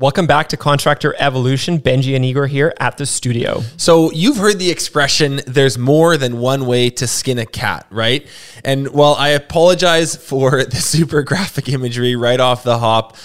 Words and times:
Welcome 0.00 0.28
back 0.28 0.50
to 0.50 0.56
Contractor 0.56 1.16
Evolution. 1.18 1.80
Benji 1.80 2.14
and 2.14 2.24
Igor 2.24 2.46
here 2.46 2.72
at 2.78 2.98
the 2.98 3.04
studio. 3.04 3.62
So, 3.78 4.12
you've 4.12 4.36
heard 4.36 4.60
the 4.60 4.70
expression, 4.70 5.40
there's 5.44 5.76
more 5.76 6.16
than 6.16 6.38
one 6.38 6.66
way 6.66 6.88
to 6.90 7.08
skin 7.08 7.36
a 7.38 7.44
cat, 7.44 7.84
right? 7.90 8.24
And 8.64 8.92
while 8.92 9.14
I 9.14 9.30
apologize 9.30 10.14
for 10.14 10.62
the 10.70 10.76
super 10.76 11.24
graphic 11.24 11.68
imagery 11.68 12.14
right 12.14 12.38
off 12.38 12.62
the 12.62 12.78
hop, 12.78 13.16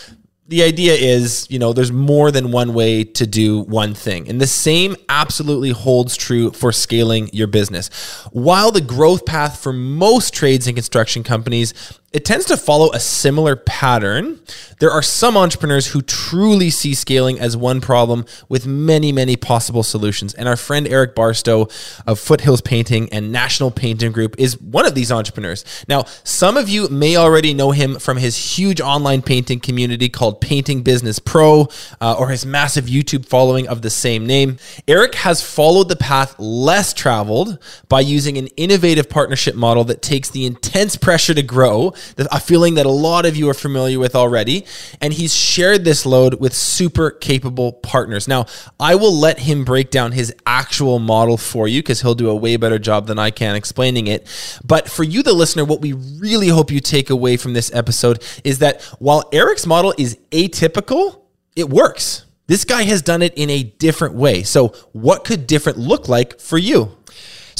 the 0.48 0.64
idea 0.64 0.96
is, 0.96 1.46
you 1.48 1.60
know, 1.60 1.74
there's 1.74 1.92
more 1.92 2.32
than 2.32 2.52
one 2.52 2.74
way 2.74 3.04
to 3.04 3.28
do 3.28 3.62
one 3.62 3.94
thing. 3.94 4.28
And 4.28 4.42
the 4.42 4.48
same 4.48 4.96
absolutely 5.10 5.70
holds 5.70 6.18
true 6.18 6.50
for 6.52 6.72
scaling 6.72 7.30
your 7.34 7.48
business. 7.48 7.90
While 8.32 8.72
the 8.72 8.82
growth 8.82 9.28
path 9.28 9.60
for 9.60 9.74
most 9.74 10.34
trades 10.34 10.66
and 10.66 10.76
construction 10.76 11.24
companies 11.24 11.76
it 12.14 12.26
tends 12.26 12.46
to 12.46 12.58
follow 12.58 12.92
a 12.92 13.00
similar 13.00 13.56
pattern. 13.56 14.40
There 14.80 14.92
are 14.92 15.02
some 15.02 15.36
entrepreneurs 15.36 15.88
who 15.88 16.04
truly 16.04 16.70
see 16.70 16.94
scaling 16.94 17.40
as 17.40 17.58
one 17.58 17.82
problem 17.82 18.26
with 18.48 18.68
many, 18.68 19.12
many 19.12 19.36
possible 19.36 19.82
solutions. 19.82 20.36
And 20.36 20.48
our 20.48 20.56
friend 20.56 20.88
Eric 20.88 21.16
Barstow 21.16 21.70
of 22.06 22.20
Foothills 22.20 22.62
Painting 22.62 23.10
and 23.12 23.32
National 23.32 23.72
Painting 23.72 24.12
Group 24.12 24.36
is 24.38 24.62
one 24.62 24.86
of 24.86 24.94
these 24.94 25.12
entrepreneurs. 25.12 25.66
Now, 25.88 26.04
some 26.24 26.56
of 26.56 26.70
you 26.70 26.88
may 26.90 27.18
already 27.18 27.52
know 27.52 27.72
him 27.72 27.98
from 27.98 28.18
his 28.18 28.58
huge 28.58 28.80
online 28.80 29.24
painting 29.24 29.60
community 29.60 30.08
called 30.08 30.40
Painting 30.40 30.84
Business 30.84 31.18
Pro 31.18 31.68
uh, 32.00 32.16
or 32.20 32.30
his 32.30 32.46
massive 32.46 32.86
YouTube 32.86 33.26
following 33.26 33.68
of 33.68 33.82
the 33.82 33.90
same 33.90 34.28
name. 34.28 34.58
Eric 34.88 35.16
has 35.16 35.42
followed 35.42 35.90
the 35.90 35.96
path 35.96 36.36
less 36.38 36.94
traveled 36.94 37.58
by 37.90 38.02
using 38.02 38.38
an 38.38 38.48
innovative 38.56 39.10
partnership 39.10 39.56
model 39.56 39.84
that 39.86 40.04
takes 40.04 40.30
the 40.30 40.46
intense 40.46 40.96
pressure 40.96 41.34
to 41.34 41.42
grow 41.42 41.92
a 42.18 42.40
feeling 42.40 42.76
that 42.76 42.86
a 42.86 42.92
lot 42.92 43.26
of 43.26 43.36
you 43.36 43.50
are 43.50 43.54
familiar 43.54 44.00
with 44.00 44.16
already. 44.16 44.66
And 45.02 45.14
he's 45.14 45.36
shared 45.36 45.86
this 45.86 46.06
load 46.06 46.36
with 46.36 46.54
super 46.54 47.12
capable 47.12 47.74
partners. 47.74 48.28
Now, 48.28 48.46
I 48.80 48.96
will 48.96 49.14
let 49.14 49.40
him 49.40 49.66
break 49.66 49.92
down 49.92 50.12
his 50.12 50.34
actual 50.46 51.00
model 51.00 51.38
for 51.38 51.68
you 51.68 51.82
because 51.82 52.02
he'll 52.02 52.16
do 52.16 52.30
a 52.30 52.36
way 52.36 52.58
better 52.58 52.80
job 52.80 53.08
than 53.08 53.20
I 53.20 53.32
can 53.32 53.56
explaining 53.56 54.08
it. 54.08 54.28
But 54.64 54.90
for 54.90 55.04
you, 55.04 55.24
the 55.24 55.34
listener, 55.34 55.66
what 55.66 55.82
we 55.82 55.94
really 55.94 56.50
hope 56.50 56.72
you 56.72 56.80
take 56.80 57.10
away 57.10 57.38
from 57.38 57.54
this 57.54 57.74
episode 57.74 58.24
is 58.44 58.60
that 58.60 58.82
while 59.00 59.30
Eric's 59.32 59.66
model 59.66 59.94
is 59.98 60.18
atypical, 60.32 61.22
it 61.56 61.70
works. 61.70 62.26
This 62.48 62.66
guy 62.66 62.84
has 62.84 63.02
done 63.02 63.22
it 63.22 63.34
in 63.36 63.50
a 63.50 63.64
different 63.64 64.16
way. 64.16 64.44
So, 64.44 64.70
what 64.92 65.24
could 65.24 65.48
different 65.48 65.78
look 65.78 66.10
like 66.10 66.40
for 66.40 66.58
you? 66.58 66.98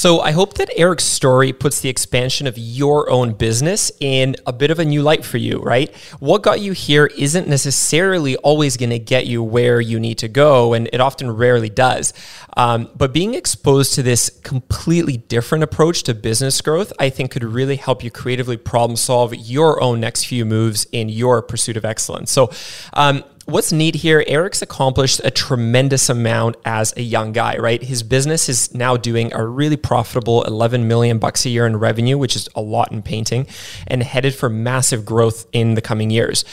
So 0.04 0.20
I 0.20 0.32
hope 0.32 0.56
that 0.56 0.70
Eric's 0.76 1.06
story 1.06 1.54
puts 1.54 1.80
the 1.80 1.88
expansion 1.88 2.46
of 2.46 2.58
your 2.58 3.10
own 3.10 3.32
business 3.32 3.90
in 4.02 4.36
a 4.46 4.52
bit 4.52 4.70
of 4.70 4.78
a 4.78 4.84
new 4.84 5.02
light 5.02 5.24
for 5.24 5.38
you, 5.38 5.60
right? 5.60 5.96
What 6.20 6.44
got 6.44 6.60
you 6.60 6.74
here 6.74 7.06
isn't 7.06 7.48
necessarily 7.48 8.36
always 8.36 8.76
going 8.76 8.90
to 8.90 9.00
get 9.00 9.28
you 9.28 9.42
where 9.42 9.80
you 9.80 10.02
need 10.02 10.18
to 10.18 10.28
go, 10.28 10.74
and 10.74 10.90
it 10.92 11.00
often 11.00 11.32
rarely 11.32 11.70
does. 11.70 12.14
Um, 12.58 12.90
but 12.98 13.14
being 13.14 13.34
exposed 13.34 13.94
to 13.94 14.04
this 14.04 14.30
completely 14.30 15.16
different 15.16 15.64
approach 15.64 16.04
to 16.04 16.14
business 16.14 16.60
growth, 16.60 16.92
I 17.00 17.10
think 17.10 17.32
could 17.32 17.46
really 17.46 17.78
help 17.78 18.04
you 18.04 18.12
creatively 18.12 18.58
problem 18.58 18.98
solve 18.98 19.34
your 19.34 19.82
own 19.82 20.02
next 20.02 20.26
few 20.26 20.44
moves 20.44 20.86
in 20.92 21.08
your 21.08 21.42
pursuit 21.42 21.78
of 21.78 21.86
excellence. 21.86 22.30
So, 22.30 22.52
um, 22.92 23.24
what's 23.46 23.72
neat 23.72 23.96
here, 23.96 24.24
Eric's 24.28 24.62
accomplished 24.62 25.22
a 25.24 25.32
tremendous 25.32 26.10
amount 26.10 26.56
as 26.66 26.94
a 26.96 27.02
young 27.02 27.32
guy, 27.32 27.58
right? 27.58 27.82
His 27.82 28.04
business 28.04 28.48
is 28.48 28.74
now 28.74 28.98
doing 28.98 29.34
a 29.34 29.46
really 29.46 29.78
profitable 29.78 30.44
11 30.44 30.88
million 30.88 31.20
bucks 31.20 31.46
a 31.46 31.50
year 31.50 31.66
in 31.66 31.78
revenue, 31.78 32.18
which 32.18 32.36
is 32.36 32.48
a 32.56 32.62
lot 32.62 32.92
in 32.92 33.02
painting, 33.02 33.48
and 33.88 34.04
headed 34.04 34.34
for 34.36 34.50
massive 34.50 35.06
growth 35.06 35.46
in 35.52 35.74
the 35.74 35.82
coming 35.82 36.10
years. 36.10 36.46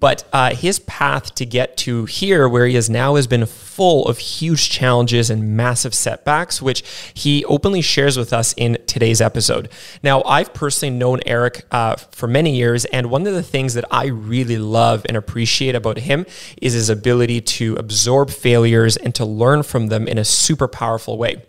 But 0.00 0.24
uh, 0.32 0.54
his 0.54 0.78
path 0.80 1.34
to 1.34 1.44
get 1.44 1.76
to 1.78 2.04
here, 2.04 2.48
where 2.48 2.66
he 2.66 2.76
is 2.76 2.88
now, 2.88 3.16
has 3.16 3.26
been 3.26 3.46
full 3.46 4.06
of 4.06 4.18
huge 4.18 4.70
challenges 4.70 5.28
and 5.28 5.56
massive 5.56 5.94
setbacks, 5.94 6.62
which 6.62 6.84
he 7.14 7.44
openly 7.46 7.82
shares 7.82 8.16
with 8.16 8.32
us 8.32 8.54
in 8.56 8.78
today's 8.86 9.20
episode. 9.20 9.68
Now, 10.02 10.22
I've 10.22 10.54
personally 10.54 10.96
known 10.96 11.20
Eric 11.26 11.66
uh, 11.72 11.96
for 11.96 12.28
many 12.28 12.56
years, 12.56 12.84
and 12.86 13.10
one 13.10 13.26
of 13.26 13.34
the 13.34 13.42
things 13.42 13.74
that 13.74 13.84
I 13.90 14.06
really 14.06 14.58
love 14.58 15.04
and 15.08 15.16
appreciate 15.16 15.74
about 15.74 15.98
him 15.98 16.26
is 16.60 16.72
his 16.72 16.90
ability 16.90 17.40
to 17.40 17.76
absorb 17.76 18.30
failures 18.30 18.96
and 18.96 19.14
to 19.14 19.24
learn 19.24 19.62
from 19.62 19.88
them 19.88 20.06
in 20.06 20.18
a 20.18 20.24
super 20.24 20.68
powerful 20.68 21.18
way. 21.18 21.42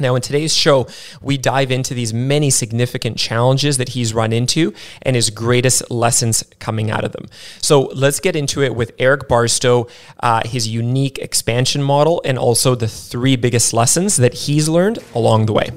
Now, 0.00 0.14
in 0.14 0.22
today's 0.22 0.54
show, 0.54 0.86
we 1.20 1.36
dive 1.36 1.72
into 1.72 1.92
these 1.92 2.14
many 2.14 2.50
significant 2.50 3.16
challenges 3.16 3.78
that 3.78 3.90
he's 3.90 4.14
run 4.14 4.32
into 4.32 4.72
and 5.02 5.16
his 5.16 5.30
greatest 5.30 5.90
lessons 5.90 6.44
coming 6.60 6.90
out 6.90 7.04
of 7.04 7.12
them. 7.12 7.26
So, 7.60 7.82
let's 7.94 8.20
get 8.20 8.36
into 8.36 8.62
it 8.62 8.74
with 8.74 8.92
Eric 8.98 9.28
Barstow, 9.28 9.88
uh, 10.20 10.46
his 10.46 10.68
unique 10.68 11.18
expansion 11.18 11.82
model, 11.82 12.22
and 12.24 12.38
also 12.38 12.74
the 12.74 12.88
three 12.88 13.34
biggest 13.34 13.72
lessons 13.72 14.18
that 14.18 14.34
he's 14.34 14.68
learned 14.68 15.00
along 15.14 15.46
the 15.46 15.52
way. 15.52 15.70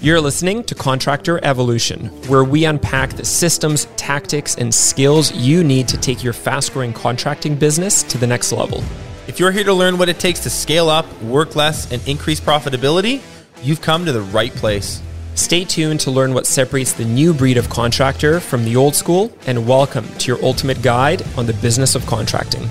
You're 0.00 0.20
listening 0.20 0.62
to 0.66 0.76
Contractor 0.76 1.44
Evolution, 1.44 2.06
where 2.28 2.44
we 2.44 2.66
unpack 2.66 3.14
the 3.14 3.24
systems, 3.24 3.88
tactics, 3.96 4.54
and 4.54 4.72
skills 4.72 5.32
you 5.32 5.64
need 5.64 5.88
to 5.88 5.96
take 5.96 6.22
your 6.22 6.32
fast 6.32 6.72
growing 6.72 6.92
contracting 6.92 7.56
business 7.56 8.04
to 8.04 8.16
the 8.16 8.26
next 8.28 8.52
level. 8.52 8.84
If 9.26 9.40
you're 9.40 9.50
here 9.50 9.64
to 9.64 9.72
learn 9.74 9.98
what 9.98 10.08
it 10.08 10.20
takes 10.20 10.38
to 10.44 10.50
scale 10.50 10.88
up, 10.88 11.04
work 11.20 11.56
less, 11.56 11.90
and 11.90 12.00
increase 12.06 12.38
profitability, 12.38 13.22
you've 13.60 13.82
come 13.82 14.04
to 14.04 14.12
the 14.12 14.20
right 14.20 14.52
place. 14.52 15.02
Stay 15.34 15.64
tuned 15.64 15.98
to 15.98 16.12
learn 16.12 16.32
what 16.32 16.46
separates 16.46 16.92
the 16.92 17.04
new 17.04 17.34
breed 17.34 17.56
of 17.56 17.68
contractor 17.68 18.38
from 18.38 18.64
the 18.64 18.76
old 18.76 18.94
school, 18.94 19.32
and 19.48 19.66
welcome 19.66 20.06
to 20.18 20.28
your 20.28 20.40
ultimate 20.44 20.80
guide 20.80 21.24
on 21.36 21.46
the 21.46 21.54
business 21.54 21.96
of 21.96 22.06
contracting. 22.06 22.62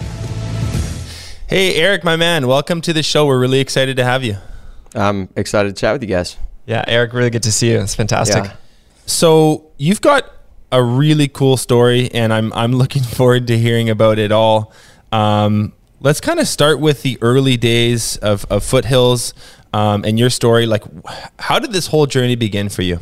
Hey, 1.47 1.75
Eric, 1.75 2.05
my 2.05 2.15
man, 2.15 2.47
welcome 2.47 2.79
to 2.79 2.93
the 2.93 3.03
show. 3.03 3.25
We're 3.25 3.37
really 3.37 3.59
excited 3.59 3.97
to 3.97 4.05
have 4.05 4.23
you. 4.23 4.37
I'm 4.95 5.27
excited 5.35 5.75
to 5.75 5.77
chat 5.77 5.91
with 5.91 6.03
you 6.03 6.07
guys. 6.07 6.37
Yeah, 6.67 6.83
Eric, 6.85 7.13
really 7.13 7.29
good 7.29 7.43
to 7.43 7.51
see 7.51 7.71
you. 7.71 7.79
It's 7.79 7.95
fantastic. 7.95 8.43
Yeah. 8.43 8.55
So, 9.05 9.71
you've 9.77 10.01
got 10.01 10.29
a 10.71 10.83
really 10.83 11.29
cool 11.29 11.55
story, 11.55 12.11
and 12.13 12.33
I'm, 12.33 12.51
I'm 12.53 12.73
looking 12.73 13.03
forward 13.17 13.47
to 13.47 13.57
hearing 13.57 13.89
about 13.89 14.19
it 14.19 14.31
all. 14.31 14.73
Um, 15.11 15.73
let's 16.01 16.19
kind 16.19 16.39
of 16.39 16.47
start 16.47 16.79
with 16.79 17.03
the 17.03 17.17
early 17.21 17.55
days 17.55 18.17
of, 18.17 18.45
of 18.49 18.65
Foothills 18.65 19.33
um, 19.73 20.03
and 20.03 20.19
your 20.19 20.29
story. 20.29 20.65
Like, 20.65 20.83
how 21.39 21.57
did 21.57 21.71
this 21.71 21.87
whole 21.87 22.05
journey 22.05 22.35
begin 22.35 22.67
for 22.67 22.81
you? 22.81 22.99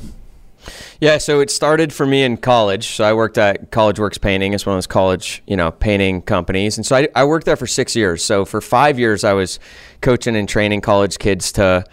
Yeah, 1.01 1.17
so 1.17 1.39
it 1.41 1.49
started 1.49 1.91
for 1.91 2.05
me 2.05 2.23
in 2.23 2.37
college. 2.37 2.87
So 2.87 3.03
I 3.03 3.13
worked 3.13 3.37
at 3.37 3.71
College 3.71 3.99
Works 3.99 4.17
Painting. 4.17 4.53
It's 4.53 4.65
one 4.65 4.73
of 4.73 4.77
those 4.77 4.87
college, 4.87 5.43
you 5.45 5.55
know, 5.55 5.71
painting 5.71 6.21
companies. 6.21 6.77
And 6.77 6.85
so 6.85 6.95
I, 6.95 7.07
I 7.15 7.25
worked 7.25 7.45
there 7.45 7.57
for 7.57 7.67
six 7.67 7.95
years. 7.95 8.23
So 8.23 8.45
for 8.45 8.61
five 8.61 8.97
years, 8.97 9.23
I 9.23 9.33
was 9.33 9.59
coaching 10.01 10.35
and 10.35 10.47
training 10.47 10.81
college 10.81 11.19
kids 11.19 11.51
to 11.53 11.83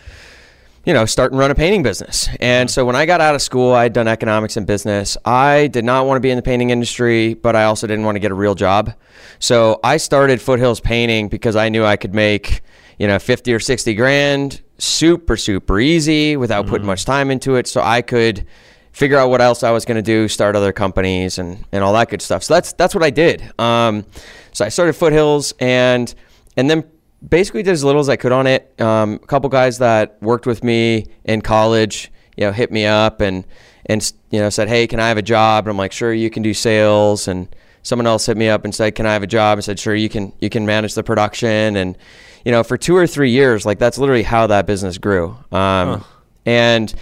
you 0.85 0.93
know, 0.93 1.05
start 1.07 1.31
and 1.33 1.39
run 1.39 1.51
a 1.51 1.55
painting 1.55 1.83
business. 1.83 2.29
And 2.41 2.71
so 2.71 2.85
when 2.85 2.97
I 2.97 3.07
got 3.07 3.21
out 3.21 3.35
of 3.35 3.43
school, 3.43 3.73
I 3.73 3.85
had 3.85 3.93
done 3.93 4.09
economics 4.09 4.57
and 4.57 4.67
business. 4.67 5.17
I 5.25 5.69
did 5.69 5.85
not 5.85 6.07
want 6.07 6.17
to 6.17 6.21
be 6.21 6.31
in 6.31 6.37
the 6.37 6.43
painting 6.43 6.71
industry, 6.71 7.35
but 7.35 7.55
I 7.55 7.65
also 7.65 7.87
didn't 7.87 8.05
want 8.05 8.17
to 8.17 8.21
get 8.21 8.33
a 8.33 8.35
real 8.35 8.55
job. 8.55 8.93
So 9.39 9.79
I 9.85 9.97
started 9.97 10.41
Foothills 10.43 10.81
Painting 10.81 11.29
because 11.29 11.55
I 11.55 11.69
knew 11.69 11.85
I 11.85 11.97
could 11.97 12.15
make, 12.15 12.63
you 12.99 13.07
know, 13.07 13.19
50 13.19 13.55
or 13.55 13.61
60 13.61 13.95
grand 13.95 14.61
super, 14.79 15.37
super 15.37 15.79
easy 15.79 16.37
without 16.37 16.65
mm-hmm. 16.65 16.71
putting 16.71 16.87
much 16.87 17.05
time 17.05 17.31
into 17.31 17.55
it. 17.55 17.69
So 17.69 17.81
I 17.81 18.03
could 18.03 18.45
figure 18.91 19.17
out 19.17 19.31
what 19.31 19.41
else 19.41 19.63
I 19.63 19.71
was 19.71 19.85
going 19.85 19.97
to 19.97 20.03
do, 20.03 20.27
start 20.27 20.57
other 20.57 20.73
companies 20.73 21.39
and, 21.39 21.65
and 21.71 21.85
all 21.85 21.93
that 21.95 22.11
good 22.11 22.21
stuff. 22.21 22.43
So 22.43 22.55
that's, 22.55 22.73
that's 22.73 22.95
what 22.95 23.05
I 23.05 23.11
did. 23.11 23.53
Um, 23.59 24.05
so 24.53 24.65
I 24.65 24.69
started 24.69 24.95
Foothills 24.95 25.55
and, 25.61 26.13
and 26.57 26.69
then 26.69 26.85
basically 27.29 27.63
did 27.63 27.73
as 27.73 27.85
little 27.85 28.01
as 28.01 28.09
I 28.09 28.17
could 28.17 28.33
on 28.33 28.47
it. 28.47 28.81
Um, 28.81 29.15
a 29.23 29.27
couple 29.27 29.49
guys 29.49 29.79
that 29.79 30.21
worked 30.23 30.47
with 30.47 30.65
me 30.65 31.07
in 31.25 31.41
college, 31.43 32.11
you 32.37 32.45
know, 32.45 32.53
hit 32.53 32.73
me 32.73 32.87
up 32.87 33.21
and 33.21 33.45
and 33.87 34.13
you 34.31 34.39
know 34.39 34.51
said, 34.51 34.69
"Hey, 34.69 34.87
can 34.87 35.01
I 35.01 35.09
have 35.09 35.19
a 35.19 35.23
job?" 35.23 35.65
And 35.65 35.71
I'm 35.71 35.77
like, 35.77 35.93
"Sure, 35.93 36.13
you 36.13 36.31
can 36.31 36.43
do 36.43 36.55
sales." 36.55 37.29
And 37.29 37.55
someone 37.83 38.07
else 38.07 38.27
hit 38.27 38.37
me 38.37 38.49
up 38.49 38.65
and 38.65 38.75
said, 38.75 38.95
"Can 38.95 39.07
I 39.07 39.13
have 39.13 39.23
a 39.23 39.27
job?" 39.27 39.59
And 39.59 39.65
said, 39.65 39.79
"Sure, 39.79 39.95
you 39.95 40.09
can 40.09 40.33
you 40.41 40.49
can 40.49 40.67
manage 40.67 40.95
the 40.95 41.03
production." 41.03 41.77
And 41.77 41.97
you 42.45 42.53
know, 42.53 42.63
for 42.63 42.77
two 42.77 42.97
or 42.97 43.07
three 43.07 43.31
years, 43.31 43.67
like 43.67 43.79
that's 43.79 43.99
literally 43.99 44.23
how 44.23 44.47
that 44.49 44.67
business 44.67 44.99
grew. 44.99 45.31
Um, 45.51 45.99
huh. 45.99 46.01
And 46.45 46.95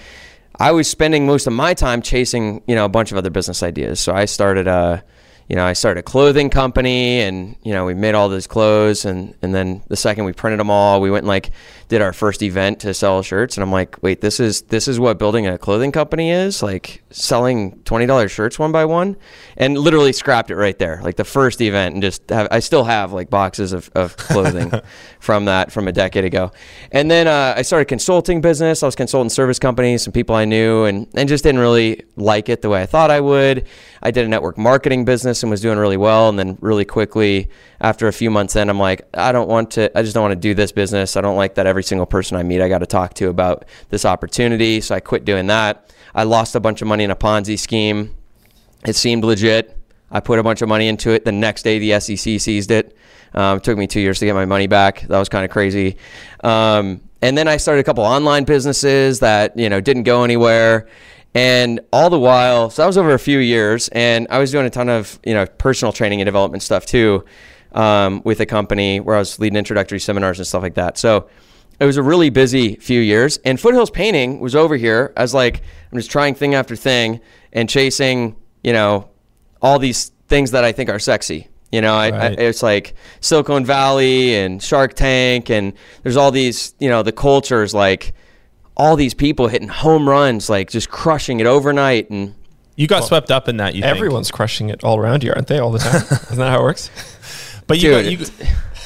I 0.59 0.73
was 0.73 0.89
spending 0.89 1.27
most 1.27 1.47
of 1.47 1.55
my 1.55 1.73
time 1.73 2.03
chasing, 2.03 2.63
you 2.67 2.75
know, 2.75 2.85
a 2.85 2.89
bunch 2.91 3.13
of 3.13 3.19
other 3.19 3.31
business 3.31 3.63
ideas. 3.63 4.01
So 4.01 4.13
I 4.13 4.27
started 4.27 4.67
a 4.67 4.71
uh, 4.71 5.01
you 5.51 5.57
know, 5.57 5.65
I 5.65 5.73
started 5.73 5.99
a 5.99 6.03
clothing 6.05 6.49
company 6.49 7.23
and, 7.23 7.57
you 7.65 7.73
know, 7.73 7.85
we 7.85 7.93
made 7.93 8.15
all 8.15 8.29
those 8.29 8.47
clothes 8.47 9.05
and, 9.05 9.35
and 9.43 9.53
then 9.53 9.83
the 9.89 9.97
second 9.97 10.25
we 10.25 10.33
printed 10.33 10.61
them 10.61 10.71
all, 10.71 11.01
we 11.01 11.11
went 11.11 11.25
and 11.25 11.29
like 11.29 11.51
did 11.89 12.01
our 12.01 12.13
first 12.13 12.41
event 12.41 12.79
to 12.83 12.95
sell 12.95 13.21
shirts. 13.25 13.57
And 13.57 13.65
I'm 13.65 13.73
like, 13.73 14.01
wait, 14.01 14.21
this 14.21 14.39
is, 14.39 14.63
this 14.63 14.87
is 14.87 15.01
what 15.01 15.19
building 15.19 15.49
a 15.49 15.59
clothing 15.59 15.91
company 15.91 16.31
is 16.31 16.63
like 16.63 17.03
selling 17.11 17.73
$20 17.81 18.31
shirts 18.31 18.61
one 18.61 18.71
by 18.71 18.85
one 18.85 19.17
and 19.57 19.77
literally 19.77 20.13
scrapped 20.13 20.53
it 20.53 20.55
right 20.55 20.79
there. 20.79 21.01
Like 21.03 21.17
the 21.17 21.25
first 21.25 21.61
event 21.61 21.95
and 21.95 22.03
just 22.03 22.31
have, 22.31 22.47
I 22.53 22.61
still 22.61 22.85
have 22.85 23.13
like 23.13 23.29
boxes 23.29 23.73
of, 23.73 23.91
of 23.97 24.17
clothing 24.17 24.71
from 25.19 25.47
that 25.47 25.73
from 25.73 25.89
a 25.89 25.93
decade 25.93 26.25
ago. 26.25 26.53
And 26.93 27.11
then 27.11 27.27
uh, 27.27 27.55
I 27.57 27.63
started 27.63 27.87
consulting 27.87 28.41
business. 28.41 28.85
I 28.85 28.87
was 28.87 28.95
consulting 28.95 29.31
service 29.31 29.59
companies, 29.59 30.05
some 30.05 30.13
people 30.13 30.37
I 30.37 30.45
knew 30.45 30.85
and, 30.85 31.09
and 31.15 31.29
just 31.29 31.43
didn't 31.43 31.61
really 31.61 32.05
like 32.15 32.49
it 32.49 32.63
the 32.63 32.69
way 32.69 32.83
I 32.83 32.87
thought 32.87 33.11
I 33.11 33.21
would. 33.21 33.67
I 34.01 34.13
did 34.13 34.25
a 34.25 34.29
network 34.29 34.57
marketing 34.57 35.05
business 35.05 35.40
was 35.49 35.63
doing 35.63 35.79
really 35.79 35.97
well. 35.97 36.29
And 36.29 36.39
then 36.39 36.59
really 36.61 36.85
quickly, 36.85 37.49
after 37.81 38.09
a 38.09 38.13
few 38.13 38.31
months 38.31 38.57
in, 38.57 38.69
I'm 38.69 38.79
like, 38.79 39.09
I 39.15 39.33
don't 39.33 39.49
want 39.49 39.71
to, 39.73 39.97
I 39.97 40.03
just 40.03 40.13
don't 40.13 40.23
want 40.23 40.33
to 40.33 40.41
do 40.41 40.53
this 40.53 40.73
business. 40.73 41.17
I 41.17 41.23
don't 41.23 41.37
like 41.37 41.55
that 41.55 41.67
every 41.67 41.83
single 41.83 42.07
person 42.07 42.37
I 42.37 42.43
meet, 42.43 42.61
I 42.61 42.69
got 42.69 42.79
to 42.79 42.87
talk 42.87 43.15
to 43.15 43.29
about 43.29 43.65
this 43.89 44.05
opportunity. 44.05 44.83
So 44.83 44.95
I 44.95 45.01
quit 45.01 45.25
doing 45.25 45.47
that. 45.47 45.91
I 46.15 46.25
lost 46.25 46.55
a 46.55 46.61
bunch 46.61 46.83
of 46.83 46.89
money 46.89 47.05
in 47.05 47.11
a 47.11 47.17
Ponzi 47.17 47.59
scheme. 47.59 48.15
It 48.85 48.97
seemed 48.97 49.25
legit. 49.25 49.79
I 50.11 50.21
put 50.21 50.39
a 50.39 50.43
bunch 50.43 50.61
of 50.61 50.69
money 50.69 50.89
into 50.89 51.11
it. 51.11 51.25
The 51.25 51.33
next 51.33 51.63
day, 51.63 51.79
the 51.79 52.01
SEC 52.01 52.41
seized 52.41 52.71
it. 52.71 52.97
Um, 53.33 53.59
it 53.59 53.65
took 53.65 53.79
me 53.79 53.87
two 53.87 54.01
years 54.01 54.19
to 54.19 54.27
get 54.27 54.35
my 54.35 54.45
money 54.45 54.67
back. 54.67 55.03
That 55.03 55.19
was 55.19 55.29
kind 55.29 55.45
of 55.45 55.51
crazy. 55.51 55.97
Um, 56.43 57.01
and 57.23 57.37
then 57.37 57.49
I 57.49 57.59
started 57.59 57.81
a 57.81 57.85
couple 57.85 58.05
online 58.05 58.45
businesses 58.45 59.21
that 59.21 59.57
you 59.59 59.69
know 59.69 59.81
didn't 59.81 60.05
go 60.05 60.25
anywhere. 60.25 60.89
And 61.33 61.81
all 61.93 62.11
the 62.11 62.19
while, 62.19 62.71
so 62.71 62.83
that 62.83 62.87
was 62.87 62.99
over 62.99 63.15
a 63.15 63.19
few 63.19 63.39
years, 63.39 63.89
and 63.89 64.27
I 64.31 64.39
was 64.39 64.51
doing 64.51 64.67
a 64.67 64.71
ton 64.71 64.89
of 64.89 65.21
you 65.25 65.33
know 65.33 65.47
personal 65.47 65.93
training 65.93 66.21
and 66.21 66.27
development 66.27 66.63
stuff 66.63 66.87
too, 66.87 67.25
um, 67.73 68.21
with 68.25 68.41
a 68.41 68.47
company 68.47 68.99
where 68.99 69.15
I 69.15 69.21
was 69.21 69.39
leading 69.39 69.57
introductory 69.57 70.01
seminars 70.01 70.39
and 70.39 70.47
stuff 70.47 70.63
like 70.63 70.75
that. 70.75 70.99
So 70.99 71.29
it 71.79 71.85
was 71.85 71.97
a 71.97 72.03
really 72.03 72.31
busy 72.31 72.75
few 72.77 73.01
years. 73.01 73.39
And 73.45 73.61
Foothills 73.61 73.91
Painting 73.91 74.41
was 74.41 74.57
over 74.57 74.77
here 74.77 75.13
as 75.17 75.33
like 75.33 75.63
I'm 75.93 75.99
just 75.99 76.11
trying 76.11 76.35
thing 76.35 76.55
after 76.55 76.75
thing 76.75 77.21
and 77.53 77.69
chasing 77.69 78.37
you 78.65 78.73
know 78.73 79.09
all 79.63 79.79
these 79.79 80.11
things 80.27 80.51
that 80.53 80.65
I 80.65 80.73
think 80.73 80.91
are 80.91 80.99
sexy. 80.99 81.49
You 81.71 81.81
know, 81.81 81.95
I, 81.95 82.11
Right. 82.11 82.39
I, 82.39 82.43
it's 82.43 82.63
like 82.63 82.95
Silicon 83.21 83.65
Valley 83.65 84.35
and 84.35 84.61
Shark 84.61 84.95
Tank, 84.95 85.51
and 85.51 85.73
there's 86.03 86.17
all 86.17 86.33
these, 86.33 86.75
you 86.81 86.89
know, 86.89 87.03
the 87.03 87.13
cultures 87.13 87.73
like 87.73 88.13
all 88.81 88.97
these 88.97 89.15
people 89.15 89.49
hitting 89.49 89.69
home 89.69 90.09
runs, 90.09 90.49
like 90.49 90.71
just 90.71 90.89
crushing 90.91 91.39
it 91.41 91.47
overnight. 91.47 92.09
And 92.11 92.35
You 92.77 92.87
got 92.87 93.05
swept 93.05 93.31
up 93.31 93.49
in 93.49 93.59
that. 93.59 93.75
You 93.75 93.83
think. 93.83 93.95
Everyone's 93.97 94.31
crushing 94.31 94.71
it 94.71 94.83
all 94.83 94.99
around 94.99 95.23
you, 95.23 95.33
aren't 95.35 95.49
they? 95.49 95.59
All 95.59 95.71
the 95.71 95.79
time. 95.79 96.03
Isn't 96.11 96.39
that 96.39 96.51
how 96.51 96.61
it 96.61 96.63
works? 96.63 96.91
But 97.67 97.81
you 97.83 97.91
got, 97.91 98.05
you, 98.07 98.19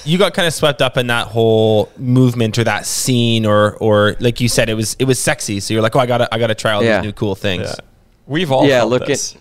you 0.05 0.19
got 0.19 0.35
kind 0.35 0.47
of 0.49 0.53
swept 0.53 0.83
up 0.83 0.97
in 0.99 1.07
that 1.07 1.29
whole 1.29 1.91
movement 1.97 2.59
or 2.59 2.65
that 2.65 2.85
scene, 2.87 3.47
or 3.47 3.77
or 3.77 4.17
like 4.21 4.41
you 4.41 4.49
said, 4.49 4.69
it 4.69 4.75
was 4.75 4.95
it 4.99 5.05
was 5.05 5.19
sexy. 5.19 5.61
So 5.61 5.73
you're 5.73 5.83
like, 5.83 5.97
oh, 5.97 6.01
I 6.01 6.07
gotta 6.07 6.29
I 6.35 6.39
gotta 6.39 6.55
try 6.55 6.73
all 6.73 6.83
Yeah. 6.85 6.99
these 6.99 7.07
new 7.07 7.13
cool 7.13 7.35
things. 7.35 7.63
Yeah. 7.69 7.75
We've 8.27 8.51
all 8.53 8.67
Yeah, 8.67 8.83
look 8.83 9.07
this. 9.07 9.35
at- 9.37 9.41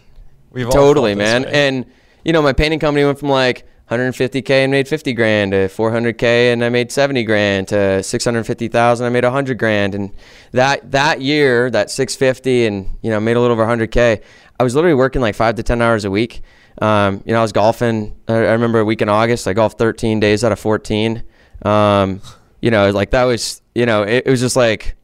We've 0.52 0.68
all 0.68 0.72
totally, 0.72 1.16
felt 1.16 1.44
this 1.44 1.52
man. 1.52 1.54
And 1.54 1.86
you 2.24 2.32
know, 2.32 2.42
my 2.42 2.54
painting 2.54 2.80
company 2.80 3.04
went 3.06 3.20
from 3.20 3.30
like 3.30 3.66
150k 4.00 4.50
and 4.50 4.72
made 4.72 4.88
50 4.88 5.14
grand 5.14 5.52
to 5.52 5.68
400k 5.68 6.54
and 6.54 6.64
I 6.64 6.70
made 6.70 6.92
70 6.92 7.24
grand 7.24 7.68
to 7.70 8.04
650,000 8.04 9.06
I 9.06 9.10
made 9.10 9.24
100 9.24 9.58
grand. 9.58 9.96
And 9.96 10.12
that 10.52 10.92
that 10.92 11.22
year 11.22 11.70
that 11.72 11.90
650 11.92 12.66
and 12.66 12.90
you 13.02 13.10
know 13.10 13.20
made 13.20 13.38
a 13.38 13.40
little 13.40 13.60
over 13.60 13.66
100k 13.66 14.22
I 14.60 14.64
was 14.64 14.76
literally 14.76 14.96
working 14.96 15.22
like 15.22 15.36
5 15.36 15.56
to 15.56 15.64
10 15.64 15.82
hours 15.82 16.06
a 16.06 16.12
week. 16.12 16.42
Um, 16.82 17.24
you 17.26 17.34
know 17.34 17.40
I 17.40 17.44
was 17.44 17.52
golfing. 17.52 18.16
I, 18.28 18.34
I 18.34 18.52
remember 18.54 18.80
a 18.80 18.86
week 18.86 19.02
in 19.02 19.10
August 19.10 19.48
I 19.48 19.54
golfed 19.54 19.78
13 19.78 20.20
days 20.20 20.44
out 20.44 20.52
of 20.52 20.60
14 20.60 21.24
um, 21.64 22.22
you 22.62 22.72
know 22.72 22.90
like 22.90 23.12
that 23.12 23.24
was 23.24 23.62
you 23.76 23.86
know 23.86 24.04
it, 24.04 24.24
it 24.26 24.30
was 24.30 24.40
just 24.40 24.56
like 24.56 24.96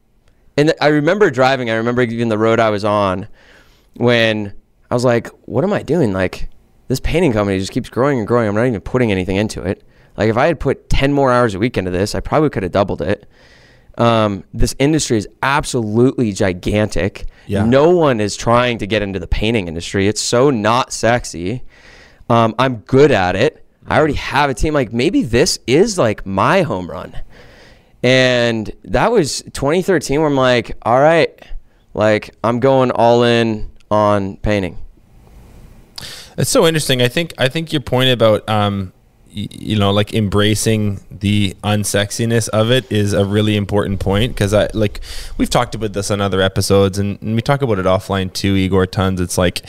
and 0.58 0.74
I 0.82 0.88
remember 0.88 1.30
driving 1.30 1.70
I 1.70 1.76
remember 1.76 2.02
even 2.02 2.30
the 2.30 2.38
road 2.38 2.60
I 2.60 2.70
was 2.70 2.84
on 2.84 3.28
when 3.96 4.54
I 4.90 4.94
was 4.96 5.06
like, 5.06 5.28
what 5.46 5.64
am 5.64 5.74
I 5.74 5.84
doing? 5.84 6.14
Like, 6.14 6.50
this 6.90 7.00
painting 7.00 7.32
company 7.32 7.58
just 7.60 7.72
keeps 7.72 7.88
growing 7.88 8.18
and 8.18 8.28
growing. 8.28 8.50
I'm 8.50 8.56
not 8.56 8.66
even 8.66 8.82
putting 8.82 9.12
anything 9.12 9.38
into 9.38 9.62
it. 9.62 9.84
Like, 10.18 10.30
if 10.30 10.36
I 10.36 10.48
had 10.48 10.60
put 10.60 10.90
10 10.90 11.14
more 11.14 11.32
hours 11.32 11.56
a 11.56 11.60
week 11.60 11.78
into 11.78 11.92
this, 11.92 12.14
I 12.14 12.20
probably 12.20 12.50
could 12.50 12.64
have 12.64 12.74
doubled 12.74 13.02
it. 13.02 13.30
Um, 13.98 14.44
this 14.54 14.76
industry 14.80 15.18
is 15.18 15.28
absolutely 15.44 16.34
gigantic. 16.34 17.28
Yeah. 17.48 17.64
No 17.64 17.92
one 17.92 18.20
is 18.20 18.36
trying 18.36 18.80
to 18.80 18.88
get 18.88 19.02
into 19.02 19.20
the 19.20 19.28
painting 19.28 19.68
industry. 19.68 20.08
It's 20.08 20.20
so 20.20 20.50
not 20.50 20.92
sexy. 20.92 21.64
Um, 22.30 22.56
I'm 22.58 22.78
good 22.78 23.12
at 23.12 23.36
it. 23.36 23.64
I 23.88 23.98
already 23.98 24.16
have 24.16 24.50
a 24.50 24.54
team. 24.54 24.74
Like, 24.74 24.92
maybe 24.92 25.24
this 25.24 25.60
is 25.68 25.98
like 25.98 26.26
my 26.26 26.64
home 26.64 26.90
run. 26.90 27.16
And 28.02 28.72
that 28.86 29.12
was 29.12 29.42
2013 29.54 30.20
where 30.20 30.30
I'm 30.30 30.36
like, 30.36 30.76
all 30.82 31.00
right, 31.00 31.40
like 31.94 32.36
I'm 32.44 32.60
going 32.60 32.92
all 32.92 33.24
in 33.24 33.70
on 33.92 34.38
painting. 34.38 34.78
It's 36.40 36.50
so 36.50 36.66
interesting. 36.66 37.02
I 37.02 37.10
think 37.10 37.34
I 37.38 37.50
think 37.50 37.74
your 37.74 37.82
point 37.82 38.10
about 38.12 38.48
um, 38.50 38.94
y- 39.28 39.48
you 39.52 39.78
know, 39.78 39.92
like 39.92 40.14
embracing 40.14 41.02
the 41.12 41.54
unsexiness 41.66 42.48
of 42.50 42.72
it 42.72 42.90
is 42.90 43.12
a 43.12 43.26
really 43.26 43.58
important 43.58 44.00
point 44.00 44.34
because 44.34 44.54
I 44.54 44.70
like 44.74 45.02
we've 45.38 45.50
talked 45.50 45.76
about 45.76 45.92
this 45.92 46.10
on 46.10 46.22
other 46.22 46.42
episodes 46.42 46.98
and, 46.98 47.22
and 47.22 47.36
we 47.36 47.42
talk 47.42 47.62
about 47.62 47.78
it 47.78 47.86
offline 47.86 48.32
too, 48.32 48.56
Igor. 48.56 48.88
Tons. 48.88 49.20
It's 49.20 49.38
like 49.38 49.64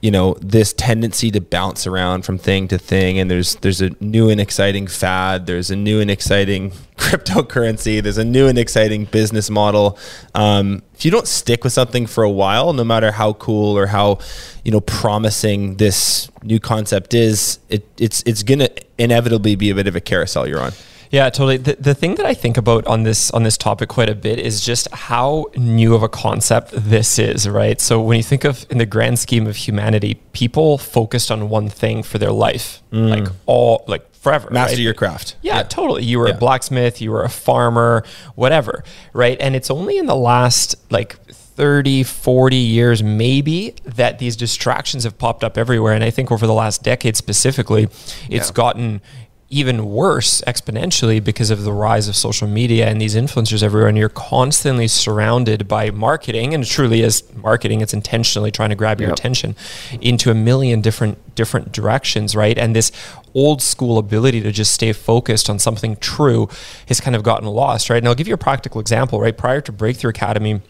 you 0.00 0.10
know 0.10 0.34
this 0.40 0.72
tendency 0.72 1.30
to 1.30 1.40
bounce 1.40 1.86
around 1.86 2.22
from 2.22 2.38
thing 2.38 2.68
to 2.68 2.78
thing 2.78 3.18
and 3.18 3.30
there's 3.30 3.56
there's 3.56 3.80
a 3.80 3.90
new 4.00 4.30
and 4.30 4.40
exciting 4.40 4.86
fad 4.86 5.46
there's 5.46 5.70
a 5.70 5.76
new 5.76 6.00
and 6.00 6.10
exciting 6.10 6.70
cryptocurrency 6.96 8.02
there's 8.02 8.18
a 8.18 8.24
new 8.24 8.46
and 8.46 8.58
exciting 8.58 9.04
business 9.06 9.50
model. 9.50 9.98
Um, 10.34 10.82
if 10.94 11.04
you 11.04 11.10
don't 11.10 11.26
stick 11.26 11.64
with 11.64 11.72
something 11.72 12.06
for 12.06 12.22
a 12.22 12.30
while 12.30 12.72
no 12.72 12.84
matter 12.84 13.12
how 13.12 13.32
cool 13.34 13.76
or 13.76 13.86
how 13.86 14.18
you 14.64 14.70
know 14.70 14.80
promising 14.80 15.76
this 15.76 16.30
new 16.42 16.60
concept 16.60 17.14
is 17.14 17.58
it, 17.68 17.86
it's 17.98 18.22
it's 18.24 18.42
gonna 18.42 18.68
inevitably 18.98 19.56
be 19.56 19.70
a 19.70 19.74
bit 19.74 19.86
of 19.86 19.96
a 19.96 20.00
carousel 20.00 20.46
you're 20.46 20.60
on 20.60 20.72
Yeah, 21.10 21.30
totally. 21.30 21.56
The, 21.56 21.76
the 21.80 21.94
thing 21.94 22.16
that 22.16 22.26
I 22.26 22.34
think 22.34 22.56
about 22.56 22.86
on 22.86 23.02
this 23.02 23.30
on 23.30 23.42
this 23.42 23.56
topic 23.56 23.88
quite 23.88 24.08
a 24.10 24.14
bit 24.14 24.38
is 24.38 24.60
just 24.60 24.88
how 24.92 25.46
new 25.56 25.94
of 25.94 26.02
a 26.02 26.08
concept 26.08 26.70
this 26.74 27.18
is, 27.18 27.48
right? 27.48 27.80
So 27.80 28.00
when 28.00 28.16
you 28.18 28.22
think 28.22 28.44
of 28.44 28.66
in 28.70 28.78
the 28.78 28.86
grand 28.86 29.18
scheme 29.18 29.46
of 29.46 29.56
humanity, 29.56 30.16
people 30.32 30.78
focused 30.78 31.30
on 31.30 31.48
one 31.48 31.68
thing 31.68 32.02
for 32.02 32.18
their 32.18 32.32
life, 32.32 32.82
mm. 32.92 33.08
like 33.08 33.28
all 33.46 33.84
like 33.86 34.04
forever. 34.12 34.50
master 34.50 34.76
right? 34.76 34.82
your 34.82 34.94
craft 34.94 35.36
Yeah, 35.42 35.62
totally. 35.62 36.04
You 36.04 36.18
were 36.18 36.28
Yeah. 36.28 36.34
a 36.34 36.38
blacksmith, 36.38 37.00
you 37.00 37.10
were 37.10 37.22
a 37.24 37.28
farmer, 37.30 38.04
whatever, 38.34 38.84
right? 39.12 39.36
And 39.40 39.56
it's 39.56 39.70
only 39.70 39.96
in 39.96 40.06
the 40.06 40.16
last 40.16 40.74
like 40.90 41.16
30, 41.32 42.02
40 42.04 42.56
years 42.56 43.02
maybe 43.02 43.74
that 43.84 44.18
these 44.18 44.36
distractions 44.36 45.04
have 45.04 45.18
popped 45.18 45.42
up 45.42 45.56
everywhere. 45.56 45.92
And 45.94 46.04
I 46.04 46.10
think 46.10 46.30
over 46.30 46.46
the 46.46 46.52
last 46.54 46.82
decade 46.82 47.16
specifically, 47.16 47.84
it's 48.28 48.48
Yeah. 48.48 48.52
gotten 48.54 49.00
even 49.50 49.86
worse 49.88 50.42
exponentially 50.46 51.24
because 51.24 51.50
of 51.50 51.62
the 51.64 51.72
rise 51.72 52.06
of 52.06 52.14
social 52.14 52.46
media 52.46 52.86
and 52.86 53.00
these 53.00 53.14
influencers 53.14 53.62
everywhere 53.62 53.88
and 53.88 53.96
you're 53.96 54.10
constantly 54.10 54.86
surrounded 54.86 55.66
by 55.66 55.90
marketing 55.90 56.52
and 56.52 56.64
it 56.64 56.66
truly 56.66 57.00
is 57.00 57.22
marketing 57.34 57.80
it's 57.80 57.94
intentionally 57.94 58.50
trying 58.50 58.68
to 58.68 58.74
grab 58.76 59.00
your 59.00 59.08
Yep. 59.08 59.18
attention 59.18 59.56
into 60.02 60.30
a 60.30 60.34
million 60.34 60.82
different 60.82 61.34
different 61.34 61.72
directions 61.72 62.36
right? 62.36 62.58
And 62.58 62.76
this 62.76 62.92
old 63.34 63.62
school 63.62 63.96
ability 63.96 64.42
to 64.42 64.52
just 64.52 64.72
stay 64.72 64.92
focused 64.92 65.48
on 65.48 65.58
something 65.58 65.96
true 65.96 66.50
has 66.88 67.00
kind 67.00 67.16
of 67.16 67.22
gotten 67.22 67.48
lost 67.48 67.88
right? 67.88 67.96
And 67.98 68.06
I'll 68.06 68.14
give 68.14 68.28
you 68.28 68.34
a 68.34 68.38
practical 68.38 68.82
example 68.82 69.18
right? 69.18 69.36
Prior 69.36 69.62
to 69.62 69.72
Breakthrough 69.72 70.10
Academy 70.10 70.60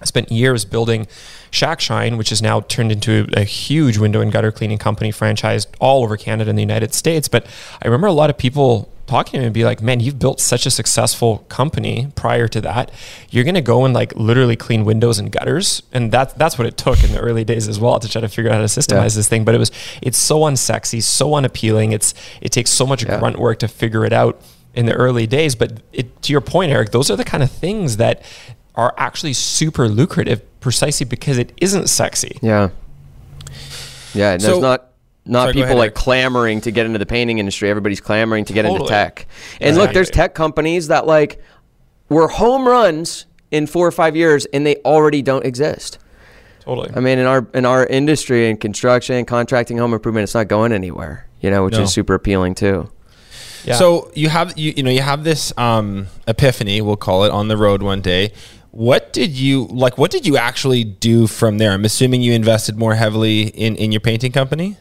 I 0.00 0.04
spent 0.04 0.30
years 0.30 0.64
building 0.64 1.06
Shack 1.50 1.80
Shine, 1.80 2.16
which 2.16 2.32
is 2.32 2.42
now 2.42 2.60
turned 2.60 2.92
into 2.92 3.26
a 3.34 3.44
huge 3.44 3.96
window 3.98 4.20
and 4.20 4.30
gutter 4.32 4.52
cleaning 4.52 4.78
company 4.78 5.12
franchised 5.12 5.66
all 5.80 6.02
over 6.02 6.16
Canada 6.16 6.50
and 6.50 6.58
the 6.58 6.62
United 6.62 6.92
States. 6.94 7.28
But 7.28 7.46
I 7.82 7.86
remember 7.86 8.06
a 8.08 8.12
lot 8.12 8.28
of 8.30 8.36
people 8.36 8.90
talking 9.06 9.32
to 9.32 9.38
me 9.40 9.44
and 9.44 9.54
be 9.54 9.64
like, 9.64 9.82
man, 9.82 10.00
you've 10.00 10.18
built 10.18 10.40
such 10.40 10.64
a 10.64 10.70
successful 10.70 11.38
company 11.50 12.08
prior 12.14 12.48
to 12.48 12.60
that. 12.62 12.90
You're 13.30 13.44
going 13.44 13.54
to 13.54 13.60
go 13.60 13.84
and 13.84 13.92
like 13.92 14.14
literally 14.16 14.56
clean 14.56 14.84
windows 14.86 15.18
and 15.18 15.30
gutters. 15.30 15.82
And 15.92 16.10
that, 16.12 16.38
that's 16.38 16.56
what 16.58 16.66
it 16.66 16.78
took 16.78 17.04
in 17.04 17.12
the 17.12 17.20
early 17.20 17.44
days 17.44 17.68
as 17.68 17.78
well 17.78 18.00
to 18.00 18.08
try 18.08 18.22
to 18.22 18.28
figure 18.28 18.50
out 18.50 18.54
how 18.54 18.60
to 18.62 18.66
systemize 18.66 19.10
Yeah. 19.10 19.16
this 19.16 19.28
thing. 19.28 19.44
But 19.44 19.54
it 19.54 19.58
was, 19.58 19.70
it's 20.00 20.16
so 20.18 20.40
unsexy, 20.40 21.02
so 21.02 21.34
unappealing. 21.34 21.92
It's, 21.92 22.14
it 22.40 22.50
takes 22.50 22.70
so 22.70 22.86
much 22.86 23.04
Yeah. 23.04 23.18
grunt 23.18 23.38
work 23.38 23.58
to 23.58 23.68
figure 23.68 24.06
it 24.06 24.12
out 24.14 24.40
in 24.74 24.86
the 24.86 24.94
early 24.94 25.26
days. 25.26 25.54
But 25.54 25.82
it, 25.92 26.22
to 26.22 26.32
your 26.32 26.40
point, 26.40 26.72
Eric, 26.72 26.90
those 26.90 27.10
are 27.10 27.16
the 27.16 27.24
kind 27.24 27.42
of 27.42 27.50
things 27.50 27.98
that 27.98 28.22
are 28.76 28.94
actually 28.96 29.32
super 29.32 29.88
lucrative 29.88 30.42
precisely 30.60 31.04
because 31.06 31.38
it 31.38 31.52
isn't 31.60 31.88
sexy. 31.88 32.38
Yeah. 32.42 32.70
Yeah, 34.14 34.32
and 34.32 34.42
So- 34.42 34.48
there's 34.48 34.60
not 34.62 34.90
not 35.26 35.42
Sorry, 35.44 35.52
people 35.54 35.64
ahead, 35.68 35.78
like 35.78 35.86
Eric. 35.86 35.94
clamoring 35.94 36.60
to 36.60 36.70
get 36.70 36.84
into 36.84 36.98
the 36.98 37.06
painting 37.06 37.38
industry. 37.38 37.70
Everybody's 37.70 38.00
clamoring 38.02 38.44
to 38.44 38.52
get 38.52 38.66
into 38.66 38.84
tech. 38.86 39.26
And 39.58 39.74
look, 39.74 39.94
there's 39.94 40.10
tech 40.10 40.34
companies 40.34 40.88
that 40.88 41.06
like 41.06 41.42
were 42.10 42.28
home 42.28 42.68
runs 42.68 43.24
in 43.50 43.66
4 43.66 43.86
or 43.86 43.90
5 43.90 44.16
years 44.16 44.44
and 44.52 44.66
they 44.66 44.76
already 44.84 45.22
don't 45.22 45.46
exist. 45.46 45.96
Totally. 46.60 46.90
I 46.94 47.00
mean, 47.00 47.18
in 47.18 47.24
our 47.26 47.46
in 47.54 47.64
our 47.64 47.86
industry 47.86 48.50
in 48.50 48.58
construction, 48.58 49.24
contracting, 49.24 49.78
home 49.78 49.94
improvement, 49.94 50.24
it's 50.24 50.34
not 50.34 50.48
going 50.48 50.72
anywhere. 50.72 51.26
You 51.40 51.50
know, 51.50 51.64
which 51.64 51.74
No. 51.74 51.82
is 51.84 51.92
super 51.92 52.12
appealing 52.14 52.54
too. 52.54 52.90
Yeah. 53.64 53.76
So 53.76 54.10
you 54.14 54.28
have 54.28 54.52
you 54.58 54.74
you 54.76 54.82
know 54.82 54.90
you 54.90 55.00
have 55.02 55.24
this 55.24 55.52
um, 55.58 56.08
epiphany, 56.28 56.82
we'll 56.82 56.96
call 56.96 57.24
it, 57.24 57.30
on 57.30 57.48
the 57.48 57.56
road 57.56 57.82
one 57.82 58.02
day. 58.02 58.32
What 58.74 59.12
did 59.12 59.30
you 59.30 59.66
like? 59.66 59.98
What 59.98 60.10
did 60.10 60.26
you 60.26 60.36
actually 60.36 60.82
do 60.82 61.28
from 61.28 61.58
there? 61.58 61.70
I'm 61.70 61.84
assuming 61.84 62.22
you 62.22 62.32
invested 62.32 62.76
more 62.76 62.96
heavily 62.96 63.42
in 63.42 63.76
in 63.76 63.92
your 63.92 64.00
painting 64.00 64.32
company. 64.32 64.76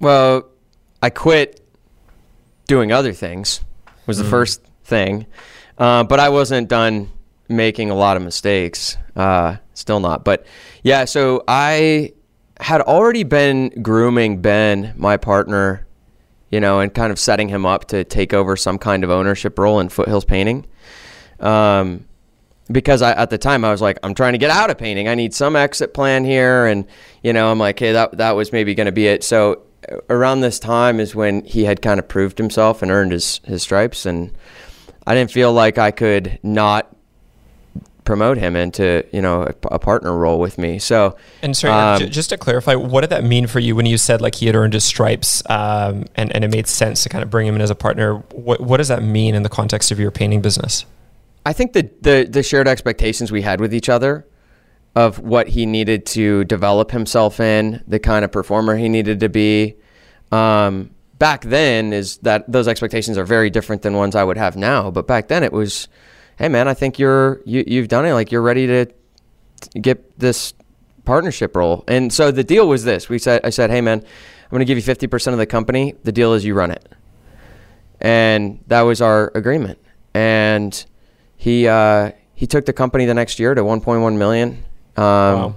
Well, 0.00 0.48
I 1.00 1.10
quit 1.10 1.64
doing 2.66 2.90
other 2.90 3.12
things. 3.12 3.60
Was 4.06 4.18
the 4.18 4.24
first 4.24 4.60
thing, 4.82 5.26
uh, 5.78 6.02
but 6.02 6.18
I 6.18 6.30
wasn't 6.30 6.68
done 6.68 7.12
making 7.48 7.90
a 7.90 7.94
lot 7.94 8.16
of 8.16 8.24
mistakes. 8.24 8.96
Uh, 9.14 9.58
still 9.72 10.00
not, 10.00 10.24
but 10.24 10.44
yeah. 10.82 11.04
So 11.04 11.44
I 11.46 12.14
had 12.58 12.80
already 12.80 13.22
been 13.22 13.68
grooming 13.82 14.40
Ben, 14.40 14.94
my 14.96 15.16
partner, 15.16 15.86
you 16.50 16.58
know, 16.58 16.80
and 16.80 16.92
kind 16.92 17.12
of 17.12 17.20
setting 17.20 17.48
him 17.48 17.64
up 17.64 17.84
to 17.90 18.02
take 18.02 18.34
over 18.34 18.56
some 18.56 18.78
kind 18.78 19.04
of 19.04 19.10
ownership 19.10 19.60
role 19.60 19.78
in 19.78 19.90
Foothills 19.90 20.24
Painting. 20.24 20.66
Um, 21.38 22.07
because 22.70 23.02
I, 23.02 23.12
at 23.12 23.30
the 23.30 23.38
time 23.38 23.64
I 23.64 23.70
was 23.70 23.80
like, 23.80 23.98
I'm 24.02 24.14
trying 24.14 24.32
to 24.32 24.38
get 24.38 24.50
out 24.50 24.70
of 24.70 24.78
painting. 24.78 25.08
I 25.08 25.14
need 25.14 25.34
some 25.34 25.56
exit 25.56 25.94
plan 25.94 26.24
here, 26.24 26.66
and 26.66 26.86
you 27.22 27.32
know, 27.32 27.50
I'm 27.50 27.58
like, 27.58 27.78
hey, 27.78 27.92
that 27.92 28.18
that 28.18 28.32
was 28.32 28.52
maybe 28.52 28.74
going 28.74 28.86
to 28.86 28.92
be 28.92 29.06
it. 29.06 29.24
So 29.24 29.62
around 30.10 30.40
this 30.40 30.58
time 30.58 31.00
is 31.00 31.14
when 31.14 31.44
he 31.44 31.64
had 31.64 31.82
kind 31.82 31.98
of 31.98 32.08
proved 32.08 32.38
himself 32.38 32.82
and 32.82 32.90
earned 32.90 33.12
his 33.12 33.40
his 33.44 33.62
stripes, 33.62 34.06
and 34.06 34.36
I 35.06 35.14
didn't 35.14 35.30
feel 35.30 35.52
like 35.52 35.78
I 35.78 35.90
could 35.90 36.38
not 36.42 36.94
promote 38.08 38.38
him 38.38 38.56
into 38.56 39.04
you 39.12 39.20
know 39.20 39.42
a, 39.42 39.54
a 39.74 39.78
partner 39.78 40.16
role 40.16 40.40
with 40.40 40.56
me. 40.58 40.78
So 40.78 41.16
and 41.42 41.56
sorry, 41.56 41.74
um, 41.74 41.98
j- 42.00 42.08
just 42.08 42.30
to 42.30 42.38
clarify, 42.38 42.74
what 42.74 43.02
did 43.02 43.10
that 43.10 43.22
mean 43.22 43.46
for 43.46 43.60
you 43.60 43.76
when 43.76 43.86
you 43.86 43.98
said 43.98 44.20
like 44.20 44.36
he 44.36 44.46
had 44.46 44.56
earned 44.56 44.72
his 44.72 44.84
stripes 44.84 45.42
um, 45.50 46.06
and 46.16 46.34
and 46.34 46.44
it 46.44 46.50
made 46.50 46.66
sense 46.66 47.02
to 47.02 47.08
kind 47.08 47.22
of 47.22 47.30
bring 47.30 47.46
him 47.46 47.54
in 47.54 47.60
as 47.60 47.70
a 47.70 47.74
partner? 47.74 48.16
What 48.32 48.60
what 48.60 48.78
does 48.78 48.88
that 48.88 49.02
mean 49.02 49.34
in 49.34 49.42
the 49.42 49.48
context 49.48 49.90
of 49.90 50.00
your 50.00 50.10
painting 50.10 50.40
business? 50.40 50.84
I 51.44 51.52
think 51.52 51.72
the 51.72 51.90
the, 52.00 52.26
the 52.28 52.42
shared 52.42 52.68
expectations 52.68 53.32
we 53.32 53.42
had 53.42 53.60
with 53.60 53.74
each 53.74 53.88
other 53.88 54.26
of 54.94 55.18
what 55.18 55.48
he 55.48 55.66
needed 55.66 56.06
to 56.06 56.44
develop 56.44 56.90
himself 56.90 57.40
in, 57.40 57.82
the 57.86 57.98
kind 57.98 58.24
of 58.24 58.32
performer 58.32 58.76
he 58.76 58.88
needed 58.88 59.20
to 59.20 59.28
be. 59.28 59.76
Um, 60.32 60.90
back 61.18 61.44
then 61.44 61.92
is 61.92 62.18
that 62.18 62.50
those 62.50 62.68
expectations 62.68 63.18
are 63.18 63.24
very 63.24 63.50
different 63.50 63.82
than 63.82 63.94
ones 63.94 64.14
I 64.14 64.24
would 64.24 64.36
have 64.36 64.56
now. 64.56 64.90
But 64.90 65.06
back 65.06 65.28
then 65.28 65.42
it 65.42 65.52
was 65.52 65.88
hey 66.38 66.48
man, 66.48 66.68
I 66.68 66.74
think 66.74 66.98
you're 66.98 67.40
you, 67.44 67.64
you've 67.66 67.88
done 67.88 68.06
it. 68.06 68.14
Like 68.14 68.32
you're 68.32 68.42
ready 68.42 68.66
to 68.66 68.86
get 69.80 70.18
this 70.18 70.54
partnership 71.04 71.56
role. 71.56 71.84
And 71.88 72.12
so 72.12 72.30
the 72.30 72.44
deal 72.44 72.68
was 72.68 72.84
this: 72.84 73.08
we 73.08 73.18
said, 73.18 73.40
I 73.44 73.50
said, 73.50 73.70
hey 73.70 73.80
man, 73.80 73.98
I'm 73.98 74.50
going 74.50 74.60
to 74.60 74.64
give 74.64 74.78
you 74.78 74.94
50% 74.94 75.32
of 75.32 75.38
the 75.38 75.46
company. 75.46 75.94
The 76.04 76.12
deal 76.12 76.32
is 76.32 76.44
you 76.44 76.54
run 76.54 76.70
it, 76.70 76.88
and 78.00 78.62
that 78.68 78.82
was 78.82 79.02
our 79.02 79.30
agreement. 79.34 79.78
And 80.14 80.84
he 81.38 81.66
uh, 81.66 82.10
he 82.34 82.46
took 82.46 82.66
the 82.66 82.72
company 82.74 83.06
the 83.06 83.14
next 83.14 83.38
year 83.38 83.54
to 83.54 83.62
1.1 83.62 84.18
million. 84.18 84.64
Um, 84.96 85.04
wow. 85.04 85.56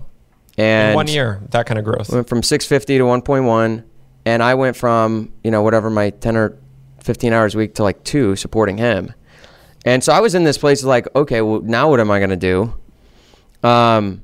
And 0.58 0.92
In 0.92 0.96
one 0.96 1.08
year, 1.08 1.42
that 1.50 1.66
kind 1.66 1.78
of 1.80 1.84
growth 1.84 2.10
went 2.12 2.30
from 2.30 2.44
650 2.44 3.00
to 3.00 3.04
1.1, 3.04 3.84
and 4.26 4.44
I 4.44 4.54
went 4.54 4.78
from 4.78 5.34
you 5.44 5.52
know 5.52 5.64
whatever 5.64 5.90
my 5.90 6.12
10 6.12 6.38
or 6.38 6.58
15 7.02 7.34
hours 7.34 7.56
a 7.56 7.58
week 7.58 7.76
to 7.76 7.84
like 7.84 8.04
two 8.04 8.36
supporting 8.36 8.78
him. 8.78 9.14
And 9.84 10.04
so 10.04 10.14
I 10.14 10.20
was 10.20 10.36
in 10.36 10.44
this 10.44 10.60
place 10.60 10.84
of 10.84 10.88
like, 10.88 11.08
okay, 11.16 11.42
well, 11.42 11.62
now 11.62 11.90
what 11.90 12.00
am 12.00 12.12
I 12.12 12.20
going 12.20 12.30
to 12.30 12.36
do? 12.38 12.74
Um, 13.68 14.22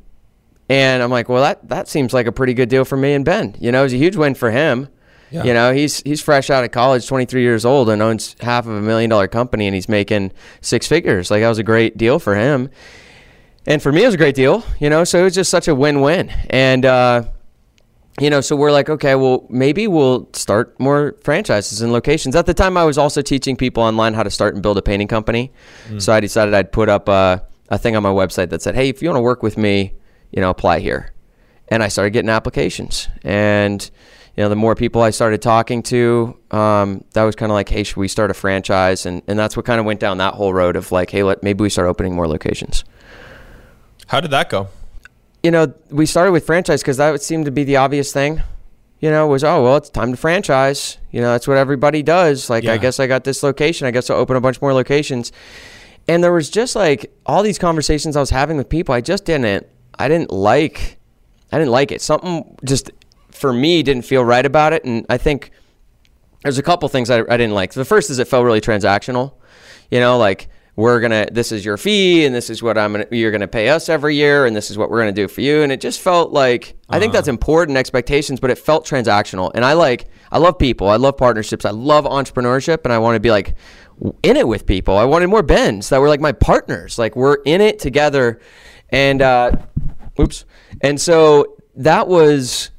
and 0.69 1.01
I'm 1.01 1.09
like, 1.09 1.29
well, 1.29 1.41
that, 1.41 1.67
that 1.69 1.87
seems 1.87 2.13
like 2.13 2.27
a 2.27 2.31
pretty 2.31 2.53
good 2.53 2.69
deal 2.69 2.85
for 2.85 2.97
me 2.97 3.13
and 3.13 3.25
Ben. 3.25 3.55
You 3.59 3.71
know, 3.71 3.79
it 3.79 3.83
was 3.83 3.93
a 3.93 3.97
huge 3.97 4.15
win 4.15 4.35
for 4.35 4.51
him. 4.51 4.89
Yeah. 5.31 5.43
You 5.43 5.53
know, 5.53 5.73
he's 5.73 6.01
he's 6.01 6.21
fresh 6.21 6.49
out 6.49 6.63
of 6.63 6.71
college, 6.71 7.05
23 7.05 7.41
years 7.41 7.65
old, 7.65 7.89
and 7.89 8.01
owns 8.01 8.35
half 8.39 8.65
of 8.65 8.73
a 8.73 8.81
million 8.81 9.09
dollar 9.09 9.27
company, 9.27 9.67
and 9.67 9.75
he's 9.75 9.89
making 9.89 10.31
six 10.61 10.87
figures. 10.87 11.29
Like 11.29 11.41
that 11.41 11.49
was 11.49 11.59
a 11.59 11.63
great 11.63 11.97
deal 11.97 12.19
for 12.19 12.35
him, 12.35 12.69
and 13.65 13.81
for 13.81 13.91
me, 13.91 14.03
it 14.03 14.05
was 14.05 14.15
a 14.15 14.17
great 14.17 14.35
deal. 14.35 14.63
You 14.79 14.89
know, 14.89 15.03
so 15.03 15.19
it 15.19 15.23
was 15.23 15.35
just 15.35 15.51
such 15.51 15.67
a 15.67 15.75
win 15.75 16.01
win. 16.01 16.29
And 16.49 16.85
uh, 16.85 17.23
you 18.19 18.29
know, 18.29 18.41
so 18.41 18.55
we're 18.55 18.71
like, 18.71 18.89
okay, 18.89 19.15
well, 19.15 19.45
maybe 19.49 19.87
we'll 19.87 20.29
start 20.33 20.79
more 20.79 21.15
franchises 21.23 21.81
and 21.81 21.91
locations. 21.91 22.35
At 22.35 22.45
the 22.45 22.53
time, 22.53 22.77
I 22.77 22.83
was 22.83 22.97
also 22.97 23.21
teaching 23.21 23.55
people 23.55 23.83
online 23.83 24.13
how 24.13 24.23
to 24.23 24.31
start 24.31 24.55
and 24.55 24.63
build 24.63 24.77
a 24.77 24.81
painting 24.81 25.07
company. 25.07 25.51
Mm. 25.89 26.01
So 26.01 26.13
I 26.13 26.19
decided 26.19 26.53
I'd 26.53 26.71
put 26.71 26.89
up 26.89 27.09
a, 27.09 27.45
a 27.69 27.77
thing 27.77 27.95
on 27.95 28.01
my 28.01 28.09
website 28.09 28.49
that 28.49 28.61
said, 28.61 28.75
hey, 28.75 28.89
if 28.89 29.03
you 29.03 29.09
want 29.09 29.17
to 29.17 29.21
work 29.21 29.43
with 29.43 29.57
me, 29.57 29.93
you 30.31 30.41
know, 30.41 30.49
apply 30.49 30.79
here. 30.79 31.13
And 31.67 31.83
I 31.83 31.89
started 31.89 32.11
getting 32.11 32.29
applications. 32.29 33.07
And, 33.23 33.89
you 34.37 34.43
know, 34.43 34.49
the 34.49 34.55
more 34.55 34.75
people 34.75 35.01
I 35.01 35.09
started 35.09 35.41
talking 35.41 35.83
to, 35.83 36.37
um, 36.51 37.03
that 37.13 37.23
was 37.23 37.35
kind 37.35 37.51
of 37.51 37.55
like, 37.55 37.67
hey, 37.67 37.83
should 37.83 37.97
we 37.97 38.07
start 38.07 38.31
a 38.31 38.35
franchise? 38.35 39.05
And, 39.05 39.23
and 39.27 39.37
that's 39.37 39.57
what 39.57 39.65
kind 39.65 39.79
of 39.79 39.85
went 39.85 39.99
down 39.99 40.19
that 40.19 40.35
whole 40.35 40.53
road 40.53 40.75
of 40.75 40.91
like, 40.91 41.09
hey, 41.09 41.23
let, 41.23 41.43
maybe 41.43 41.63
we 41.63 41.69
start 41.69 41.87
opening 41.87 42.15
more 42.15 42.27
locations. 42.27 42.85
How 44.05 44.21
did 44.21 44.31
that 44.31 44.49
go? 44.49 44.69
you 45.43 45.51
know, 45.51 45.73
we 45.89 46.05
started 46.05 46.31
with 46.31 46.45
franchise 46.45 46.81
because 46.81 46.97
that 46.97 47.11
would 47.11 47.21
seem 47.21 47.45
to 47.45 47.51
be 47.51 47.63
the 47.63 47.77
obvious 47.77 48.11
thing. 48.11 48.41
You 48.99 49.11
know, 49.11 49.27
was 49.27 49.43
oh 49.43 49.63
well, 49.63 49.77
it's 49.77 49.89
time 49.89 50.11
to 50.11 50.17
franchise. 50.17 50.97
You 51.11 51.21
know, 51.21 51.31
that's 51.31 51.47
what 51.47 51.57
everybody 51.57 52.03
does. 52.03 52.49
Like, 52.49 52.63
yeah. 52.63 52.73
I 52.73 52.77
guess 52.77 52.99
I 52.99 53.07
got 53.07 53.23
this 53.23 53.43
location. 53.43 53.87
I 53.87 53.91
guess 53.91 54.09
I'll 54.09 54.17
open 54.17 54.35
a 54.35 54.41
bunch 54.41 54.61
more 54.61 54.73
locations. 54.73 55.31
And 56.07 56.23
there 56.23 56.33
was 56.33 56.49
just 56.49 56.75
like 56.75 57.13
all 57.25 57.43
these 57.43 57.59
conversations 57.59 58.17
I 58.17 58.19
was 58.19 58.29
having 58.29 58.57
with 58.57 58.67
people. 58.67 58.93
I 58.95 59.01
just 59.01 59.23
didn't. 59.23 59.67
I 59.97 60.07
didn't 60.07 60.31
like. 60.31 60.97
I 61.51 61.59
didn't 61.59 61.71
like 61.71 61.93
it. 61.93 62.01
Something 62.01 62.57
just 62.65 62.91
for 63.37 63.53
me 63.53 63.83
didn't 63.83 64.03
feel 64.03 64.23
right 64.23 64.45
about 64.45 64.73
it. 64.73 64.83
And 64.85 65.05
I 65.09 65.17
think 65.17 65.51
there's 66.43 66.57
a 66.57 66.63
couple 66.63 66.87
things 66.89 67.09
I, 67.09 67.19
I 67.21 67.37
didn't 67.37 67.53
like. 67.53 67.73
The 67.73 67.85
first 67.85 68.09
is 68.09 68.19
it 68.19 68.27
felt 68.27 68.45
really 68.45 68.61
transactional. 68.61 69.33
You 69.89 69.99
know, 69.99 70.17
like 70.17 70.49
we're 70.77 70.99
gonna 70.99 71.27
this 71.31 71.51
is 71.51 71.65
your 71.65 71.75
fee 71.75 72.25
and 72.25 72.33
this 72.33 72.51
is 72.51 72.61
what 72.61 72.77
I'm 72.77 72.93
gonna 72.93 73.07
you're 73.11 73.31
gonna 73.31 73.47
pay 73.47 73.69
us 73.69 73.89
every 73.89 74.15
year 74.15 74.45
and 74.45 74.55
this 74.55 74.69
is 74.69 74.77
what 74.77 74.91
we're 74.91 74.99
gonna 74.99 75.11
do 75.11 75.27
for 75.27 75.41
you 75.41 75.63
and 75.63 75.71
it 75.71 75.81
just 75.81 75.99
felt 75.99 76.31
like 76.31 76.75
uh-huh. 76.87 76.97
I 76.97 76.99
think 76.99 77.13
that's 77.13 77.27
uh-huh. 77.27 77.33
important 77.33 77.77
expectations 77.79 78.39
but 78.39 78.51
it 78.51 78.59
felt 78.59 78.85
transactional 78.85 79.51
and 79.55 79.65
I 79.65 79.73
like 79.73 80.05
I 80.31 80.37
love 80.37 80.59
people 80.59 80.87
I 80.87 80.97
love 80.97 81.17
partnerships 81.17 81.65
I 81.65 81.71
love 81.71 82.05
entrepreneurship 82.05 82.81
and 82.83 82.93
I 82.93 82.99
want 82.99 83.15
to 83.15 83.19
be 83.19 83.31
like 83.31 83.55
in 84.21 84.37
it 84.37 84.47
with 84.47 84.67
people 84.67 84.95
I 84.95 85.05
wanted 85.05 85.27
more 85.27 85.41
Bens 85.41 85.89
that 85.89 85.99
were 85.99 86.07
like 86.07 86.21
my 86.21 86.31
partners 86.31 86.99
like 86.99 87.15
we're 87.15 87.37
in 87.45 87.59
it 87.59 87.79
together 87.79 88.39
and 88.89 89.23
uh, 89.23 89.51
oops 90.19 90.45
and 90.81 91.01
so 91.01 91.55
that 91.75 92.07
was 92.07 92.69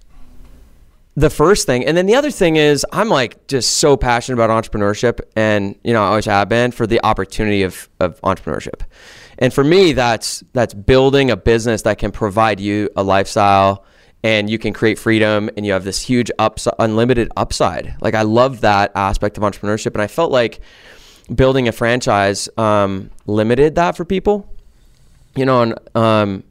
the 1.19 1.31
first 1.31 1.67
thing. 1.67 1.85
And 1.85 1.97
then 1.97 2.07
the 2.07 2.15
other 2.15 2.31
thing 2.31 2.55
is 2.55 2.87
I'm 2.93 3.09
like 3.09 3.49
just 3.49 3.79
so 3.79 3.97
passionate 3.97 4.41
about 4.41 4.51
entrepreneurship 4.51 5.19
and 5.35 5.77
you 5.83 5.93
know, 5.93 6.05
I 6.05 6.09
always 6.09 6.27
have 6.27 6.49
been 6.49 6.71
for 6.71 6.87
the 6.87 7.01
opportunity 7.05 7.65
of, 7.65 7.89
of 7.99 8.21
entrepreneurship. 8.21 8.83
And 9.39 9.53
for 9.53 9.65
me 9.65 9.93
that's 9.95 10.45
that's 10.53 10.75
building 10.75 11.33
a 11.33 11.37
business 11.37 11.83
that 11.83 11.99
can 11.99 12.13
provide 12.13 12.61
you 12.61 12.89
a 12.97 13.03
lifestyle 13.03 13.85
and 14.23 14.49
you 14.49 14.61
can 14.61 14.73
create 14.73 14.97
freedom 14.97 15.51
and 15.57 15.67
you 15.67 15.73
have 15.73 15.83
this 15.83 16.01
huge 16.01 16.31
ups- 16.39 16.69
unlimited 16.79 17.29
upside. 17.37 17.97
Like 18.01 18.15
I 18.15 18.23
love 18.23 18.61
that 18.61 18.93
aspect 18.95 19.37
of 19.37 19.43
entrepreneurship 19.43 19.95
and 19.95 20.03
I 20.03 20.07
felt 20.07 20.31
like 20.31 20.61
building 21.35 21.67
a 21.67 21.73
franchise 21.73 22.49
um, 22.57 23.11
limited 23.27 23.75
that 23.75 23.97
for 23.97 24.05
people. 24.05 24.55
You 25.35 25.47
know, 25.47 25.63
and 25.63 25.97
um, 25.97 26.45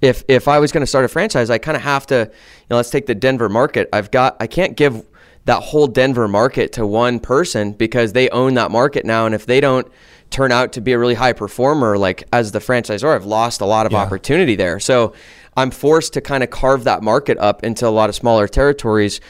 if 0.00 0.24
if 0.28 0.48
I 0.48 0.58
was 0.58 0.72
going 0.72 0.82
to 0.82 0.86
start 0.86 1.04
a 1.04 1.08
franchise, 1.08 1.50
I 1.50 1.58
kind 1.58 1.76
of 1.76 1.82
have 1.82 2.06
to, 2.08 2.16
you 2.16 2.66
know, 2.70 2.76
let's 2.76 2.90
take 2.90 3.06
the 3.06 3.14
Denver 3.14 3.48
market. 3.48 3.88
I've 3.92 4.10
got 4.10 4.36
I 4.40 4.46
can't 4.46 4.76
give 4.76 5.04
that 5.44 5.62
whole 5.62 5.86
Denver 5.86 6.28
market 6.28 6.72
to 6.74 6.86
one 6.86 7.20
person 7.20 7.72
because 7.72 8.12
they 8.12 8.28
own 8.30 8.54
that 8.54 8.70
market 8.70 9.04
now, 9.04 9.26
and 9.26 9.34
if 9.34 9.46
they 9.46 9.60
don't 9.60 9.90
turn 10.30 10.52
out 10.52 10.72
to 10.74 10.80
be 10.80 10.92
a 10.92 10.98
really 10.98 11.14
high 11.14 11.32
performer, 11.32 11.96
like 11.96 12.24
as 12.32 12.52
the 12.52 12.58
franchisor, 12.58 13.14
I've 13.14 13.24
lost 13.24 13.60
a 13.60 13.64
lot 13.64 13.86
of 13.86 13.92
yeah. 13.92 13.98
opportunity 13.98 14.56
there. 14.56 14.78
So 14.78 15.14
I'm 15.56 15.70
forced 15.70 16.12
to 16.12 16.20
kind 16.20 16.42
of 16.42 16.50
carve 16.50 16.84
that 16.84 17.02
market 17.02 17.38
up 17.38 17.64
into 17.64 17.88
a 17.88 17.90
lot 17.90 18.08
of 18.08 18.14
smaller 18.14 18.46
territories. 18.46 19.20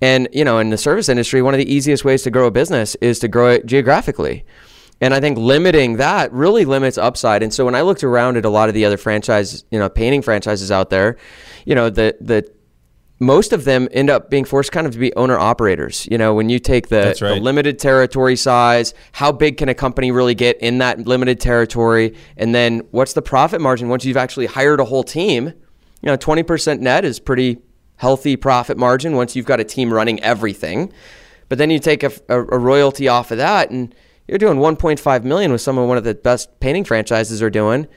And 0.00 0.28
you 0.32 0.44
know, 0.44 0.58
in 0.58 0.70
the 0.70 0.78
service 0.78 1.08
industry, 1.08 1.42
one 1.42 1.54
of 1.54 1.58
the 1.58 1.72
easiest 1.72 2.04
ways 2.04 2.22
to 2.22 2.30
grow 2.30 2.46
a 2.46 2.50
business 2.50 2.94
is 2.96 3.18
to 3.20 3.28
grow 3.28 3.50
it 3.50 3.66
geographically. 3.66 4.44
And 5.00 5.14
I 5.14 5.20
think 5.20 5.38
limiting 5.38 5.98
that 5.98 6.32
really 6.32 6.64
limits 6.64 6.98
upside. 6.98 7.42
And 7.42 7.54
so 7.54 7.64
when 7.64 7.74
I 7.74 7.82
looked 7.82 8.02
around 8.02 8.36
at 8.36 8.44
a 8.44 8.50
lot 8.50 8.68
of 8.68 8.74
the 8.74 8.84
other 8.84 8.96
franchise, 8.96 9.64
you 9.70 9.78
know, 9.78 9.88
painting 9.88 10.22
franchises 10.22 10.72
out 10.72 10.90
there, 10.90 11.16
you 11.64 11.74
know, 11.74 11.88
the 11.88 12.16
the 12.20 12.50
most 13.20 13.52
of 13.52 13.64
them 13.64 13.88
end 13.90 14.10
up 14.10 14.30
being 14.30 14.44
forced 14.44 14.70
kind 14.70 14.86
of 14.86 14.92
to 14.92 14.98
be 14.98 15.14
owner 15.14 15.36
operators. 15.38 16.06
You 16.10 16.18
know, 16.18 16.34
when 16.34 16.48
you 16.48 16.58
take 16.58 16.88
the, 16.88 17.16
right. 17.20 17.34
the, 17.34 17.40
limited 17.40 17.78
territory 17.78 18.36
size, 18.36 18.94
how 19.12 19.32
big 19.32 19.56
can 19.56 19.68
a 19.68 19.74
company 19.74 20.10
really 20.10 20.34
get 20.34 20.56
in 20.58 20.78
that 20.78 21.06
limited 21.06 21.40
territory? 21.40 22.14
And 22.36 22.54
then 22.54 22.80
what's 22.90 23.14
the 23.14 23.22
profit 23.22 23.60
margin 23.60 23.88
once 23.88 24.04
you've 24.04 24.16
actually 24.16 24.46
hired 24.46 24.78
a 24.78 24.84
whole 24.84 25.02
team? 25.02 25.46
You 25.46 26.06
know, 26.06 26.16
20% 26.16 26.78
net 26.78 27.04
is 27.04 27.18
pretty 27.18 27.58
healthy 27.96 28.36
profit 28.36 28.78
margin 28.78 29.14
once 29.14 29.34
you've 29.34 29.46
got 29.46 29.58
a 29.58 29.64
team 29.64 29.92
running 29.92 30.22
everything. 30.22 30.92
But 31.48 31.58
then 31.58 31.70
you 31.70 31.80
take 31.80 32.04
a, 32.04 32.12
a, 32.28 32.38
a 32.38 32.58
royalty 32.58 33.08
off 33.08 33.32
of 33.32 33.38
that 33.38 33.70
and 33.70 33.92
you're 34.28 34.38
doing 34.38 34.58
1.5 34.58 35.24
million 35.24 35.50
with 35.50 35.60
some 35.60 35.78
of 35.78 35.88
one 35.88 35.96
of 35.96 36.04
the 36.04 36.14
best 36.14 36.60
painting 36.60 36.84
franchises 36.84 37.42
are 37.42 37.50
doing 37.50 37.88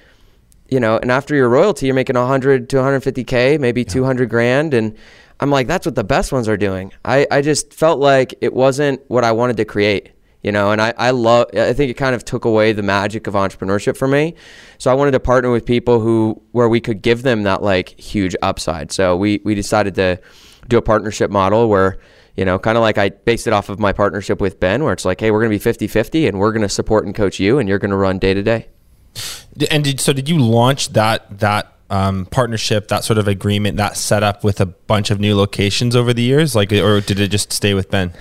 you 0.72 0.80
know 0.80 0.98
and 0.98 1.12
after 1.12 1.36
your 1.36 1.50
royalty 1.50 1.86
you're 1.86 1.96
making 1.96 2.16
100 2.16 2.70
to 2.70 2.78
150k 2.78 3.60
maybe 3.60 3.82
yeah. 3.82 3.88
200 3.88 4.30
grand. 4.30 4.74
And 4.74 4.98
i'm 5.40 5.52
like 5.52 5.68
that's 5.68 5.86
what 5.86 5.96
the 5.96 6.04
best 6.04 6.32
ones 6.32 6.48
are 6.48 6.58
doing. 6.58 6.92
I, 7.06 7.28
I 7.30 7.42
just 7.42 7.74
felt 7.74 8.00
like 8.00 8.34
it 8.42 8.54
wasn't 8.54 9.02
what 9.10 9.24
i 9.24 9.32
wanted 9.32 9.58
to 9.58 9.66
create 9.66 10.12
you 10.42 10.52
know 10.52 10.72
and 10.72 10.82
I, 10.82 10.94
I 10.98 11.12
love 11.12 11.48
i 11.54 11.74
think 11.74 11.92
it 11.92 11.96
kind 11.96 12.16
of 12.16 12.26
took 12.26 12.46
away 12.46 12.74
the 12.74 12.82
magic 12.82 13.28
of 13.28 13.36
entrepreneurship 13.36 13.98
for 13.98 14.08
me. 14.08 14.34
So 14.80 14.90
i 14.90 14.94
wanted 14.96 15.12
to 15.12 15.20
partner 15.20 15.52
with 15.52 15.66
people 15.66 16.00
who 16.00 16.42
where 16.52 16.70
we 16.70 16.80
could 16.80 17.02
give 17.02 17.22
them 17.22 17.44
that 17.44 17.62
like 17.62 18.00
huge 18.00 18.36
upside. 18.42 18.92
So 18.92 19.18
we 19.18 19.42
we 19.44 19.54
decided 19.54 19.94
to 19.96 20.20
do 20.70 20.78
a 20.78 20.82
partnership 20.82 21.30
model 21.30 21.68
where 21.68 22.00
you 22.36 22.46
know, 22.46 22.58
kind 22.60 22.78
of 22.78 22.82
like 22.82 22.98
I 22.98 23.10
based 23.10 23.48
it 23.48 23.54
off 23.54 23.70
of 23.70 23.80
my 23.80 23.92
partnership 23.92 24.40
with 24.40 24.60
Ben, 24.60 24.84
where 24.84 24.94
it's 24.94 25.06
like, 25.06 25.20
hey, 25.20 25.32
we're 25.32 25.40
going 25.40 25.50
to 25.50 25.56
be 25.56 25.60
50 25.60 25.88
50 25.88 26.28
and 26.28 26.40
we're 26.40 26.52
going 26.52 26.62
to 26.62 26.70
support 26.70 27.06
and 27.06 27.14
coach 27.14 27.40
you 27.40 27.60
and 27.60 27.68
you're 27.68 27.80
going 27.80 27.92
to 27.92 27.98
run 27.98 28.20
day 28.20 28.34
to 28.34 28.44
day. 28.44 28.68
And 29.70 29.84
did, 29.84 30.00
so 30.00 30.14
did 30.14 30.30
you 30.30 30.40
launch 30.40 30.90
that, 30.94 31.40
that 31.40 31.74
um, 31.90 32.26
partnership, 32.28 32.88
that 32.88 33.04
sort 33.04 33.18
of 33.18 33.28
agreement, 33.28 33.78
that 33.78 33.98
set 33.98 34.24
up 34.24 34.44
with 34.44 34.62
a 34.62 34.66
bunch 34.66 35.12
of 35.12 35.20
new 35.20 35.36
locations 35.36 35.96
over 35.96 36.14
the 36.14 36.22
years? 36.22 36.56
Like, 36.56 36.72
or 36.72 37.02
did 37.02 37.20
it 37.20 37.28
just 37.28 37.52
stay 37.52 37.74
with 37.74 37.92
Ben? 37.92 38.14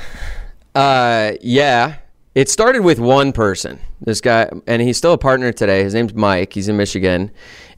Uh, 0.75 1.33
yeah. 1.40 1.97
It 2.35 2.49
started 2.49 2.83
with 2.83 2.99
one 2.99 3.33
person. 3.33 3.79
This 4.00 4.21
guy, 4.21 4.50
and 4.67 4.81
he's 4.83 4.97
still 4.97 5.12
a 5.12 5.19
partner 5.19 5.52
today. 5.52 5.83
His 5.83 5.95
name's 5.95 6.14
Mike. 6.14 6.52
He's 6.52 6.69
in 6.69 6.76
Michigan, 6.76 7.31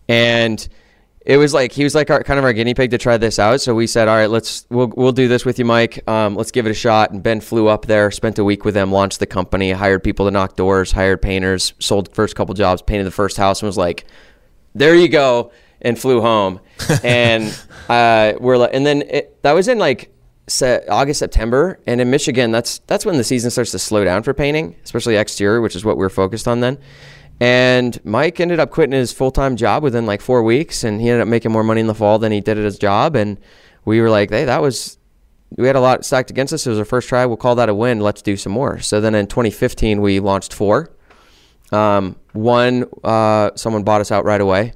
and 0.09 0.69
it 1.25 1.37
was 1.37 1.55
like 1.55 1.73
he 1.73 1.85
was 1.85 1.95
like 1.95 2.11
our 2.11 2.23
kind 2.23 2.39
of 2.39 2.45
our 2.45 2.53
guinea 2.53 2.75
pig 2.75 2.91
to 2.91 2.99
try 2.99 3.17
this 3.17 3.39
out. 3.39 3.61
So 3.61 3.75
we 3.75 3.87
said, 3.87 4.09
all 4.09 4.17
right, 4.17 4.31
let's 4.31 4.67
we'll 4.71 4.93
we'll 4.97 5.13
do 5.13 5.29
this 5.29 5.45
with 5.45 5.59
you, 5.59 5.65
Mike. 5.65 6.07
Um, 6.09 6.35
let's 6.35 6.51
give 6.51 6.67
it 6.67 6.71
a 6.71 6.75
shot. 6.75 7.13
And 7.13 7.23
Ben 7.23 7.41
flew 7.41 7.69
up 7.69 7.87
there, 7.87 8.11
spent 8.11 8.39
a 8.39 8.45
week 8.45 8.65
with 8.65 8.75
them, 8.75 8.91
launched 8.91 9.21
the 9.21 9.27
company, 9.27 9.73
hired 9.73 10.03
people 10.03 10.27
to 10.27 10.31
knock 10.31 10.57
doors, 10.57 10.93
hired 10.93 11.23
painters, 11.23 11.75
sold 11.79 12.13
first 12.15 12.35
couple 12.35 12.55
jobs, 12.55 12.83
painted 12.83 13.05
the 13.05 13.13
first 13.13 13.37
house, 13.37 13.63
and 13.63 13.67
was 13.67 13.79
like, 13.79 14.05
there 14.75 14.95
you 14.95 15.09
go, 15.09 15.53
and 15.81 15.99
flew 15.99 16.21
home. 16.21 16.61
and 17.05 17.57
uh, 17.89 18.33
we're 18.41 18.57
like, 18.57 18.71
and 18.73 18.85
then 18.85 19.03
it, 19.03 19.43
that 19.43 19.53
was 19.53 19.69
in 19.69 19.79
like 19.79 20.13
August, 20.89 21.21
September, 21.21 21.79
and 21.87 22.01
in 22.01 22.11
Michigan, 22.11 22.51
that's 22.51 22.81
that's 22.81 23.07
when 23.07 23.17
the 23.17 23.25
season 23.25 23.51
starts 23.51 23.71
to 23.71 23.79
slow 23.79 24.05
down 24.05 24.25
for 24.25 24.35
painting, 24.35 24.75
especially 24.83 25.17
exterior, 25.17 25.61
which 25.61 25.77
is 25.77 25.85
what 25.85 25.97
we 25.97 26.05
are 26.05 26.11
focused 26.11 26.49
on 26.49 26.61
then. 26.61 26.79
And 27.43 27.99
Mike 28.05 28.39
ended 28.39 28.61
up 28.61 28.71
quitting 28.71 28.93
his 28.93 29.13
full 29.13 29.33
time 29.33 29.57
job 29.57 29.83
within 29.83 30.07
like 30.07 30.21
four 30.21 30.45
weeks, 30.45 30.85
and 30.85 31.01
he 31.01 31.09
ended 31.09 31.23
up 31.23 31.29
making 31.29 31.51
more 31.51 31.65
money 31.65 31.81
in 31.81 31.89
the 31.89 31.95
fall 31.95 32.21
than 32.21 32.31
he 32.31 32.41
did 32.41 32.57
at 32.57 32.63
his 32.63 32.79
job. 32.79 33.17
And 33.17 33.37
we 33.85 34.01
were 34.01 34.11
like, 34.11 34.31
hey, 34.31 34.45
that 34.45 34.63
was 34.63 34.97
we 35.57 35.67
had 35.67 35.75
a 35.75 35.81
lot 35.81 36.05
stacked 36.05 36.31
against 36.31 36.53
us. 36.53 36.65
It 36.65 36.71
was 36.71 36.79
our 36.79 36.85
first 36.85 37.09
try. 37.09 37.27
We'll 37.27 37.37
call 37.37 37.57
that 37.57 37.69
a 37.69 37.75
win. 37.75 37.99
Let's 37.99 38.23
do 38.23 38.37
some 38.37 38.53
more. 38.53 38.79
So 38.79 39.01
then 39.01 39.17
in 39.17 39.27
2015, 39.27 40.01
we 40.01 40.21
launched 40.21 40.55
four. 40.55 40.93
Um, 41.73 42.15
one, 42.33 42.87
uh, 43.03 43.51
someone 43.57 43.83
bought 43.83 44.01
us 44.01 44.13
out 44.13 44.25
right 44.25 44.41
away. 44.41 44.75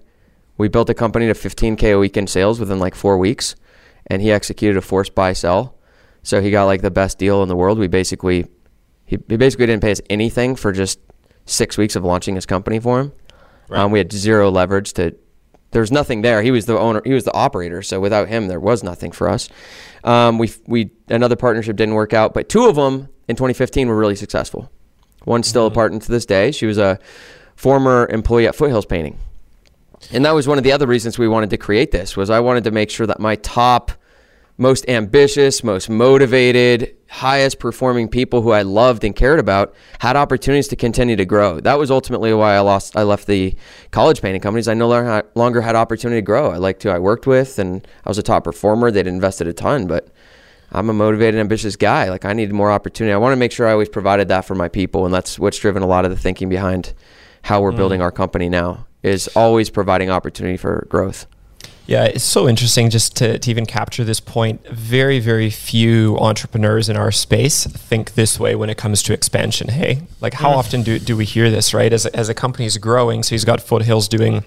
We 0.59 0.67
built 0.67 0.91
a 0.91 0.95
company 0.95 1.29
to 1.29 1.35
15k 1.35 1.95
a 1.95 1.99
week 2.01 2.17
in 2.17 2.27
sales 2.27 2.59
within 2.59 2.81
like 2.81 2.97
four 2.97 3.17
weeks, 3.17 3.55
and 4.09 4.21
he 4.21 4.33
executed 4.33 4.77
a 4.77 4.83
forced 4.83 5.15
buy 5.15 5.35
sell. 5.35 5.79
So 6.25 6.41
he 6.41 6.51
got 6.51 6.65
like 6.65 6.83
the 6.83 6.91
best 6.91 7.17
deal 7.17 7.45
in 7.45 7.49
the 7.49 7.55
world. 7.55 7.79
We 7.79 7.87
basically, 7.87 8.49
he, 9.05 9.21
he 9.29 9.37
basically 9.37 9.67
didn't 9.67 9.83
pay 9.83 9.93
us 9.93 10.01
anything 10.11 10.57
for 10.57 10.73
just 10.73 10.99
six 11.47 11.79
weeks 11.79 11.97
of 11.97 12.05
launching 12.05 12.35
his 12.35 12.45
company 12.45 12.79
for 12.79 13.01
him. 13.01 13.13
Right. 13.69 13.81
Um, 13.81 13.91
we 13.91 13.99
had 13.99 14.13
zero 14.13 14.51
leverage 14.51 14.93
to. 14.95 15.17
There 15.73 15.81
was 15.81 15.91
nothing 15.93 16.23
there. 16.23 16.43
He 16.43 16.51
was 16.51 16.67
the 16.67 16.79
owner. 16.79 17.03
He 17.05 17.13
was 17.13 17.25
the 17.25 17.35
operator. 17.35 17.83
So 17.83 18.01
without 18.01 18.29
him, 18.29 18.49
there 18.49 18.61
was 18.61 18.83
nothing 18.83 19.13
for 19.13 19.29
us. 19.29 19.49
Um, 20.05 20.39
we 20.39 20.53
we 20.67 20.91
another 21.09 21.37
partnership 21.37 21.77
didn't 21.77 21.95
work 21.95 22.13
out, 22.13 22.35
but 22.35 22.49
two 22.49 22.67
of 22.67 22.77
them 22.77 23.09
in 23.29 23.37
2015 23.37 23.89
were 23.89 23.97
really 23.97 24.17
successful. 24.17 24.71
One's 25.25 25.49
still 25.49 25.67
mm-hmm. 25.67 25.73
a 25.73 25.75
partner 25.75 25.99
to 25.99 26.11
this 26.11 26.27
day. 26.27 26.53
She 26.53 26.67
was 26.67 26.79
a 26.79 26.99
former 27.57 28.07
employee 28.11 28.47
at 28.47 28.55
Foothills 28.55 28.87
Painting, 28.87 29.19
and 30.13 30.25
that 30.25 30.35
was 30.35 30.47
one 30.47 30.59
of 30.59 30.65
the 30.65 30.73
other 30.73 30.87
reasons 30.87 31.19
we 31.19 31.29
wanted 31.29 31.51
to 31.51 31.57
create 31.57 31.91
this. 31.91 32.17
Was 32.17 32.31
I 32.31 32.41
wanted 32.41 32.65
to 32.65 32.71
make 32.71 32.91
sure 32.91 33.07
that 33.07 33.19
my 33.19 33.35
top 33.37 33.93
most 34.59 34.89
ambitious, 34.89 35.63
most 35.63 35.91
motivated, 35.91 36.97
highest 37.09 37.59
performing 37.59 38.09
people 38.09 38.43
who 38.43 38.51
I 38.51 38.63
loved 38.63 39.05
and 39.05 39.15
cared 39.15 39.39
about 39.39 39.75
had 40.01 40.17
opportunities 40.17 40.69
to 40.69 40.77
continue 40.77 41.17
to 41.17 41.25
grow. 41.25 41.61
That 41.61 41.79
was 41.79 41.91
ultimately 41.91 42.33
why 42.33 42.55
I 42.55 42.61
lost 42.61 42.97
I 42.97 43.03
left 43.03 43.27
the 43.27 43.55
college 43.91 44.23
painting 44.23 44.41
companies. 44.41 44.69
I 44.69 44.75
no 44.75 45.23
longer 45.35 45.61
had 45.61 45.77
opportunity 45.77 46.21
to 46.21 46.25
grow. 46.25 46.51
I 46.51 46.57
liked 46.57 46.83
who 46.83 46.91
I 46.91 46.99
worked 46.99 47.27
with 47.27 47.59
and 47.59 47.87
I 48.05 48.09
was 48.09 48.19
a 48.19 48.23
top 48.23 48.45
performer. 48.45 48.91
They'd 48.91 49.07
invested 49.07 49.47
a 49.47 49.53
ton, 49.53 49.87
but 49.87 50.09
I'm 50.73 50.91
a 50.91 50.93
motivated, 50.93 51.39
ambitious 51.39 51.77
guy. 51.77 52.09
Like 52.09 52.25
I 52.25 52.33
needed 52.33 52.55
more 52.55 52.71
opportunity. 52.71 53.13
I 53.13 53.19
want 53.19 53.33
to 53.33 53.37
make 53.37 53.53
sure 53.53 53.69
I 53.69 53.73
always 53.73 53.89
provided 53.89 54.29
that 54.29 54.45
for 54.45 54.55
my 54.55 54.69
people, 54.69 55.05
and 55.05 55.15
that's 55.15 55.39
what's 55.39 55.59
driven 55.59 55.83
a 55.83 55.87
lot 55.87 56.05
of 56.05 56.11
the 56.11 56.17
thinking 56.17 56.49
behind 56.49 56.93
how 57.43 57.61
we're 57.61 57.73
mm. 57.73 57.77
building 57.77 58.03
our 58.03 58.11
company 58.11 58.49
now. 58.49 58.87
Is 59.03 59.29
always 59.37 59.71
providing 59.71 60.11
opportunity 60.11 60.57
for 60.57 60.85
growth. 60.91 61.29
Yeah, 61.87 62.05
it's 62.05 62.25
so 62.25 62.49
interesting 62.49 62.91
just 62.91 63.15
to, 63.17 63.39
to 63.39 63.51
even 63.51 63.65
capture 63.65 64.03
this 64.03 64.19
point. 64.19 64.67
Very, 64.67 65.21
very 65.21 65.51
few 65.51 66.19
entrepreneurs 66.19 66.89
in 66.89 66.97
our 66.97 67.13
space 67.13 67.65
think 67.65 68.15
this 68.15 68.41
way 68.41 68.57
when 68.57 68.71
it 68.71 68.77
comes 68.77 69.03
to 69.05 69.13
expansion. 69.13 69.69
Hey, 69.69 70.03
like 70.21 70.35
how 70.35 70.51
yeah. 70.51 70.57
often 70.57 70.83
do, 70.83 70.99
do 70.99 71.17
we 71.17 71.25
hear 71.25 71.49
this, 71.49 71.73
right? 71.73 71.93
As 71.93 72.05
a, 72.05 72.17
as 72.17 72.29
a 72.29 72.35
company 72.35 72.67
is 72.67 72.77
growing, 72.79 73.23
so 73.23 73.31
he's 73.31 73.45
got 73.45 73.61
Foothills 73.61 74.09
doing 74.09 74.45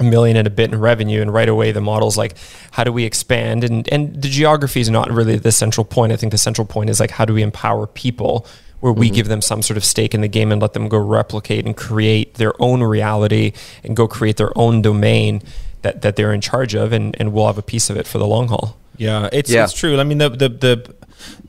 a 0.00 0.04
million 0.04 0.36
and 0.36 0.46
a 0.46 0.50
bit 0.50 0.72
in 0.72 0.80
revenue, 0.80 1.22
and 1.22 1.32
right 1.32 1.48
away 1.48 1.70
the 1.70 1.80
model's 1.80 2.16
like, 2.16 2.36
how 2.72 2.82
do 2.82 2.92
we 2.92 3.04
expand? 3.04 3.62
And 3.62 3.88
and 3.90 4.20
the 4.20 4.28
geography 4.28 4.80
is 4.80 4.90
not 4.90 5.10
really 5.10 5.36
the 5.36 5.52
central 5.52 5.84
point. 5.84 6.12
I 6.12 6.16
think 6.16 6.32
the 6.32 6.38
central 6.38 6.66
point 6.66 6.90
is 6.90 6.98
like, 6.98 7.12
how 7.12 7.24
do 7.24 7.34
we 7.34 7.42
empower 7.42 7.86
people? 7.86 8.46
Where 8.80 8.92
we 8.92 9.06
mm-hmm. 9.06 9.14
give 9.14 9.28
them 9.28 9.42
some 9.42 9.62
sort 9.62 9.76
of 9.76 9.84
stake 9.84 10.12
in 10.12 10.22
the 10.22 10.28
game 10.28 10.50
and 10.50 10.60
let 10.60 10.72
them 10.72 10.88
go 10.88 10.98
replicate 10.98 11.64
and 11.64 11.76
create 11.76 12.34
their 12.34 12.52
own 12.60 12.82
reality 12.82 13.52
and 13.84 13.96
go 13.96 14.08
create 14.08 14.38
their 14.38 14.50
own 14.58 14.82
domain 14.82 15.40
that, 15.82 16.02
that 16.02 16.16
they're 16.16 16.32
in 16.32 16.40
charge 16.40 16.74
of 16.74 16.92
and, 16.92 17.16
and 17.20 17.32
we'll 17.32 17.46
have 17.46 17.58
a 17.58 17.62
piece 17.62 17.90
of 17.90 17.96
it 17.96 18.06
for 18.06 18.18
the 18.18 18.26
long 18.26 18.48
haul. 18.48 18.76
Yeah, 18.96 19.28
it's 19.32 19.50
yeah. 19.50 19.64
it's 19.64 19.72
true. 19.72 19.98
I 19.98 20.04
mean 20.04 20.18
the 20.18 20.28
the 20.28 20.48
the 20.48 20.94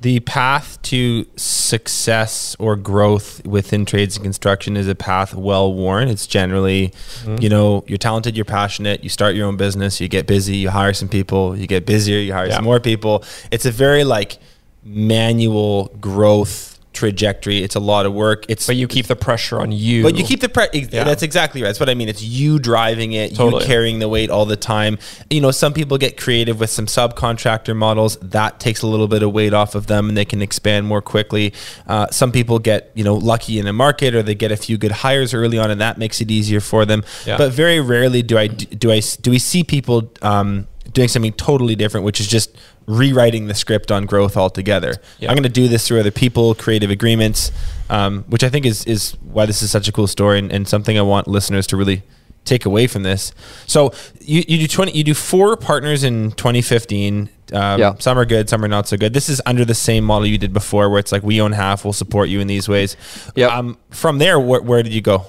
the 0.01 0.19
path 0.21 0.81
to 0.83 1.25
success 1.35 2.55
or 2.59 2.75
growth 2.75 3.45
within 3.45 3.85
trades 3.85 4.17
and 4.17 4.23
construction 4.23 4.77
is 4.77 4.87
a 4.87 4.95
path 4.95 5.33
well 5.33 5.73
worn. 5.73 6.07
It's 6.09 6.27
generally, 6.27 6.89
mm-hmm. 7.23 7.41
you 7.41 7.49
know, 7.49 7.83
you're 7.87 7.97
talented, 7.97 8.35
you're 8.35 8.45
passionate, 8.45 9.03
you 9.03 9.09
start 9.09 9.35
your 9.35 9.47
own 9.47 9.57
business, 9.57 10.01
you 10.01 10.07
get 10.07 10.27
busy, 10.27 10.57
you 10.57 10.69
hire 10.69 10.93
some 10.93 11.09
people, 11.09 11.57
you 11.57 11.67
get 11.67 11.85
busier, 11.85 12.19
you 12.19 12.33
hire 12.33 12.47
yeah. 12.47 12.55
some 12.55 12.65
more 12.65 12.79
people. 12.79 13.23
It's 13.49 13.65
a 13.65 13.71
very 13.71 14.03
like 14.03 14.37
manual 14.83 15.85
growth 15.99 16.79
trajectory. 16.93 17.63
It's 17.63 17.75
a 17.75 17.79
lot 17.79 18.05
of 18.05 18.13
work. 18.13 18.45
It's 18.47 18.67
but 18.67 18.75
you 18.75 18.87
keep 18.87 19.07
the 19.07 19.15
pressure 19.15 19.59
on 19.59 19.71
you. 19.71 20.03
But 20.03 20.15
you 20.15 20.23
keep 20.23 20.39
the 20.39 20.49
pressure. 20.49 20.77
Yeah. 20.77 21.03
That's 21.03 21.23
exactly 21.23 21.61
right. 21.61 21.69
That's 21.69 21.79
what 21.79 21.89
I 21.89 21.95
mean. 21.95 22.09
It's 22.09 22.23
you 22.23 22.59
driving 22.59 23.13
it, 23.13 23.35
totally. 23.35 23.63
you 23.63 23.67
carrying 23.67 23.99
the 23.99 24.07
weight 24.07 24.29
all 24.29 24.45
the 24.45 24.55
time. 24.55 24.97
You 25.29 25.41
know, 25.41 25.51
some 25.51 25.73
people 25.73 25.97
get 25.97 26.17
creative 26.17 26.59
with 26.59 26.69
some 26.69 26.85
subcontractor 26.85 27.75
models. 27.75 28.17
That 28.17 28.59
takes 28.59 28.81
a 28.81 28.87
little 28.87 29.07
bit 29.07 29.23
of 29.23 29.31
weight 29.33 29.53
off 29.53 29.75
of 29.75 29.87
them, 29.87 30.09
and 30.09 30.17
they 30.17 30.25
can 30.25 30.41
expand 30.41 30.87
more 30.87 31.01
quickly. 31.01 31.53
Uh, 31.87 32.07
some 32.11 32.31
people 32.31 32.59
get 32.59 32.91
you 32.93 33.03
know 33.03 33.15
lucky 33.15 33.59
in 33.59 33.67
a 33.67 33.73
market, 33.73 34.15
or 34.15 34.23
they 34.23 34.35
get 34.35 34.51
a 34.51 34.57
few 34.57 34.77
good 34.77 34.91
hires 34.91 35.33
early 35.33 35.57
on, 35.57 35.71
and 35.71 35.81
that 35.81 35.97
makes 35.97 36.21
it 36.21 36.31
easier 36.31 36.59
for 36.59 36.85
them. 36.85 37.03
Yeah. 37.25 37.37
But 37.37 37.51
very 37.51 37.79
rarely 37.79 38.21
do 38.21 38.37
I 38.37 38.47
do 38.47 38.91
I 38.91 39.01
do 39.21 39.31
we 39.31 39.39
see 39.39 39.63
people. 39.63 40.11
Um, 40.21 40.67
doing 40.93 41.07
something 41.07 41.33
totally 41.33 41.75
different, 41.75 42.05
which 42.05 42.19
is 42.19 42.27
just 42.27 42.55
rewriting 42.85 43.47
the 43.47 43.55
script 43.55 43.91
on 43.91 44.05
growth 44.05 44.37
altogether. 44.37 44.95
Yeah. 45.19 45.29
I'm 45.29 45.35
going 45.35 45.43
to 45.43 45.49
do 45.49 45.67
this 45.67 45.87
through 45.87 45.99
other 45.99 46.11
people, 46.11 46.55
creative 46.55 46.89
agreements, 46.89 47.51
um, 47.89 48.23
which 48.27 48.43
I 48.43 48.49
think 48.49 48.65
is 48.65 48.85
is 48.85 49.13
why 49.21 49.45
this 49.45 49.61
is 49.61 49.71
such 49.71 49.87
a 49.87 49.91
cool 49.91 50.07
story 50.07 50.39
and, 50.39 50.51
and, 50.51 50.67
something 50.67 50.97
I 50.97 51.01
want 51.01 51.27
listeners 51.27 51.67
to 51.67 51.77
really 51.77 52.03
take 52.45 52.65
away 52.65 52.87
from 52.87 53.03
this. 53.03 53.31
So 53.67 53.93
you, 54.19 54.43
you 54.47 54.59
do 54.59 54.67
20, 54.67 54.91
you 54.91 55.03
do 55.03 55.13
four 55.13 55.55
partners 55.55 56.03
in 56.03 56.31
2015. 56.31 57.29
Um, 57.53 57.79
yeah. 57.79 57.93
Some 57.99 58.17
are 58.17 58.25
good, 58.25 58.49
some 58.49 58.63
are 58.63 58.67
not 58.67 58.87
so 58.87 58.97
good. 58.97 59.13
This 59.13 59.29
is 59.29 59.41
under 59.45 59.63
the 59.63 59.75
same 59.75 60.03
model 60.03 60.27
you 60.27 60.37
did 60.37 60.53
before, 60.53 60.89
where 60.89 60.99
it's 60.99 61.11
like 61.11 61.23
we 61.23 61.39
own 61.39 61.51
half, 61.51 61.85
we'll 61.85 61.93
support 61.93 62.29
you 62.29 62.39
in 62.39 62.47
these 62.47 62.67
ways. 62.67 62.97
Yeah. 63.35 63.47
Um, 63.47 63.77
from 63.91 64.17
there, 64.17 64.39
wh- 64.39 64.65
where 64.65 64.83
did 64.83 64.93
you 64.93 65.01
go? 65.01 65.25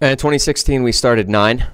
In 0.00 0.16
2016, 0.16 0.82
we 0.82 0.92
started 0.92 1.28
nine. 1.28 1.66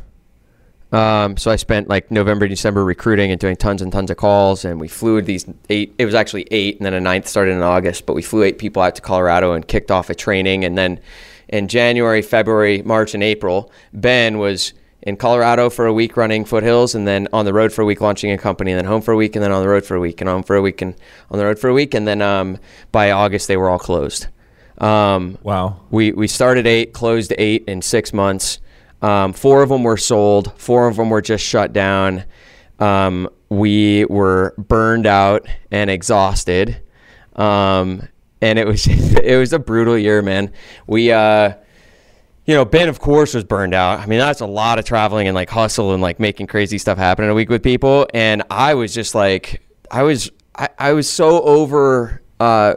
Um, 0.90 1.36
so 1.36 1.50
I 1.50 1.56
spent 1.56 1.88
like 1.88 2.10
November, 2.10 2.48
December 2.48 2.84
recruiting 2.84 3.30
and 3.30 3.38
doing 3.38 3.56
tons 3.56 3.82
and 3.82 3.92
tons 3.92 4.10
of 4.10 4.16
calls, 4.16 4.64
and 4.64 4.80
we 4.80 4.88
flew 4.88 5.20
these 5.20 5.44
eight. 5.68 5.94
It 5.98 6.06
was 6.06 6.14
actually 6.14 6.46
eight, 6.50 6.78
and 6.78 6.86
then 6.86 6.94
a 6.94 7.00
ninth 7.00 7.28
started 7.28 7.52
in 7.52 7.62
August. 7.62 8.06
But 8.06 8.14
we 8.14 8.22
flew 8.22 8.42
eight 8.42 8.58
people 8.58 8.82
out 8.82 8.94
to 8.94 9.02
Colorado 9.02 9.52
and 9.52 9.66
kicked 9.66 9.90
off 9.90 10.08
a 10.08 10.14
training, 10.14 10.64
and 10.64 10.78
then 10.78 11.00
in 11.48 11.68
January, 11.68 12.22
February, 12.22 12.82
March, 12.82 13.14
and 13.14 13.22
April, 13.22 13.70
Ben 13.92 14.38
was 14.38 14.72
in 15.02 15.16
Colorado 15.16 15.70
for 15.70 15.86
a 15.86 15.92
week 15.92 16.16
running 16.16 16.44
Foothills, 16.44 16.94
and 16.94 17.06
then 17.06 17.28
on 17.32 17.44
the 17.44 17.52
road 17.52 17.72
for 17.72 17.82
a 17.82 17.84
week 17.84 18.00
launching 18.00 18.30
a 18.30 18.38
company, 18.38 18.72
and 18.72 18.78
then 18.78 18.86
home 18.86 19.02
for 19.02 19.12
a 19.12 19.16
week, 19.16 19.36
and 19.36 19.42
then 19.42 19.52
on 19.52 19.62
the 19.62 19.68
road 19.68 19.84
for 19.84 19.94
a 19.94 20.00
week, 20.00 20.20
and 20.22 20.28
home 20.28 20.42
for 20.42 20.56
a 20.56 20.62
week, 20.62 20.80
and 20.80 20.94
on 21.30 21.38
the 21.38 21.44
road 21.44 21.58
for 21.58 21.68
a 21.68 21.74
week, 21.74 21.92
and 21.92 22.08
then 22.08 22.22
um, 22.22 22.58
by 22.92 23.10
August 23.10 23.46
they 23.46 23.58
were 23.58 23.68
all 23.68 23.78
closed. 23.78 24.26
Um, 24.78 25.38
wow. 25.42 25.80
We 25.90 26.12
we 26.12 26.28
started 26.28 26.66
eight, 26.66 26.94
closed 26.94 27.34
eight 27.36 27.64
in 27.66 27.82
six 27.82 28.12
months. 28.12 28.58
Um, 29.02 29.32
four 29.32 29.62
of 29.62 29.68
them 29.68 29.84
were 29.84 29.96
sold. 29.96 30.52
Four 30.60 30.88
of 30.88 30.96
them 30.96 31.10
were 31.10 31.22
just 31.22 31.44
shut 31.44 31.72
down. 31.72 32.24
Um, 32.78 33.28
we 33.48 34.04
were 34.06 34.54
burned 34.58 35.06
out 35.06 35.46
and 35.70 35.90
exhausted. 35.90 36.80
Um, 37.36 38.08
and 38.40 38.58
it 38.58 38.66
was 38.66 38.86
it 38.88 39.38
was 39.38 39.52
a 39.52 39.58
brutal 39.58 39.96
year, 39.96 40.22
man. 40.22 40.52
We 40.86 41.12
uh, 41.12 41.54
you 42.44 42.54
know, 42.54 42.64
Ben 42.64 42.88
of 42.88 42.98
course 42.98 43.34
was 43.34 43.44
burned 43.44 43.74
out. 43.74 44.00
I 44.00 44.06
mean, 44.06 44.18
that's 44.18 44.40
a 44.40 44.46
lot 44.46 44.78
of 44.78 44.84
traveling 44.84 45.28
and 45.28 45.34
like 45.34 45.50
hustle 45.50 45.92
and 45.92 46.02
like 46.02 46.18
making 46.18 46.46
crazy 46.46 46.78
stuff 46.78 46.98
happen 46.98 47.24
in 47.24 47.30
a 47.30 47.34
week 47.34 47.50
with 47.50 47.62
people. 47.62 48.06
And 48.14 48.42
I 48.50 48.74
was 48.74 48.94
just 48.94 49.14
like, 49.14 49.62
I 49.90 50.02
was 50.02 50.30
I, 50.54 50.68
I 50.78 50.92
was 50.92 51.08
so 51.08 51.42
over 51.42 52.22
uh, 52.40 52.76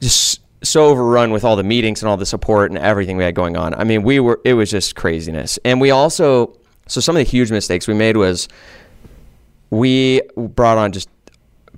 just 0.00 0.40
so 0.64 0.86
overrun 0.86 1.30
with 1.30 1.44
all 1.44 1.54
the 1.56 1.62
meetings 1.62 2.02
and 2.02 2.08
all 2.08 2.16
the 2.16 2.26
support 2.26 2.70
and 2.70 2.78
everything 2.78 3.16
we 3.16 3.24
had 3.24 3.34
going 3.34 3.56
on. 3.56 3.74
I 3.74 3.84
mean, 3.84 4.02
we 4.02 4.18
were 4.20 4.40
it 4.44 4.54
was 4.54 4.70
just 4.70 4.96
craziness. 4.96 5.58
And 5.64 5.80
we 5.80 5.90
also 5.90 6.56
so 6.88 7.00
some 7.00 7.16
of 7.16 7.24
the 7.24 7.30
huge 7.30 7.50
mistakes 7.52 7.86
we 7.86 7.94
made 7.94 8.16
was 8.16 8.48
we 9.70 10.20
brought 10.36 10.78
on 10.78 10.92
just 10.92 11.08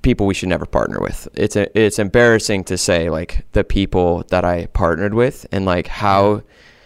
people 0.01 0.25
we 0.27 0.33
should 0.33 0.49
never 0.49 0.65
partner 0.65 0.99
with. 0.99 1.27
It's 1.33 1.55
a, 1.55 1.77
it's 1.79 1.99
embarrassing 1.99 2.65
to 2.65 2.77
say 2.77 3.09
like 3.09 3.45
the 3.53 3.63
people 3.63 4.23
that 4.29 4.45
I 4.45 4.67
partnered 4.67 5.13
with 5.13 5.45
and 5.51 5.65
like 5.65 5.87
how 5.87 6.43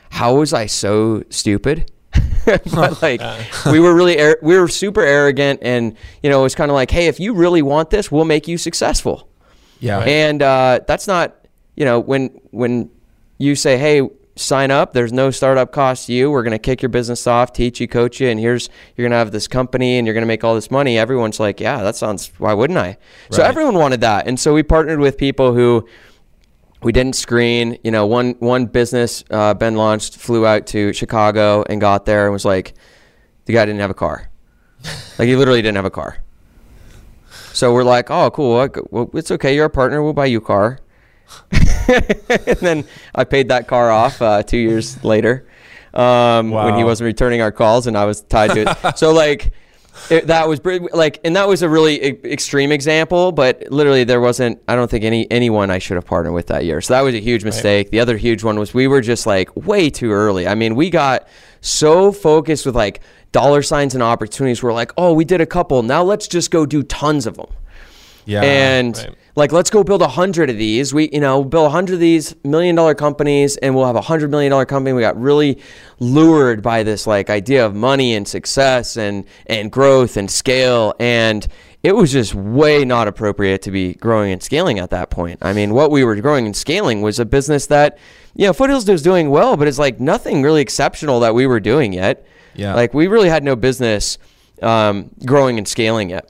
how 0.09 0.35
was 0.35 0.53
I 0.53 0.65
so 0.65 1.23
stupid? 1.29 1.91
but 2.45 3.01
like 3.01 3.21
we 3.67 3.79
were 3.79 3.93
really 3.93 4.17
we 4.41 4.57
were 4.57 4.67
super 4.67 5.01
arrogant 5.01 5.59
and 5.61 5.95
you 6.23 6.29
know 6.29 6.39
it 6.39 6.43
was 6.43 6.55
kind 6.55 6.69
of 6.71 6.75
like 6.75 6.91
hey 6.91 7.07
if 7.07 7.19
you 7.19 7.33
really 7.33 7.61
want 7.61 7.89
this 7.89 8.11
we'll 8.11 8.25
make 8.25 8.47
you 8.49 8.57
successful 8.57 9.29
Yeah. 9.79 9.99
and 9.99 10.41
uh, 10.43 10.81
that's 10.87 11.07
not 11.07 11.35
you 11.81 11.85
know 11.85 11.99
when 11.99 12.27
when 12.51 12.91
you 13.39 13.55
say 13.55 13.75
hey 13.75 14.07
sign 14.35 14.69
up 14.69 14.93
there's 14.93 15.11
no 15.11 15.31
startup 15.31 15.71
cost 15.71 16.05
to 16.05 16.13
you 16.13 16.29
we're 16.29 16.43
going 16.43 16.51
to 16.51 16.59
kick 16.59 16.79
your 16.83 16.89
business 16.89 17.25
off 17.25 17.51
teach 17.51 17.81
you 17.81 17.87
coach 17.87 18.21
you 18.21 18.27
and 18.27 18.39
here's 18.39 18.69
you're 18.95 19.03
going 19.03 19.11
to 19.11 19.17
have 19.17 19.31
this 19.31 19.47
company 19.47 19.97
and 19.97 20.05
you're 20.05 20.13
going 20.13 20.21
to 20.21 20.27
make 20.27 20.43
all 20.43 20.53
this 20.53 20.69
money 20.69 20.99
everyone's 20.99 21.39
like 21.39 21.59
yeah 21.59 21.81
that 21.81 21.95
sounds 21.95 22.31
why 22.37 22.53
wouldn't 22.53 22.77
i 22.77 22.95
so 23.31 23.41
everyone 23.41 23.73
wanted 23.73 24.01
that 24.01 24.27
and 24.27 24.39
so 24.39 24.53
we 24.53 24.61
partnered 24.61 24.99
with 24.99 25.17
people 25.17 25.55
who 25.55 25.83
we 26.83 26.91
didn't 26.91 27.15
screen. 27.15 27.77
You 27.83 27.91
know, 27.91 28.07
one 28.07 28.35
one 28.39 28.65
business 28.65 29.23
uh, 29.29 29.53
Ben 29.53 29.75
launched 29.75 30.17
flew 30.17 30.45
out 30.45 30.67
to 30.67 30.93
Chicago 30.93 31.63
and 31.69 31.79
got 31.79 32.05
there 32.05 32.25
and 32.25 32.33
was 32.33 32.45
like, 32.45 32.73
the 33.45 33.53
guy 33.53 33.65
didn't 33.65 33.81
have 33.81 33.91
a 33.91 33.95
car. 33.95 34.29
like 35.19 35.27
he 35.27 35.35
literally 35.35 35.61
didn't 35.61 35.75
have 35.75 35.85
a 35.85 35.91
car. 35.91 36.17
So 37.53 37.73
we're 37.73 37.83
like, 37.83 38.09
oh, 38.09 38.31
cool. 38.31 38.67
Well, 38.89 39.09
it's 39.13 39.29
okay. 39.31 39.53
You're 39.55 39.65
a 39.65 39.69
partner. 39.69 40.01
We'll 40.01 40.13
buy 40.13 40.27
you 40.27 40.37
a 40.39 40.41
car. 40.41 40.79
and 42.47 42.57
then 42.59 42.85
I 43.13 43.23
paid 43.23 43.49
that 43.49 43.67
car 43.67 43.91
off 43.91 44.21
uh, 44.21 44.43
two 44.43 44.57
years 44.57 45.03
later 45.03 45.47
um, 45.93 46.51
when 46.51 46.75
he 46.75 46.83
wasn't 46.83 47.05
returning 47.05 47.41
our 47.41 47.51
calls 47.51 47.87
and 47.87 47.97
I 47.97 48.05
was 48.05 48.21
tied 48.21 48.51
to 48.51 48.69
it. 48.69 48.97
so 48.97 49.11
like. 49.13 49.51
It, 50.09 50.27
that 50.27 50.47
was 50.47 50.61
like, 50.93 51.19
and 51.25 51.35
that 51.35 51.49
was 51.49 51.63
a 51.63 51.69
really 51.69 52.01
e- 52.01 52.19
extreme 52.23 52.71
example, 52.71 53.33
but 53.33 53.69
literally 53.69 54.05
there 54.05 54.21
wasn't. 54.21 54.61
I 54.65 54.75
don't 54.77 54.89
think 54.89 55.03
any 55.03 55.29
anyone 55.29 55.69
I 55.69 55.79
should 55.79 55.95
have 55.95 56.05
partnered 56.05 56.33
with 56.33 56.47
that 56.47 56.63
year. 56.63 56.79
So 56.79 56.93
that 56.93 57.01
was 57.01 57.13
a 57.13 57.19
huge 57.19 57.43
mistake. 57.43 57.91
The 57.91 57.99
other 57.99 58.15
huge 58.15 58.41
one 58.41 58.57
was 58.57 58.73
we 58.73 58.87
were 58.87 59.01
just 59.01 59.27
like 59.27 59.53
way 59.53 59.89
too 59.89 60.09
early. 60.11 60.47
I 60.47 60.55
mean, 60.55 60.75
we 60.75 60.89
got 60.89 61.27
so 61.59 62.13
focused 62.13 62.65
with 62.65 62.73
like 62.73 63.01
dollar 63.33 63.61
signs 63.61 63.93
and 63.93 64.01
opportunities. 64.01 64.63
We're 64.63 64.71
like, 64.71 64.93
oh, 64.97 65.11
we 65.11 65.25
did 65.25 65.41
a 65.41 65.45
couple. 65.45 65.83
Now 65.83 66.03
let's 66.03 66.29
just 66.29 66.51
go 66.51 66.65
do 66.65 66.83
tons 66.83 67.27
of 67.27 67.35
them 67.35 67.49
Yeah. 68.25 68.43
and 68.43 68.97
right. 68.97 69.15
Like 69.35 69.51
let's 69.51 69.69
go 69.69 69.83
build 69.83 70.01
a 70.01 70.07
hundred 70.07 70.49
of 70.49 70.57
these. 70.57 70.93
We 70.93 71.09
you 71.11 71.19
know 71.19 71.43
build 71.43 71.67
a 71.67 71.69
hundred 71.69 71.95
of 71.95 71.99
these 71.99 72.35
million 72.43 72.75
dollar 72.75 72.95
companies 72.95 73.57
and 73.57 73.75
we'll 73.75 73.85
have 73.85 73.95
a 73.95 74.01
hundred 74.01 74.31
million 74.31 74.51
dollar 74.51 74.65
company. 74.65 74.93
We 74.93 75.01
got 75.01 75.19
really 75.19 75.59
lured 75.99 76.61
by 76.61 76.83
this 76.83 77.07
like 77.07 77.29
idea 77.29 77.65
of 77.65 77.75
money 77.75 78.13
and 78.15 78.27
success 78.27 78.97
and 78.97 79.25
and 79.47 79.71
growth 79.71 80.17
and 80.17 80.29
scale. 80.29 80.93
And 80.99 81.47
it 81.83 81.95
was 81.95 82.11
just 82.11 82.35
way 82.35 82.85
not 82.85 83.07
appropriate 83.07 83.61
to 83.63 83.71
be 83.71 83.95
growing 83.95 84.31
and 84.31 84.43
scaling 84.43 84.79
at 84.79 84.89
that 84.91 85.09
point. 85.09 85.39
I 85.41 85.53
mean 85.53 85.73
what 85.73 85.91
we 85.91 86.03
were 86.03 86.15
growing 86.17 86.45
and 86.45 86.55
scaling 86.55 87.01
was 87.01 87.19
a 87.19 87.25
business 87.25 87.67
that 87.67 87.97
you 88.35 88.45
know 88.45 88.53
foothills 88.53 88.89
was 88.89 89.01
doing 89.01 89.29
well 89.29 89.57
but 89.57 89.67
it's 89.67 89.79
like 89.79 89.99
nothing 89.99 90.41
really 90.41 90.61
exceptional 90.61 91.19
that 91.21 91.33
we 91.33 91.47
were 91.47 91.59
doing 91.59 91.93
yet. 91.93 92.25
Yeah. 92.53 92.75
like 92.75 92.93
we 92.93 93.07
really 93.07 93.29
had 93.29 93.45
no 93.45 93.55
business 93.55 94.17
um, 94.61 95.09
growing 95.25 95.57
and 95.57 95.67
scaling 95.67 96.09
yet 96.09 96.29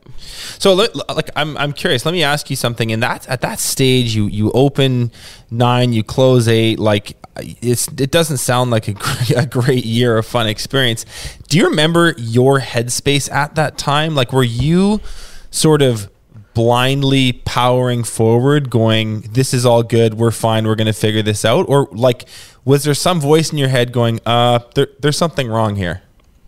So 0.59 0.73
like 0.73 1.29
I'm 1.35 1.57
I'm 1.57 1.73
curious. 1.73 2.05
Let 2.05 2.13
me 2.13 2.23
ask 2.23 2.49
you 2.49 2.55
something. 2.55 2.89
In 2.89 2.99
that 3.01 3.27
at 3.27 3.41
that 3.41 3.59
stage, 3.59 4.15
you 4.15 4.27
you 4.27 4.51
open 4.51 5.11
nine, 5.49 5.93
you 5.93 6.03
close 6.03 6.47
eight. 6.47 6.79
Like 6.79 7.17
it's 7.37 7.87
it 7.87 8.11
doesn't 8.11 8.37
sound 8.37 8.71
like 8.71 8.87
a, 8.87 8.95
a 9.37 9.45
great 9.45 9.85
year 9.85 10.17
of 10.17 10.25
fun 10.25 10.47
experience. 10.47 11.05
Do 11.47 11.57
you 11.57 11.67
remember 11.69 12.13
your 12.17 12.59
headspace 12.59 13.31
at 13.31 13.55
that 13.55 13.77
time? 13.77 14.15
Like 14.15 14.31
were 14.31 14.43
you 14.43 15.01
sort 15.49 15.81
of 15.81 16.09
blindly 16.53 17.33
powering 17.33 18.03
forward, 18.03 18.69
going, 18.69 19.21
"This 19.21 19.53
is 19.53 19.65
all 19.65 19.83
good. 19.83 20.15
We're 20.15 20.31
fine. 20.31 20.67
We're 20.67 20.75
going 20.75 20.87
to 20.87 20.93
figure 20.93 21.21
this 21.21 21.45
out," 21.45 21.67
or 21.67 21.87
like 21.91 22.25
was 22.65 22.83
there 22.83 22.93
some 22.93 23.19
voice 23.19 23.51
in 23.51 23.57
your 23.57 23.69
head 23.69 23.91
going, 23.91 24.19
"Uh, 24.25 24.59
there, 24.75 24.87
there's 24.99 25.17
something 25.17 25.47
wrong 25.47 25.75
here"? 25.75 26.03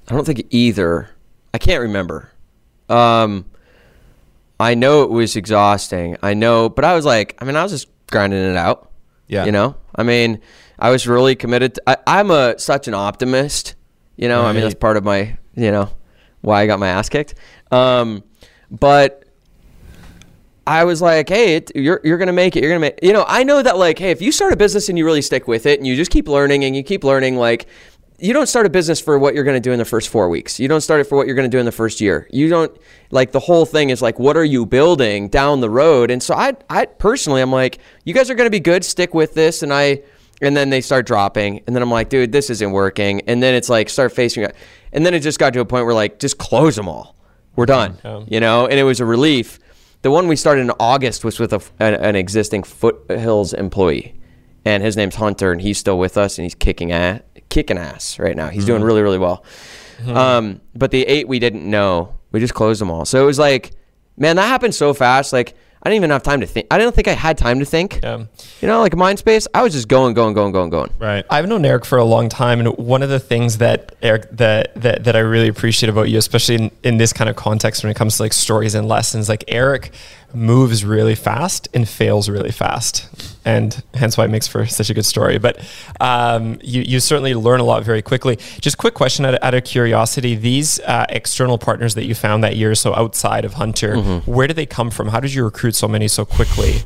I 0.10 0.14
don't 0.14 0.26
think 0.26 0.46
either. 0.50 1.10
I 1.54 1.58
can't 1.58 1.82
remember. 1.82 2.32
Um, 2.90 3.46
I 4.60 4.76
know 4.76 5.04
it 5.04 5.10
was 5.10 5.36
exhausting. 5.36 6.18
I 6.24 6.34
know, 6.34 6.70
but 6.70 6.86
I 6.86 6.96
was 6.96 7.06
like, 7.06 7.36
I 7.40 7.46
mean, 7.46 7.56
I 7.56 7.64
was 7.64 7.72
just 7.72 7.88
grinding 8.10 8.40
it 8.40 8.56
out. 8.56 8.92
Yeah. 9.28 9.46
You 9.46 9.52
know, 9.52 9.76
I 9.96 10.04
mean, 10.04 10.42
I 10.78 10.90
was 10.90 11.08
really 11.08 11.36
committed. 11.36 11.76
To, 11.76 11.90
I, 11.90 11.98
I'm 12.08 12.32
a 12.32 12.58
such 12.60 12.88
an 12.88 12.94
optimist. 12.94 13.76
You 14.16 14.28
know, 14.28 14.44
I 14.44 14.54
mean, 14.54 14.62
that's 14.62 14.76
part 14.76 14.98
of 14.98 15.04
my, 15.04 15.38
you 15.56 15.72
know, 15.72 15.90
why 16.42 16.62
I 16.62 16.68
got 16.68 16.80
my 16.80 16.90
ass 16.90 17.10
kicked. 17.10 17.34
Um, 17.72 18.24
but 18.70 19.24
I 20.68 20.84
was 20.84 21.02
like, 21.02 21.30
hey, 21.30 21.56
it, 21.56 21.72
you're 21.76 22.00
you're 22.04 22.18
gonna 22.18 22.32
make 22.32 22.56
it. 22.56 22.62
You're 22.62 22.72
gonna 22.72 22.80
make. 22.80 23.00
You 23.02 23.12
know, 23.12 23.26
I 23.28 23.44
know 23.44 23.62
that 23.62 23.78
like, 23.78 23.98
hey, 24.00 24.12
if 24.12 24.22
you 24.22 24.32
start 24.32 24.54
a 24.54 24.56
business 24.56 24.88
and 24.88 24.98
you 24.98 25.06
really 25.06 25.22
stick 25.22 25.48
with 25.48 25.66
it 25.66 25.80
and 25.80 25.88
you 25.88 25.96
just 25.96 26.12
keep 26.12 26.28
learning 26.28 26.64
and 26.64 26.76
you 26.76 26.84
keep 26.84 27.04
learning, 27.04 27.38
like, 27.38 27.68
you 28.24 28.32
don't 28.32 28.48
start 28.48 28.66
a 28.66 28.70
business 28.70 29.02
for 29.02 29.20
what 29.20 29.36
you're 29.36 29.44
gonna 29.44 29.60
do 29.60 29.74
in 29.74 29.80
the 29.80 29.86
first 29.86 30.08
four 30.08 30.30
weeks. 30.30 30.58
You 30.58 30.70
don't 30.70 30.80
start 30.80 31.02
it 31.02 31.04
for 31.04 31.18
what 31.18 31.28
you're 31.28 31.36
gonna 31.36 31.50
do 31.50 31.60
in 31.60 31.66
the 31.66 31.74
first 31.74 32.00
year. 32.00 32.26
You 32.32 32.48
don't 32.48 32.76
like 33.12 33.34
the 33.34 33.40
whole 33.42 33.66
thing 33.66 33.90
is 33.90 34.02
like, 34.02 34.18
what 34.18 34.38
are 34.38 34.46
you 34.46 34.66
building 34.66 35.28
down 35.28 35.60
the 35.60 35.70
road? 35.70 36.10
And 36.10 36.24
so 36.24 36.34
I, 36.34 36.54
I 36.70 36.86
personally, 36.86 37.42
I'm 37.42 37.52
like, 37.52 37.80
you 38.06 38.14
guys 38.14 38.30
are 38.30 38.36
gonna 38.36 38.50
be 38.50 38.62
good. 38.62 38.86
Stick 38.86 39.14
with 39.14 39.34
this, 39.34 39.62
and 39.62 39.74
I. 39.74 40.04
And 40.42 40.58
then 40.58 40.70
they 40.70 40.82
start 40.82 41.06
dropping, 41.06 41.64
and 41.68 41.76
then 41.76 41.84
I'm 41.84 41.92
like, 41.92 42.10
dude, 42.10 42.32
this 42.32 42.50
isn't 42.50 42.72
working. 42.72 43.22
And 43.28 43.42
then 43.42 43.56
it's 43.56 43.70
like, 43.70 43.88
start 43.88 44.12
facing 44.12 44.44
it. 44.44 44.56
And 44.92 45.06
then 45.06 45.14
it 45.14 45.20
just 45.20 45.40
got 45.40 45.54
to 45.54 45.60
a 45.62 45.66
point 45.66 45.86
where 45.86 45.94
like, 45.94 46.20
just 46.20 46.38
close 46.38 46.76
them 46.76 46.90
all. 46.90 47.16
We're 47.56 47.66
done. 47.66 47.98
Um. 48.04 48.26
You 48.28 48.40
know, 48.40 48.66
and 48.66 48.80
it 48.80 48.84
was 48.84 49.00
a 49.00 49.06
relief. 49.06 49.60
The 50.02 50.12
one 50.12 50.28
we 50.28 50.36
started 50.36 50.62
in 50.62 50.72
August 50.80 51.24
was 51.24 51.40
with 51.40 51.54
a, 51.54 51.62
an, 51.80 51.94
an 51.94 52.16
existing 52.16 52.64
Foothills 52.64 53.54
employee, 53.54 54.16
and 54.66 54.82
his 54.82 54.98
name's 54.98 55.16
Hunter, 55.16 55.52
and 55.52 55.62
he's 55.62 55.78
still 55.78 56.00
with 56.00 56.18
us, 56.18 56.38
and 56.38 56.44
he's 56.44 56.56
kicking 56.56 56.92
ass, 56.92 57.22
kicking 57.54 57.78
ass 57.78 58.18
right 58.18 58.36
now. 58.36 58.50
He's 58.50 58.66
doing 58.66 58.84
really, 58.84 59.04
really 59.04 59.20
well. 59.20 59.46
Um, 60.08 60.60
but 60.76 60.92
the 60.92 61.04
eight 61.04 61.28
we 61.28 61.40
didn't 61.40 61.70
know, 61.70 62.16
we 62.32 62.40
just 62.40 62.54
closed 62.54 62.82
them 62.82 62.90
all. 62.90 63.06
So 63.06 63.22
it 63.22 63.26
was 63.26 63.40
like, 63.40 63.72
man, 64.18 64.36
that 64.38 64.48
happened 64.48 64.76
so 64.76 64.94
fast. 64.94 65.32
Like 65.32 65.56
I 65.84 65.90
didn't 65.90 65.98
even 65.98 66.10
have 66.10 66.24
time 66.24 66.40
to 66.42 66.48
think. 66.48 66.68
I 66.72 66.78
didn't 66.78 66.96
think 66.96 67.08
I 67.08 67.14
had 67.14 67.38
time 67.38 67.60
to 67.60 67.66
think. 67.66 68.00
Yeah. 68.02 68.26
You 68.62 68.68
know, 68.68 68.80
like 68.80 68.94
Mindspace, 68.94 69.48
I 69.54 69.62
was 69.62 69.74
just 69.74 69.88
going, 69.88 70.14
going, 70.14 70.34
going, 70.34 70.52
going, 70.52 70.70
going. 70.70 70.90
Right. 70.98 71.26
I've 71.30 71.48
known 71.48 71.64
Eric 71.64 71.86
for 71.86 71.98
a 71.98 72.06
long 72.06 72.30
time, 72.30 72.60
and 72.60 72.70
one 72.78 73.04
of 73.04 73.10
the 73.10 73.20
things 73.20 73.58
that 73.60 73.94
Eric 74.02 74.30
that 74.32 74.74
that, 74.82 75.04
that 75.04 75.16
I 75.16 75.20
really 75.20 75.50
appreciate 75.50 75.90
about 75.90 76.10
you, 76.10 76.18
especially 76.18 76.56
in, 76.56 76.72
in 76.84 76.98
this 76.98 77.14
kind 77.14 77.30
of 77.30 77.36
context 77.36 77.84
when 77.84 77.92
it 77.92 77.96
comes 77.96 78.18
to 78.18 78.24
like 78.24 78.34
stories 78.34 78.76
and 78.76 78.88
lessons, 78.88 79.30
like 79.30 79.44
Eric 79.48 79.94
moves 80.34 80.84
really 80.84 81.16
fast 81.16 81.68
and 81.74 81.88
fails 81.88 82.30
really 82.30 82.52
fast, 82.52 83.08
and 83.46 83.84
hence 83.94 84.18
why 84.18 84.26
it 84.26 84.30
makes 84.30 84.48
for 84.48 84.66
such 84.66 84.90
a 84.90 84.94
good 84.94 85.06
story. 85.06 85.38
But 85.38 85.60
um, 86.00 86.60
you 86.62 86.82
you 86.82 87.00
certainly 87.00 87.36
learn 87.36 87.60
a 87.60 87.64
lot 87.64 87.84
very 87.84 88.02
quickly. 88.02 88.38
Just 88.60 88.78
quick 88.78 88.94
question 88.94 89.26
out 89.26 89.36
of, 89.36 89.44
out 89.44 89.54
of 89.54 89.64
curiosity: 89.64 90.36
these 90.36 90.80
uh, 90.82 91.06
external 91.10 91.58
partners 91.58 91.96
that 91.96 92.06
you 92.06 92.16
found 92.16 92.44
that 92.44 92.56
year, 92.56 92.76
so 92.76 92.94
outside 92.96 93.46
of 93.46 93.54
Hunter, 93.54 93.98
where 94.26 94.48
did 94.48 94.56
they 94.56 94.66
come 94.66 94.92
from? 94.92 95.10
How 95.10 95.20
did 95.20 95.34
you 95.34 95.44
recruit 95.44 95.76
so 95.76 95.88
many 95.88 96.08
so 96.08 96.26
quickly? 96.26 96.84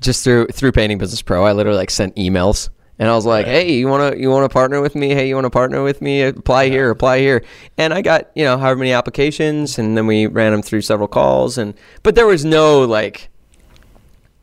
just 0.00 0.24
through 0.24 0.46
through 0.48 0.72
Painting 0.72 0.98
Business 0.98 1.22
Pro, 1.22 1.44
I 1.44 1.52
literally 1.52 1.78
like 1.78 1.90
sent 1.90 2.14
emails 2.16 2.68
and 2.98 3.08
I 3.08 3.14
was 3.14 3.26
like, 3.26 3.46
"Hey, 3.46 3.72
you 3.72 3.88
want 3.88 4.14
to 4.14 4.20
you 4.20 4.30
want 4.30 4.44
to 4.44 4.52
partner 4.52 4.80
with 4.80 4.94
me? 4.94 5.10
Hey, 5.10 5.28
you 5.28 5.34
want 5.34 5.44
to 5.44 5.50
partner 5.50 5.82
with 5.82 6.00
me? 6.00 6.22
Apply 6.22 6.68
here, 6.68 6.90
apply 6.90 7.18
here." 7.18 7.44
And 7.76 7.92
I 7.92 8.02
got, 8.02 8.30
you 8.34 8.44
know, 8.44 8.56
however 8.58 8.78
many 8.78 8.92
applications 8.92 9.78
and 9.78 9.96
then 9.96 10.06
we 10.06 10.26
ran 10.26 10.52
them 10.52 10.62
through 10.62 10.82
several 10.82 11.08
calls 11.08 11.58
and 11.58 11.74
but 12.02 12.14
there 12.14 12.26
was 12.26 12.44
no 12.44 12.82
like 12.82 13.28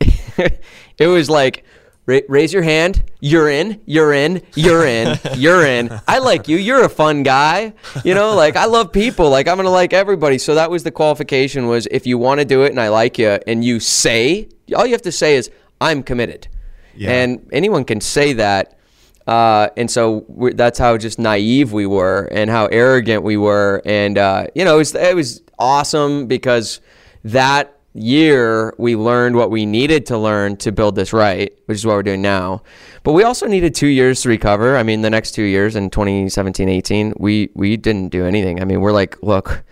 it 0.00 1.06
was 1.06 1.28
like 1.30 1.64
raise 2.06 2.52
your 2.52 2.62
hand, 2.62 3.02
you're 3.20 3.48
in, 3.48 3.80
you're 3.86 4.12
in, 4.12 4.42
you're 4.54 4.86
in, 4.86 5.18
you're 5.36 5.64
in. 5.64 5.90
I 6.06 6.18
like 6.18 6.48
you. 6.48 6.56
You're 6.56 6.84
a 6.84 6.88
fun 6.88 7.22
guy. 7.22 7.72
You 8.04 8.14
know, 8.14 8.34
like 8.34 8.56
I 8.56 8.66
love 8.66 8.92
people. 8.92 9.30
Like 9.30 9.48
I'm 9.48 9.56
going 9.56 9.64
to 9.64 9.70
like 9.70 9.92
everybody. 9.92 10.38
So 10.38 10.54
that 10.54 10.70
was 10.70 10.82
the 10.82 10.90
qualification 10.90 11.66
was 11.66 11.88
if 11.90 12.06
you 12.06 12.18
want 12.18 12.40
to 12.40 12.44
do 12.44 12.62
it 12.62 12.70
and 12.70 12.80
I 12.80 12.88
like 12.88 13.18
you 13.18 13.38
and 13.46 13.64
you 13.64 13.80
say, 13.80 14.48
all 14.76 14.86
you 14.86 14.92
have 14.92 15.02
to 15.02 15.12
say 15.12 15.36
is 15.36 15.50
I'm 15.80 16.02
committed. 16.02 16.48
Yeah. 16.96 17.10
And 17.10 17.48
anyone 17.52 17.84
can 17.84 18.00
say 18.00 18.34
that. 18.34 18.78
Uh, 19.26 19.68
and 19.76 19.90
so 19.90 20.24
we 20.28 20.52
that's 20.52 20.78
how 20.78 20.98
just 20.98 21.18
naive 21.18 21.72
we 21.72 21.86
were 21.86 22.28
and 22.30 22.50
how 22.50 22.66
arrogant 22.66 23.22
we 23.22 23.36
were. 23.36 23.80
And, 23.84 24.18
uh, 24.18 24.48
you 24.54 24.64
know, 24.64 24.74
it 24.74 24.78
was, 24.78 24.94
it 24.94 25.16
was 25.16 25.42
awesome 25.58 26.26
because 26.26 26.80
that 27.24 27.74
year 27.94 28.74
we 28.76 28.96
learned 28.96 29.36
what 29.36 29.50
we 29.50 29.64
needed 29.64 30.04
to 30.06 30.18
learn 30.18 30.56
to 30.58 30.72
build 30.72 30.96
this 30.96 31.12
right, 31.12 31.56
which 31.66 31.76
is 31.76 31.86
what 31.86 31.94
we're 31.94 32.02
doing 32.02 32.20
now. 32.20 32.62
But 33.02 33.12
we 33.12 33.22
also 33.22 33.46
needed 33.46 33.74
two 33.74 33.86
years 33.86 34.20
to 34.22 34.28
recover. 34.28 34.76
I 34.76 34.82
mean, 34.82 35.02
the 35.02 35.10
next 35.10 35.32
two 35.32 35.44
years 35.44 35.76
in 35.76 35.90
2017, 35.90 36.68
18, 36.68 37.14
we, 37.18 37.50
we 37.54 37.76
didn't 37.76 38.08
do 38.08 38.26
anything. 38.26 38.60
I 38.60 38.64
mean, 38.64 38.80
we're 38.80 38.92
like, 38.92 39.22
look, 39.22 39.64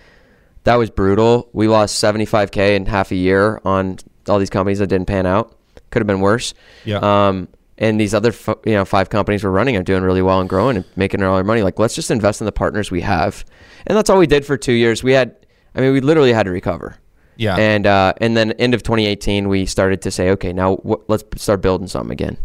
that 0.64 0.76
was 0.76 0.90
brutal. 0.90 1.50
We 1.52 1.66
lost 1.68 2.02
75K 2.02 2.76
in 2.76 2.86
half 2.86 3.10
a 3.10 3.16
year 3.16 3.60
on 3.64 3.98
all 4.28 4.38
these 4.38 4.50
companies 4.50 4.78
that 4.78 4.86
didn't 4.86 5.06
pan 5.06 5.26
out. 5.26 5.58
Could 5.92 6.00
have 6.00 6.08
been 6.08 6.20
worse. 6.20 6.52
Yeah. 6.84 6.96
Um, 6.98 7.46
and 7.78 8.00
these 8.00 8.14
other, 8.14 8.30
f- 8.30 8.48
you 8.66 8.72
know, 8.72 8.84
five 8.84 9.08
companies 9.10 9.44
we're 9.44 9.50
running 9.50 9.76
are 9.76 9.82
doing 9.82 10.02
really 10.02 10.22
well 10.22 10.40
and 10.40 10.48
growing 10.48 10.76
and 10.76 10.84
making 10.96 11.22
all 11.22 11.36
our 11.36 11.44
money. 11.44 11.62
Like, 11.62 11.78
let's 11.78 11.94
just 11.94 12.10
invest 12.10 12.40
in 12.40 12.44
the 12.44 12.52
partners 12.52 12.90
we 12.90 13.00
have. 13.02 13.44
And 13.86 13.96
that's 13.96 14.10
all 14.10 14.18
we 14.18 14.26
did 14.26 14.44
for 14.44 14.56
two 14.56 14.72
years. 14.72 15.02
We 15.04 15.12
had, 15.12 15.34
I 15.74 15.80
mean, 15.80 15.92
we 15.92 16.00
literally 16.00 16.32
had 16.32 16.44
to 16.44 16.50
recover. 16.50 16.96
Yeah. 17.36 17.56
And 17.56 17.86
uh, 17.86 18.12
and 18.20 18.36
then 18.36 18.52
end 18.52 18.74
of 18.74 18.82
2018, 18.82 19.48
we 19.48 19.66
started 19.66 20.02
to 20.02 20.10
say, 20.10 20.30
okay, 20.30 20.52
now 20.52 20.76
w- 20.76 21.02
let's 21.08 21.24
start 21.42 21.62
building 21.62 21.88
something 21.88 22.12
again. 22.12 22.36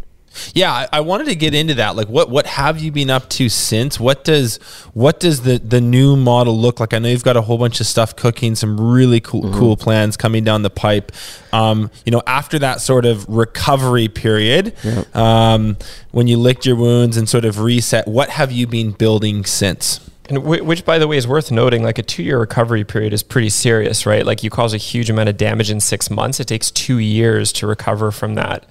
Yeah, 0.54 0.72
I, 0.72 0.88
I 0.94 1.00
wanted 1.02 1.26
to 1.28 1.36
get 1.36 1.56
into 1.56 1.74
that. 1.76 1.96
Like, 1.96 2.08
what 2.10 2.30
what 2.30 2.46
have 2.46 2.80
you 2.80 2.92
been 2.92 3.10
up 3.10 3.28
to 3.32 3.50
since? 3.50 4.00
What 4.00 4.24
does 4.24 4.58
what 4.94 5.20
does 5.20 5.42
the 5.42 5.58
the 5.58 5.82
new 5.82 6.16
model 6.16 6.56
look 6.58 6.80
like? 6.80 6.94
I 6.94 7.00
know 7.00 7.10
you've 7.10 7.24
got 7.24 7.38
a 7.38 7.42
whole 7.42 7.58
bunch 7.58 7.80
of 7.80 7.88
stuff 7.88 8.16
cooking, 8.16 8.54
some 8.56 8.80
really 8.80 9.20
cool 9.20 9.42
Mm-hmm. 9.44 9.58
cool 9.60 9.78
plans 9.78 10.16
coming 10.18 10.44
down 10.44 10.62
the 10.62 10.70
pipe. 10.70 11.12
Um, 11.54 11.90
you 12.06 12.12
know, 12.12 12.22
after 12.28 12.60
that 12.60 12.82
sort 12.82 13.06
of 13.06 13.28
recovery 13.28 14.08
period, 14.10 14.74
um, 15.16 15.78
when 16.12 16.28
you 16.28 16.38
licked 16.38 16.66
your 16.66 16.76
wounds 16.76 17.18
and 17.18 17.28
sort 17.28 17.46
of 17.46 17.60
reset, 17.60 18.08
what 18.08 18.30
have 18.30 18.52
you 18.52 18.68
been 18.68 18.92
building 18.92 19.46
since? 19.46 20.00
And 20.30 20.40
w- 20.40 20.64
which, 20.64 20.84
by 20.86 21.00
the 21.00 21.08
way, 21.08 21.18
is 21.18 21.28
worth 21.28 21.52
noting. 21.52 21.84
Like 21.84 21.98
a 21.98 22.04
two-year 22.04 22.40
recovery 22.40 22.84
period 22.84 23.14
is 23.14 23.24
pretty 23.24 23.50
serious, 23.50 24.06
right? 24.06 24.26
Like 24.26 24.44
you 24.44 24.50
cause 24.50 24.74
a 24.74 24.78
huge 24.78 25.10
amount 25.10 25.30
of 25.30 25.38
damage 25.38 25.72
in 25.72 25.80
six 25.80 26.10
months. 26.12 26.40
It 26.40 26.46
takes 26.48 26.70
two 26.70 26.98
years 26.98 27.54
to 27.54 27.68
recover 27.68 28.12
from 28.12 28.36
that, 28.36 28.66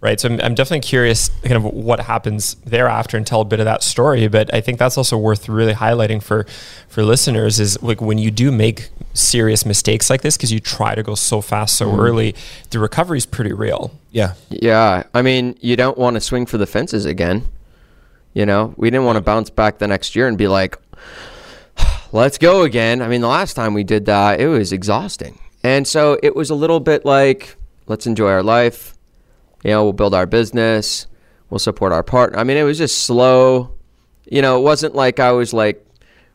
right? 0.00 0.20
So 0.20 0.28
I'm, 0.28 0.40
I'm 0.40 0.54
definitely 0.54 0.86
curious, 0.86 1.28
kind 1.42 1.56
of 1.56 1.64
what 1.64 2.00
happens 2.00 2.54
thereafter, 2.64 3.16
and 3.16 3.26
tell 3.26 3.40
a 3.40 3.44
bit 3.44 3.60
of 3.60 3.64
that 3.64 3.82
story. 3.82 4.28
But 4.28 4.52
I 4.54 4.60
think 4.60 4.78
that's 4.78 4.96
also 4.96 5.16
worth 5.16 5.48
really 5.48 5.74
highlighting 5.74 6.22
for 6.22 6.46
for 6.88 7.02
listeners 7.02 7.60
is 7.60 7.82
like 7.82 8.00
when 8.00 8.18
you 8.18 8.30
do 8.30 8.50
make 8.52 8.90
serious 9.14 9.66
mistakes 9.66 10.08
like 10.08 10.22
this 10.22 10.36
because 10.36 10.52
you 10.52 10.60
try 10.60 10.94
to 10.94 11.02
go 11.02 11.14
so 11.14 11.40
fast 11.40 11.76
so 11.76 11.88
mm-hmm. 11.88 12.00
early, 12.00 12.34
the 12.70 12.78
recovery 12.78 13.18
is 13.18 13.26
pretty 13.26 13.52
real. 13.52 13.92
Yeah, 14.10 14.34
Yeah, 14.50 15.04
I 15.14 15.22
mean, 15.22 15.56
you 15.60 15.76
don't 15.76 15.98
want 15.98 16.14
to 16.14 16.20
swing 16.20 16.46
for 16.46 16.58
the 16.58 16.66
fences 16.66 17.04
again. 17.04 17.46
You 18.34 18.46
know, 18.46 18.74
we 18.76 18.90
didn't 18.90 19.06
want 19.06 19.16
to 19.16 19.22
bounce 19.22 19.50
back 19.50 19.78
the 19.78 19.88
next 19.88 20.14
year 20.14 20.28
and 20.28 20.38
be 20.38 20.48
like, 20.48 20.76
let's 22.12 22.38
go 22.38 22.62
again. 22.62 23.02
I 23.02 23.08
mean, 23.08 23.20
the 23.20 23.28
last 23.28 23.54
time 23.54 23.74
we 23.74 23.84
did 23.84 24.06
that, 24.06 24.40
it 24.40 24.46
was 24.46 24.72
exhausting. 24.72 25.38
And 25.64 25.86
so 25.88 26.18
it 26.22 26.36
was 26.36 26.50
a 26.50 26.54
little 26.54 26.78
bit 26.78 27.04
like, 27.04 27.56
let's 27.86 28.06
enjoy 28.06 28.30
our 28.30 28.42
life. 28.42 28.94
You 29.64 29.70
know, 29.70 29.84
we'll 29.84 29.92
build 29.92 30.14
our 30.14 30.26
business, 30.26 31.06
we'll 31.50 31.58
support 31.58 31.92
our 31.92 32.02
partner. 32.02 32.38
I 32.38 32.44
mean, 32.44 32.56
it 32.56 32.62
was 32.62 32.78
just 32.78 33.04
slow. 33.04 33.74
You 34.30 34.42
know, 34.42 34.58
it 34.58 34.62
wasn't 34.62 34.94
like 34.94 35.18
I 35.20 35.32
was 35.32 35.52
like 35.52 35.84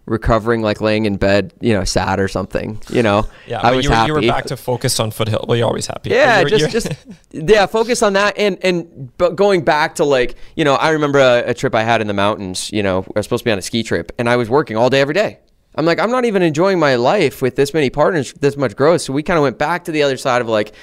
recovering, 0.06 0.62
like 0.62 0.82
laying 0.82 1.06
in 1.06 1.16
bed, 1.16 1.54
you 1.62 1.74
know, 1.74 1.84
sad 1.86 2.20
or 2.20 2.28
something. 2.28 2.80
You 2.90 3.04
know, 3.04 3.28
Yeah, 3.48 3.62
I 3.62 3.72
was 3.72 3.86
you, 3.86 3.90
were, 3.92 3.96
happy. 3.96 4.08
you 4.08 4.14
were 4.16 4.22
back 4.22 4.46
to 4.46 4.58
focus 4.58 5.00
on 5.00 5.12
Foothill. 5.12 5.46
Well, 5.48 5.58
you're 5.58 5.68
always 5.68 5.88
happy. 5.88 6.10
Yeah, 6.10 6.40
you're- 6.40 6.50
just 6.50 6.60
you're- 6.60 6.72
just 6.72 7.06
yeah, 7.50 7.66
focus 7.68 8.02
on 8.04 8.14
that 8.14 8.38
and 8.38 8.58
and 8.64 9.16
but 9.18 9.36
going 9.36 9.64
back 9.64 9.96
to 9.96 10.04
like 10.04 10.36
you 10.56 10.66
know 10.66 10.76
I 10.76 10.90
remember 10.90 11.20
a, 11.20 11.44
a 11.52 11.54
trip 11.54 11.74
I 11.76 11.84
had 11.84 12.02
in 12.02 12.08
the 12.08 12.14
mountains. 12.14 12.70
You 12.74 12.84
know, 12.84 13.06
I 13.16 13.20
was 13.20 13.26
supposed 13.26 13.44
to 13.44 13.46
be 13.48 13.52
on 13.52 13.60
a 13.60 13.62
ski 13.62 13.84
trip 13.84 14.12
and 14.18 14.28
I 14.30 14.36
was 14.36 14.50
working 14.50 14.76
all 14.76 14.90
day 14.90 15.00
every 15.00 15.14
day. 15.14 15.40
I'm 15.76 15.86
like 15.86 16.00
I'm 16.00 16.12
not 16.12 16.26
even 16.26 16.42
enjoying 16.42 16.80
my 16.80 16.96
life 16.96 17.42
with 17.42 17.56
this 17.56 17.74
many 17.74 17.90
partners, 17.90 18.34
this 18.34 18.58
much 18.58 18.76
growth. 18.76 19.02
So 19.02 19.14
we 19.14 19.24
kind 19.24 19.38
of 19.38 19.44
went 19.44 19.58
back 19.58 19.86
to 19.86 19.92
the 19.92 20.04
other 20.04 20.18
side 20.18 20.42
of 20.42 20.48
like, 20.50 20.74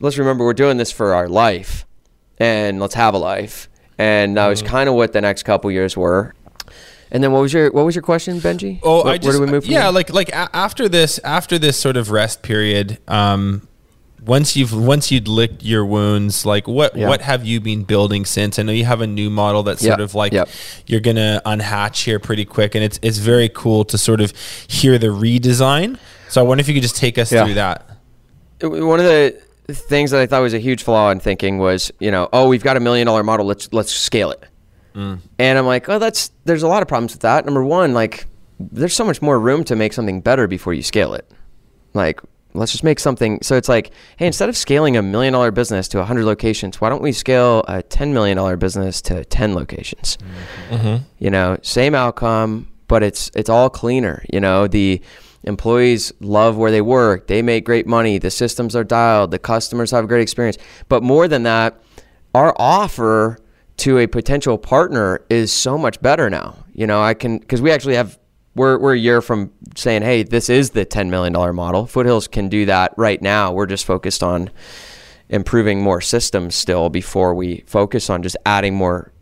let's 0.00 0.18
remember 0.18 0.44
we're 0.44 0.52
doing 0.54 0.76
this 0.76 0.92
for 0.92 1.14
our 1.14 1.28
life, 1.28 1.86
and 2.38 2.80
let's 2.80 2.94
have 2.94 3.14
a 3.14 3.18
life. 3.18 3.68
And 3.98 4.36
that 4.36 4.46
was 4.46 4.62
kind 4.62 4.88
of 4.88 4.94
what 4.94 5.12
the 5.12 5.20
next 5.20 5.42
couple 5.42 5.70
years 5.72 5.96
were. 5.96 6.34
And 7.10 7.24
then 7.24 7.32
what 7.32 7.40
was 7.40 7.52
your 7.52 7.70
what 7.72 7.84
was 7.84 7.94
your 7.94 8.02
question, 8.02 8.38
Benji? 8.38 8.80
Oh, 8.82 9.02
Where- 9.04 9.14
I 9.14 9.18
just 9.18 9.26
where 9.26 9.34
do 9.38 9.40
we 9.40 9.50
move? 9.50 9.64
From 9.64 9.72
yeah, 9.72 9.84
there? 9.84 9.92
like 9.92 10.12
like 10.12 10.28
a- 10.28 10.54
after 10.54 10.88
this 10.88 11.18
after 11.24 11.58
this 11.58 11.76
sort 11.76 11.96
of 11.96 12.10
rest 12.10 12.42
period, 12.42 12.98
um, 13.08 13.66
once 14.24 14.56
you've 14.56 14.74
once 14.74 15.10
you'd 15.10 15.26
licked 15.26 15.64
your 15.64 15.86
wounds, 15.86 16.44
like 16.44 16.68
what 16.68 16.94
Yeah. 16.94 17.08
what 17.08 17.22
have 17.22 17.46
you 17.46 17.60
been 17.60 17.82
building 17.84 18.24
since? 18.26 18.58
I 18.58 18.62
know 18.62 18.72
you 18.72 18.84
have 18.84 19.00
a 19.00 19.06
new 19.06 19.30
model 19.30 19.62
that's 19.62 19.82
sort 19.82 20.00
of 20.00 20.14
like 20.14 20.32
yep. 20.32 20.48
you're 20.86 21.00
gonna 21.00 21.40
unhatch 21.46 22.04
here 22.04 22.18
pretty 22.18 22.44
quick, 22.44 22.74
and 22.74 22.84
it's 22.84 23.00
it's 23.02 23.18
very 23.18 23.48
cool 23.48 23.84
to 23.86 23.96
sort 23.96 24.20
of 24.20 24.32
hear 24.68 24.98
the 24.98 25.06
redesign. 25.08 25.98
So 26.28 26.42
I 26.42 26.44
wonder 26.44 26.60
if 26.60 26.68
you 26.68 26.74
could 26.74 26.82
just 26.82 26.96
take 26.96 27.16
us 27.16 27.32
Yeah. 27.32 27.44
through 27.44 27.54
that. 27.54 27.88
one 28.60 29.00
of 29.00 29.06
the 29.06 29.34
things 29.70 30.10
that 30.10 30.20
I 30.20 30.26
thought 30.26 30.42
was 30.42 30.54
a 30.54 30.58
huge 30.58 30.82
flaw 30.82 31.10
in 31.10 31.20
thinking 31.20 31.58
was, 31.58 31.92
you 31.98 32.10
know, 32.10 32.28
oh, 32.32 32.48
we've 32.48 32.64
got 32.64 32.76
a 32.76 32.80
million 32.80 33.06
dollar 33.06 33.22
model, 33.22 33.46
let's 33.46 33.72
let's 33.72 33.92
scale 33.92 34.30
it. 34.30 34.44
Mm. 34.94 35.20
And 35.38 35.58
I'm 35.58 35.66
like, 35.66 35.88
oh, 35.88 35.98
that's 35.98 36.30
there's 36.44 36.62
a 36.62 36.68
lot 36.68 36.82
of 36.82 36.88
problems 36.88 37.12
with 37.12 37.22
that. 37.22 37.44
Number 37.44 37.62
one, 37.62 37.94
like, 37.94 38.26
there's 38.58 38.94
so 38.94 39.04
much 39.04 39.20
more 39.22 39.38
room 39.38 39.64
to 39.64 39.76
make 39.76 39.92
something 39.92 40.20
better 40.20 40.46
before 40.46 40.72
you 40.72 40.82
scale 40.82 41.14
it. 41.14 41.30
Like, 41.94 42.20
let's 42.54 42.72
just 42.72 42.84
make 42.84 42.98
something. 42.98 43.40
So 43.42 43.56
it's 43.56 43.68
like, 43.68 43.92
hey, 44.16 44.26
instead 44.26 44.48
of 44.48 44.56
scaling 44.56 44.96
a 44.96 45.02
million 45.02 45.34
dollar 45.34 45.50
business 45.50 45.86
to 45.88 45.98
100 45.98 46.24
locations, 46.24 46.80
why 46.80 46.88
don't 46.88 47.02
we 47.02 47.12
scale 47.12 47.64
a 47.68 47.82
10 47.82 48.14
million 48.14 48.36
dollar 48.36 48.56
business 48.56 49.02
to 49.02 49.24
10 49.24 49.54
locations? 49.54 50.18
Mm-hmm. 50.70 51.04
you 51.18 51.30
know 51.30 51.58
same 51.62 51.94
outcome 51.94 52.68
but 52.88 53.02
it's 53.02 53.30
it's 53.34 53.48
all 53.48 53.70
cleaner 53.70 54.22
you 54.32 54.40
know 54.40 54.66
the 54.66 55.00
employees 55.44 56.12
love 56.20 56.56
where 56.56 56.70
they 56.70 56.80
work. 56.80 57.26
They 57.26 57.42
make 57.42 57.64
great 57.64 57.86
money. 57.86 58.18
The 58.18 58.30
systems 58.30 58.74
are 58.76 58.84
dialed. 58.84 59.30
The 59.30 59.38
customers 59.38 59.90
have 59.90 60.04
a 60.04 60.06
great 60.06 60.22
experience. 60.22 60.58
But 60.88 61.02
more 61.02 61.28
than 61.28 61.42
that 61.44 61.80
our 62.34 62.54
offer 62.58 63.38
to 63.78 63.98
a 63.98 64.06
potential 64.06 64.58
partner 64.58 65.20
is 65.30 65.52
so 65.52 65.78
much 65.78 66.00
better 66.00 66.28
now. 66.28 66.56
You 66.72 66.86
know 66.86 67.00
i 67.02 67.14
can 67.14 67.38
because 67.38 67.60
we 67.60 67.72
actually 67.72 67.96
have 67.96 68.18
we're, 68.54 68.78
we're 68.78 68.94
a 68.94 68.98
year 68.98 69.22
from 69.22 69.52
saying 69.76 70.02
hey 70.02 70.24
this 70.24 70.48
is 70.48 70.70
the 70.70 70.84
$10 70.84 71.08
million 71.08 71.32
model. 71.54 71.86
Foothills 71.86 72.28
can 72.28 72.48
do 72.48 72.66
that 72.66 72.92
right 72.96 73.20
now. 73.22 73.52
We're 73.52 73.66
just 73.66 73.84
focused 73.84 74.22
on 74.22 74.50
improving 75.28 75.82
more 75.82 76.00
systems 76.00 76.54
still 76.54 76.88
before 76.88 77.34
we 77.34 77.62
focus 77.66 78.08
on 78.08 78.22
just 78.22 78.36
adding 78.46 78.74
more 78.74 79.12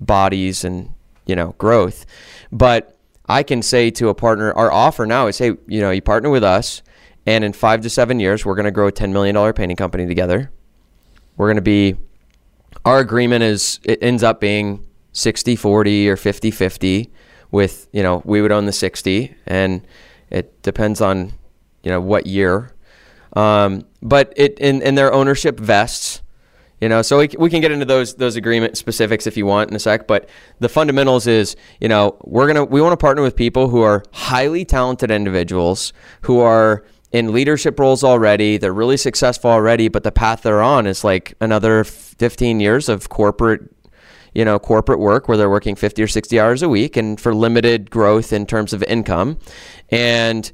bodies 0.00 0.64
and 0.64 0.90
you 1.26 1.36
know 1.36 1.54
growth. 1.58 2.06
But 2.52 2.93
i 3.26 3.42
can 3.42 3.62
say 3.62 3.90
to 3.90 4.08
a 4.08 4.14
partner 4.14 4.52
our 4.52 4.70
offer 4.70 5.06
now 5.06 5.26
is 5.26 5.38
hey 5.38 5.52
you 5.66 5.80
know 5.80 5.90
you 5.90 6.02
partner 6.02 6.30
with 6.30 6.44
us 6.44 6.82
and 7.26 7.44
in 7.44 7.52
five 7.52 7.80
to 7.82 7.90
seven 7.90 8.20
years 8.20 8.44
we're 8.44 8.54
going 8.54 8.64
to 8.64 8.70
grow 8.70 8.88
a 8.88 8.92
$10 8.92 9.12
million 9.12 9.52
painting 9.52 9.76
company 9.76 10.06
together. 10.06 10.50
We're 11.36 11.46
going 11.46 11.56
to 11.56 11.62
be 11.62 11.96
our 12.84 12.98
agreement 12.98 13.42
is 13.42 13.80
it 13.82 14.02
ends 14.02 14.22
up 14.22 14.40
being 14.40 14.86
60 15.12 15.56
40 15.56 16.08
or 16.10 16.16
50 16.16 16.50
50 16.50 17.12
with 17.50 17.88
you 17.92 18.02
know 18.02 18.22
we 18.24 18.42
would 18.42 18.52
own 18.52 18.66
the 18.66 18.72
60 18.72 19.34
and 19.46 19.86
it 20.30 20.60
depends 20.62 21.00
on 21.00 21.32
you 21.82 21.90
know 21.90 22.00
what 22.00 22.26
year. 22.26 22.70
Um, 23.34 23.86
but 24.00 24.32
it 24.36 24.58
in, 24.58 24.82
in 24.82 24.94
their 24.94 25.12
ownership 25.12 25.58
vests 25.58 26.20
you 26.80 26.88
know 26.88 27.02
so 27.02 27.18
we, 27.18 27.28
we 27.38 27.50
can 27.50 27.60
get 27.60 27.70
into 27.70 27.84
those 27.84 28.14
those 28.14 28.36
agreement 28.36 28.76
specifics 28.76 29.26
if 29.26 29.36
you 29.36 29.46
want 29.46 29.70
in 29.70 29.76
a 29.76 29.78
sec 29.78 30.06
but 30.06 30.28
the 30.60 30.68
fundamentals 30.68 31.26
is 31.26 31.56
you 31.80 31.88
know 31.88 32.16
we're 32.24 32.46
gonna 32.46 32.64
we 32.64 32.80
want 32.80 32.92
to 32.92 32.96
partner 32.96 33.22
with 33.22 33.36
people 33.36 33.68
who 33.68 33.82
are 33.82 34.02
highly 34.12 34.64
talented 34.64 35.10
individuals 35.10 35.92
who 36.22 36.40
are 36.40 36.84
in 37.12 37.32
leadership 37.32 37.78
roles 37.78 38.02
already 38.02 38.56
they're 38.56 38.72
really 38.72 38.96
successful 38.96 39.50
already 39.50 39.88
but 39.88 40.02
the 40.02 40.12
path 40.12 40.42
they're 40.42 40.62
on 40.62 40.86
is 40.86 41.04
like 41.04 41.34
another 41.40 41.84
15 41.84 42.60
years 42.60 42.88
of 42.88 43.08
corporate 43.08 43.70
you 44.34 44.44
know 44.44 44.58
corporate 44.58 44.98
work 44.98 45.28
where 45.28 45.36
they're 45.36 45.50
working 45.50 45.76
50 45.76 46.02
or 46.02 46.06
60 46.06 46.38
hours 46.38 46.62
a 46.62 46.68
week 46.68 46.96
and 46.96 47.20
for 47.20 47.34
limited 47.34 47.90
growth 47.90 48.32
in 48.32 48.46
terms 48.46 48.72
of 48.72 48.82
income. 48.82 49.38
And 49.90 50.50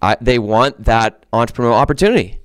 I, 0.00 0.16
they 0.20 0.38
want 0.38 0.84
that 0.84 1.26
entrepreneurial 1.32 1.74
opportunity 1.74 2.40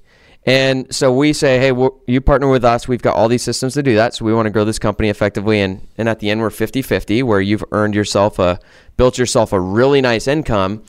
and 0.46 0.94
so 0.94 1.14
we 1.14 1.32
say 1.34 1.60
hey 1.60 1.72
you 2.08 2.20
partner 2.22 2.50
with 2.50 2.66
us 2.66 2.88
we've 2.88 3.02
got 3.02 3.16
all 3.16 3.28
these 3.28 3.44
systems 3.44 3.74
to 3.74 3.84
do 3.84 3.96
that 3.96 4.14
so 4.14 4.26
we 4.26 4.34
want 4.34 4.46
to 4.46 4.50
grow 4.50 4.66
this 4.66 4.80
company 4.80 5.10
effectively 5.10 5.62
and 5.62 5.88
and 5.98 6.10
at 6.10 6.20
the 6.20 6.30
end 6.30 6.42
we're 6.42 6.50
50-50 6.50 7.24
where 7.24 7.40
you've 7.42 7.64
earned 7.72 7.96
yourself 7.96 8.40
a 8.40 8.60
built 8.98 9.18
yourself 9.18 9.54
a 9.54 9.60
really 9.60 10.02
nice 10.02 10.28
income 10.28 10.84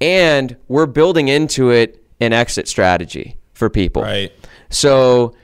and 0.00 0.56
we're 0.68 0.86
building 0.86 1.28
into 1.28 1.70
it 1.70 2.02
an 2.20 2.32
exit 2.32 2.66
strategy 2.68 3.36
for 3.52 3.68
people 3.70 4.02
Right. 4.02 4.32
so, 4.70 5.34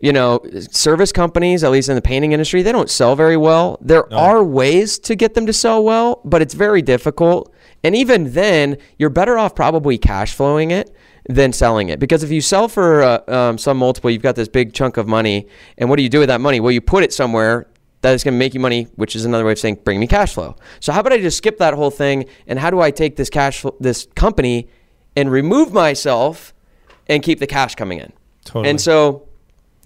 you 0.00 0.12
know, 0.12 0.40
service 0.70 1.10
companies, 1.10 1.64
at 1.64 1.72
least 1.72 1.88
in 1.88 1.96
the 1.96 2.00
painting 2.00 2.30
industry, 2.30 2.62
they 2.62 2.70
don't 2.70 2.88
sell 2.88 3.16
very 3.16 3.36
well. 3.36 3.78
There 3.80 4.12
are 4.14 4.44
ways 4.44 4.96
to 5.00 5.16
get 5.16 5.34
them 5.34 5.44
to 5.46 5.52
sell 5.52 5.82
well, 5.82 6.20
but 6.24 6.40
it's 6.40 6.54
very 6.54 6.82
difficult. 6.82 7.52
And 7.82 7.96
even 7.96 8.32
then, 8.32 8.76
you're 8.96 9.10
better 9.10 9.36
off 9.36 9.56
probably 9.56 9.98
cash 9.98 10.34
flowing 10.34 10.70
it 10.70 10.94
than 11.28 11.52
selling 11.52 11.90
it. 11.90 12.00
Because 12.00 12.24
if 12.24 12.30
you 12.30 12.40
sell 12.40 12.68
for 12.68 13.02
uh, 13.02 13.20
um, 13.28 13.58
some 13.58 13.76
multiple, 13.76 14.10
you've 14.10 14.22
got 14.22 14.34
this 14.34 14.48
big 14.48 14.72
chunk 14.72 14.96
of 14.96 15.06
money. 15.06 15.46
And 15.76 15.88
what 15.88 15.96
do 15.96 16.02
you 16.02 16.08
do 16.08 16.20
with 16.20 16.28
that 16.28 16.40
money? 16.40 16.58
Well, 16.58 16.72
you 16.72 16.80
put 16.80 17.04
it 17.04 17.12
somewhere 17.12 17.68
that 18.00 18.14
is 18.14 18.24
going 18.24 18.34
to 18.34 18.38
make 18.38 18.54
you 18.54 18.60
money, 18.60 18.84
which 18.96 19.14
is 19.14 19.24
another 19.24 19.44
way 19.44 19.52
of 19.52 19.58
saying 19.58 19.80
bring 19.84 20.00
me 20.00 20.06
cash 20.06 20.34
flow. 20.34 20.56
So 20.80 20.92
how 20.92 21.00
about 21.00 21.12
I 21.12 21.18
just 21.18 21.36
skip 21.36 21.58
that 21.58 21.74
whole 21.74 21.90
thing? 21.90 22.26
And 22.46 22.58
how 22.58 22.70
do 22.70 22.80
I 22.80 22.90
take 22.90 23.16
this 23.16 23.28
cash, 23.28 23.64
this 23.78 24.06
company, 24.14 24.68
and 25.16 25.30
remove 25.30 25.72
myself 25.72 26.54
and 27.08 27.22
keep 27.22 27.40
the 27.40 27.46
cash 27.46 27.74
coming 27.74 27.98
in? 27.98 28.12
Totally. 28.44 28.70
And 28.70 28.80
so, 28.80 29.27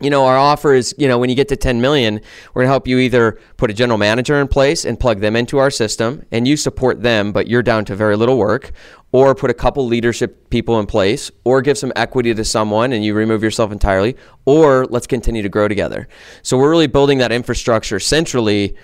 you 0.03 0.11
know, 0.11 0.25
our 0.25 0.37
offer 0.37 0.75
is, 0.75 0.95
you 0.99 1.09
know, 1.09 1.19
when 1.19 1.31
you 1.31 1.37
get 1.37 1.49
to 1.49 1.57
10 1.57 1.81
million, 1.81 2.15
we're 2.53 2.63
going 2.63 2.67
to 2.67 2.73
help 2.73 2.87
you 2.87 2.99
either 2.99 3.39
put 3.57 3.71
a 3.71 3.75
general 3.75 3.99
manager 3.99 4.41
in 4.41 4.49
place 4.49 4.85
and 4.85 4.99
plug 4.99 5.21
them 5.21 5.37
into 5.37 5.59
our 5.59 5.71
system 5.71 6.25
and 6.33 6.47
you 6.47 6.57
support 6.57 7.03
them, 7.03 7.33
but 7.33 7.47
you're 7.49 7.63
down 7.63 7.85
to 7.87 7.95
very 7.95 8.17
little 8.17 8.39
work, 8.39 8.73
or 9.13 9.35
put 9.35 9.51
a 9.51 9.55
couple 9.55 9.87
leadership 9.87 10.49
people 10.51 10.81
in 10.81 10.87
place, 10.87 11.31
or 11.45 11.61
give 11.61 11.77
some 11.77 11.93
equity 11.97 12.33
to 12.35 12.45
someone 12.45 12.93
and 12.93 13.05
you 13.05 13.15
remove 13.15 13.43
yourself 13.43 13.71
entirely, 13.71 14.17
or 14.47 14.87
let's 14.87 15.07
continue 15.07 15.43
to 15.43 15.49
grow 15.49 15.69
together. 15.69 16.09
So 16.43 16.57
we're 16.57 16.71
really 16.71 16.87
building 16.87 17.19
that 17.19 17.31
infrastructure 17.31 18.01
centrally 18.01 18.77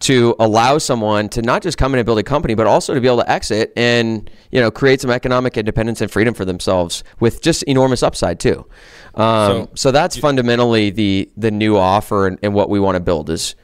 to 0.00 0.34
allow 0.38 0.78
someone 0.78 1.28
to 1.30 1.42
not 1.42 1.62
just 1.62 1.78
come 1.78 1.94
in 1.94 1.98
and 1.98 2.06
build 2.06 2.18
a 2.18 2.22
company, 2.22 2.54
but 2.54 2.66
also 2.66 2.94
to 2.94 3.00
be 3.00 3.06
able 3.06 3.18
to 3.18 3.30
exit 3.30 3.72
and 3.76 4.30
you 4.50 4.60
know 4.60 4.70
create 4.70 5.00
some 5.00 5.10
economic 5.10 5.56
independence 5.56 6.00
and 6.00 6.10
freedom 6.10 6.34
for 6.34 6.44
themselves 6.44 7.04
with 7.20 7.42
just 7.42 7.62
enormous 7.64 8.02
upside 8.02 8.40
too. 8.40 8.66
Um, 9.14 9.64
so, 9.64 9.70
so, 9.74 9.90
that's 9.92 10.16
fundamentally 10.16 10.90
the 10.90 11.30
the 11.36 11.50
new 11.50 11.76
offer 11.76 12.26
and, 12.26 12.38
and 12.42 12.54
what 12.54 12.68
we 12.68 12.80
want 12.80 12.96
to 12.96 13.00
build 13.00 13.30
is 13.30 13.54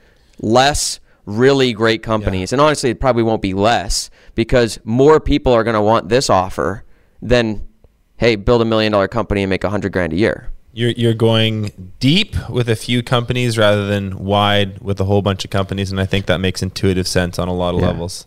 less 0.41 1.01
really 1.27 1.73
great 1.73 2.03
companies, 2.03 2.51
yeah. 2.51 2.57
and 2.57 2.61
honestly, 2.61 2.91
it 2.91 3.01
probably 3.01 3.23
won't 3.23 3.43
be 3.43 3.55
less 3.55 4.11
because 4.35 4.79
more 4.85 5.21
people 5.21 5.53
are 5.53 5.65
going 5.65 5.75
to 5.75 5.83
want 5.83 6.09
this 6.09 6.31
offer 6.31 6.85
than 7.21 7.69
hey, 8.17 8.37
build 8.37 8.63
a 8.63 8.65
million 8.65 8.93
dollar 8.93 9.09
company 9.09 9.43
and 9.43 9.51
make 9.51 9.65
a 9.65 9.71
hundred 9.71 9.93
grand 9.93 10.13
a 10.13 10.17
year. 10.17 10.52
You're 10.75 10.91
you're 10.91 11.15
going 11.15 11.93
deep 12.01 12.35
with 12.49 12.69
a 12.69 12.77
few 12.77 13.03
companies 13.03 13.59
rather 13.59 13.87
than 13.87 14.19
wide 14.19 14.81
with 14.81 14.99
a 15.01 15.05
whole 15.05 15.21
bunch 15.21 15.45
of 15.45 15.51
companies, 15.51 15.91
and 15.91 16.01
I 16.01 16.07
think 16.07 16.27
that 16.27 16.39
makes 16.39 16.63
intuitive 16.63 17.07
sense 17.07 17.39
on 17.39 17.49
a 17.49 17.53
lot 17.53 17.75
of 17.75 17.81
yeah. 17.81 17.89
levels. 17.89 18.27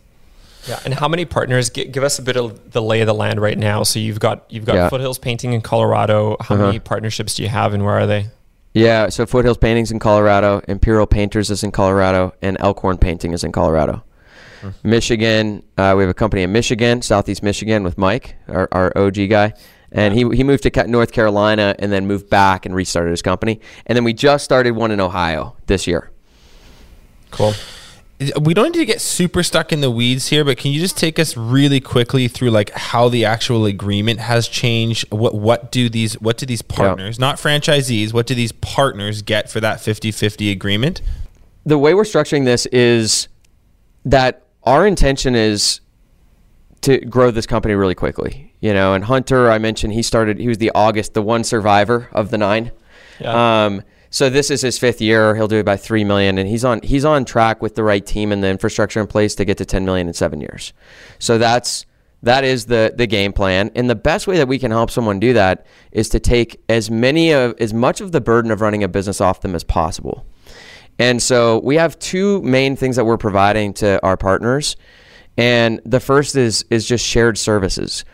Yeah, 0.68 0.80
and 0.86 0.94
how 0.94 1.08
many 1.08 1.26
partners? 1.26 1.70
Give, 1.70 1.92
give, 1.92 2.04
us 2.04 2.18
a 2.18 2.22
bit 2.22 2.38
of 2.38 2.72
the 2.72 2.82
lay 2.82 3.02
of 3.02 3.08
the 3.08 3.14
land 3.14 3.40
right 3.40 3.58
now. 3.58 3.84
So 3.84 4.00
you've 4.00 4.20
got 4.20 4.46
you've 4.50 4.66
got 4.66 4.76
yeah. 4.76 4.90
Foothills 4.90 5.18
Painting 5.18 5.54
in 5.54 5.62
Colorado. 5.62 6.38
How 6.40 6.56
uh-huh. 6.56 6.68
many 6.68 6.80
partnerships 6.80 7.36
do 7.36 7.44
you 7.44 7.50
have, 7.50 7.74
and 7.74 7.84
where 7.84 7.96
are 7.96 8.08
they? 8.08 8.28
Yeah, 8.74 9.10
so 9.10 9.26
Foothills 9.26 9.58
Paintings 9.58 9.90
in 9.90 10.00
Colorado, 10.00 10.62
Imperial 10.68 11.08
Painters 11.08 11.50
is 11.50 11.64
in 11.64 11.72
Colorado, 11.72 12.34
and 12.42 12.58
Elkhorn 12.60 12.98
Painting 12.98 13.32
is 13.32 13.44
in 13.44 13.54
Colorado. 13.54 14.04
Hmm. 14.60 14.70
Michigan, 14.84 15.64
uh, 15.78 15.94
we 15.96 16.04
have 16.04 16.10
a 16.10 16.14
company 16.14 16.44
in 16.44 16.52
Michigan, 16.52 17.02
Southeast 17.02 17.42
Michigan, 17.42 17.84
with 17.84 17.98
Mike, 17.98 18.36
our, 18.50 18.68
our 18.74 18.92
OG 18.98 19.30
guy 19.30 19.54
and 19.96 20.14
he 20.14 20.28
he 20.36 20.44
moved 20.44 20.64
to 20.64 20.88
North 20.88 21.14
Carolina 21.14 21.74
and 21.80 21.92
then 21.92 22.06
moved 22.06 22.30
back 22.30 22.66
and 22.66 22.76
restarted 22.76 23.12
his 23.12 23.22
company. 23.22 23.62
And 23.86 23.96
then 23.96 24.04
we 24.04 24.14
just 24.14 24.44
started 24.44 24.72
one 24.72 24.92
in 24.92 25.00
Ohio 25.00 25.56
this 25.68 25.88
year. 25.88 26.12
Cool. 27.32 27.54
We 28.40 28.54
don't 28.54 28.74
need 28.74 28.80
to 28.80 28.86
get 28.86 29.02
super 29.02 29.42
stuck 29.44 29.74
in 29.74 29.82
the 29.82 29.92
weeds 29.92 30.28
here, 30.28 30.46
but 30.46 30.58
can 30.58 30.72
you 30.72 30.80
just 30.80 30.98
take 30.98 31.18
us 31.18 31.36
really 31.36 31.82
quickly 31.82 32.28
through 32.28 32.52
like 32.52 32.72
how 32.72 33.10
the 33.10 33.26
actual 33.26 33.66
agreement 33.66 34.20
has 34.20 34.50
changed? 34.50 35.10
What 35.12 35.34
what 35.34 35.72
do 35.72 35.90
these 35.90 36.20
what 36.20 36.38
do 36.38 36.46
these 36.46 36.62
partners, 36.62 37.18
not 37.18 37.38
franchisees, 37.38 38.12
what 38.14 38.28
do 38.28 38.36
these 38.36 38.52
partners 38.52 39.22
get 39.22 39.50
for 39.50 39.62
that 39.62 39.80
50-50 39.80 40.52
agreement? 40.52 41.02
The 41.66 41.78
way 41.78 41.94
we're 41.94 42.04
structuring 42.04 42.44
this 42.44 42.66
is 42.68 43.30
that 44.04 44.44
our 44.64 44.86
intention 44.86 45.36
is 45.36 45.80
to 46.82 47.00
grow 47.00 47.32
this 47.32 47.46
company 47.46 47.74
really 47.74 47.96
quickly 47.96 48.46
you 48.66 48.74
know, 48.74 48.96
and 48.96 49.04
Hunter, 49.04 49.52
I 49.52 49.60
mentioned 49.60 49.94
he 49.94 50.02
started, 50.02 50.40
he 50.40 50.48
was 50.48 50.58
the 50.58 50.72
August, 50.74 51.14
the 51.14 51.22
one 51.22 51.44
survivor 51.44 52.10
of 52.12 52.32
the 52.32 52.40
nine. 52.40 52.72
Yeah. 53.20 53.66
Um, 53.66 53.84
so 54.10 54.28
this 54.28 54.50
is 54.50 54.62
his 54.62 54.80
fifth 54.80 55.02
year. 55.02 55.36
He'll 55.36 55.48
do 55.48 55.60
about 55.60 55.82
three 55.82 56.04
million, 56.04 56.40
and 56.40 56.50
he's 56.50 56.66
on 56.66 56.82
he's 56.82 57.06
on 57.06 57.26
track 57.26 57.62
with 57.62 57.76
the 57.76 57.84
right 57.84 58.04
team 58.04 58.32
and 58.32 58.44
the 58.44 58.48
infrastructure 58.48 59.00
in 59.00 59.06
place 59.06 59.36
to 59.36 59.46
get 59.46 59.60
to 59.60 59.66
ten 59.66 59.86
million 59.86 60.08
in 60.08 60.16
seven 60.16 60.42
years. 60.42 60.74
So 61.20 61.38
that's 61.38 61.86
that 62.24 62.44
is 62.44 62.66
the 62.66 62.92
the 62.96 63.06
game 63.06 63.34
plan. 63.34 63.70
And 63.76 63.88
the 63.88 63.96
best 63.96 64.26
way 64.26 64.38
that 64.38 64.48
we 64.48 64.58
can 64.58 64.72
help 64.72 64.90
someone 64.90 65.20
do 65.20 65.34
that 65.34 65.68
is 65.92 66.10
to 66.10 66.20
take 66.20 66.60
as 66.68 66.90
many 66.90 67.34
of 67.34 67.54
as 67.60 67.72
much 67.72 68.02
of 68.02 68.14
the 68.14 68.22
burden 68.22 68.50
of 68.50 68.62
running 68.62 68.84
a 68.84 68.88
business 68.88 69.22
off 69.22 69.42
them 69.42 69.54
as 69.54 69.64
possible. 69.64 70.26
And 70.98 71.22
so 71.22 71.60
we 71.60 71.76
have 71.76 72.00
two 72.00 72.42
main 72.42 72.76
things 72.76 72.96
that 72.96 73.06
we're 73.06 73.18
providing 73.18 73.74
to 73.76 74.04
our 74.04 74.18
partners. 74.18 74.76
And 75.38 75.82
the 75.86 76.00
first 76.00 76.36
is 76.36 76.66
is 76.70 76.86
just 76.88 77.06
shared 77.06 77.38
services. 77.38 78.06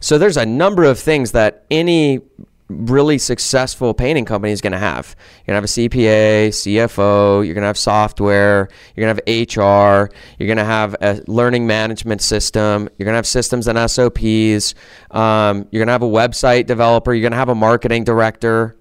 So 0.00 0.16
there's 0.18 0.36
a 0.36 0.46
number 0.46 0.84
of 0.84 0.98
things 0.98 1.32
that 1.32 1.64
any 1.70 2.20
really 2.68 3.16
successful 3.16 3.94
painting 3.94 4.24
company 4.24 4.52
is 4.52 4.60
going 4.60 4.72
to 4.72 4.78
have. 4.78 5.16
You're 5.46 5.54
going 5.54 5.62
to 5.62 5.62
have 5.62 5.64
a 5.64 5.88
CPA, 5.88 6.48
CFO, 6.48 7.44
you're 7.44 7.54
going 7.54 7.62
to 7.62 7.68
have 7.68 7.78
software, 7.78 8.68
you're 8.94 9.06
going 9.06 9.16
to 9.16 9.22
have 9.26 9.48
HR, 9.48 10.14
you're 10.38 10.46
going 10.46 10.58
to 10.58 10.64
have 10.64 10.94
a 11.00 11.22
learning 11.26 11.66
management 11.66 12.20
system, 12.20 12.88
you're 12.98 13.06
going 13.06 13.14
to 13.14 13.18
have 13.18 13.26
systems 13.26 13.68
and 13.68 13.90
SOPs, 13.90 14.74
um, 15.10 15.66
you're 15.70 15.80
going 15.80 15.86
to 15.86 15.92
have 15.92 16.02
a 16.02 16.06
website 16.06 16.66
developer, 16.66 17.14
you're 17.14 17.22
going 17.22 17.32
to 17.32 17.38
have 17.38 17.48
a 17.48 17.54
marketing 17.54 18.04
director. 18.04 18.76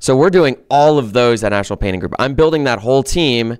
So 0.00 0.16
we're 0.16 0.30
doing 0.30 0.56
all 0.68 0.98
of 0.98 1.12
those 1.12 1.44
at 1.44 1.50
National 1.50 1.76
Painting 1.76 2.00
Group. 2.00 2.14
I'm 2.18 2.34
building 2.34 2.64
that 2.64 2.80
whole 2.80 3.02
team 3.02 3.58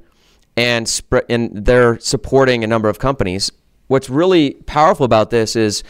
and, 0.57 0.89
sp- 0.91 1.29
and 1.29 1.65
they're 1.65 1.99
supporting 2.01 2.65
a 2.65 2.67
number 2.67 2.89
of 2.89 2.99
companies. 2.99 3.53
What's 3.91 4.09
really 4.09 4.53
powerful 4.67 5.05
about 5.05 5.31
this 5.31 5.57
is 5.57 5.83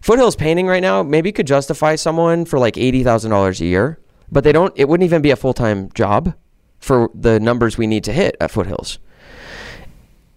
Foothills 0.00 0.34
painting 0.34 0.66
right 0.66 0.82
now 0.82 1.04
maybe 1.04 1.30
could 1.30 1.46
justify 1.46 1.94
someone 1.94 2.44
for 2.44 2.58
like 2.58 2.76
eighty 2.76 3.04
thousand 3.04 3.30
dollars 3.30 3.60
a 3.60 3.66
year, 3.66 4.00
but 4.32 4.42
they 4.42 4.50
don't. 4.50 4.72
It 4.76 4.88
wouldn't 4.88 5.04
even 5.04 5.22
be 5.22 5.30
a 5.30 5.36
full 5.36 5.54
time 5.54 5.88
job 5.94 6.34
for 6.80 7.08
the 7.14 7.38
numbers 7.38 7.78
we 7.78 7.86
need 7.86 8.02
to 8.02 8.12
hit 8.12 8.36
at 8.40 8.50
Foothills. 8.50 8.98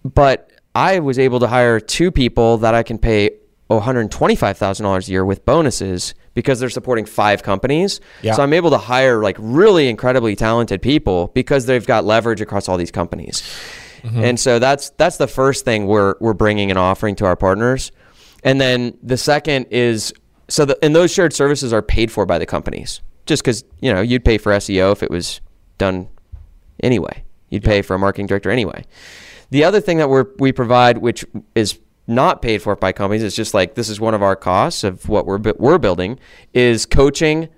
But 0.04 0.52
I 0.72 1.00
was 1.00 1.18
able 1.18 1.40
to 1.40 1.48
hire 1.48 1.80
two 1.80 2.12
people 2.12 2.58
that 2.58 2.76
I 2.76 2.84
can 2.84 2.96
pay 2.96 3.30
$125,000 3.70 5.08
a 5.08 5.10
year 5.10 5.24
with 5.24 5.44
bonuses 5.44 6.14
because 6.34 6.60
they're 6.60 6.70
supporting 6.70 7.06
five 7.06 7.42
companies. 7.42 8.00
Yeah. 8.22 8.34
So 8.34 8.44
I'm 8.44 8.52
able 8.52 8.70
to 8.70 8.78
hire 8.78 9.20
like 9.20 9.36
really 9.40 9.88
incredibly 9.88 10.36
talented 10.36 10.80
people 10.80 11.32
because 11.34 11.66
they've 11.66 11.84
got 11.84 12.04
leverage 12.04 12.40
across 12.40 12.68
all 12.68 12.76
these 12.76 12.92
companies. 12.92 13.42
Mm-hmm. 14.02 14.24
And 14.24 14.40
so 14.40 14.58
that's 14.58 14.90
that's 14.90 15.16
the 15.16 15.28
first 15.28 15.64
thing 15.64 15.86
we're 15.86 16.14
we're 16.20 16.34
bringing 16.34 16.70
and 16.70 16.78
offering 16.78 17.16
to 17.16 17.26
our 17.26 17.36
partners. 17.36 17.92
And 18.42 18.60
then 18.60 18.96
the 19.02 19.16
second 19.16 19.66
is 19.70 20.12
so 20.48 20.64
the, 20.64 20.78
and 20.84 20.94
those 20.94 21.12
shared 21.12 21.32
services 21.32 21.72
are 21.72 21.82
paid 21.82 22.10
for 22.10 22.26
by 22.26 22.38
the 22.38 22.46
companies. 22.46 23.00
Just 23.26 23.42
because 23.42 23.64
you 23.80 23.92
know 23.92 24.00
you'd 24.00 24.24
pay 24.24 24.38
for 24.38 24.52
SEO 24.52 24.92
if 24.92 25.02
it 25.02 25.10
was 25.10 25.40
done 25.78 26.08
anyway. 26.82 27.24
You'd 27.48 27.64
pay 27.64 27.82
for 27.82 27.94
a 27.94 27.98
marketing 27.98 28.26
director 28.26 28.50
anyway. 28.50 28.84
The 29.50 29.64
other 29.64 29.80
thing 29.80 29.98
that 29.98 30.08
we 30.08 30.22
we 30.38 30.52
provide, 30.52 30.98
which 30.98 31.24
is 31.54 31.78
not 32.06 32.42
paid 32.42 32.62
for 32.62 32.74
by 32.76 32.92
companies, 32.92 33.22
it's 33.22 33.36
just 33.36 33.54
like 33.54 33.74
this 33.74 33.88
is 33.88 34.00
one 34.00 34.14
of 34.14 34.22
our 34.22 34.36
costs 34.36 34.84
of 34.84 35.08
what 35.08 35.26
we're 35.26 35.38
we're 35.58 35.78
building 35.78 36.18
is 36.54 36.86
coaching. 36.86 37.48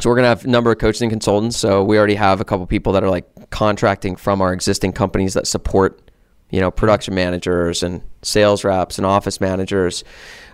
So 0.00 0.10
we're 0.10 0.16
gonna 0.16 0.28
have 0.28 0.44
a 0.44 0.48
number 0.48 0.70
of 0.70 0.78
coaching 0.78 1.10
consultants. 1.10 1.56
So 1.56 1.82
we 1.82 1.98
already 1.98 2.16
have 2.16 2.40
a 2.40 2.44
couple 2.44 2.66
people 2.66 2.92
that 2.94 3.04
are 3.04 3.10
like 3.10 3.50
contracting 3.50 4.16
from 4.16 4.40
our 4.40 4.52
existing 4.52 4.92
companies 4.92 5.34
that 5.34 5.46
support 5.46 6.06
you 6.50 6.60
know, 6.60 6.70
production 6.70 7.14
managers 7.14 7.82
and 7.82 8.02
sales 8.22 8.64
reps 8.64 8.98
and 8.98 9.06
office 9.06 9.40
managers. 9.40 10.04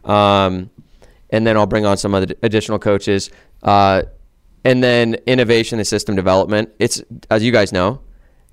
Um, 0.05 0.71
and 1.31 1.47
then 1.47 1.57
I'll 1.57 1.67
bring 1.67 1.85
on 1.85 1.97
some 1.97 2.15
other 2.15 2.35
additional 2.43 2.79
coaches. 2.79 3.31
Uh, 3.63 4.03
and 4.65 4.83
then 4.83 5.15
innovation 5.27 5.79
and 5.79 5.87
system 5.87 6.15
development. 6.15 6.71
It's, 6.79 7.03
as 7.31 7.43
you 7.43 7.53
guys 7.53 7.73
know, 7.73 8.01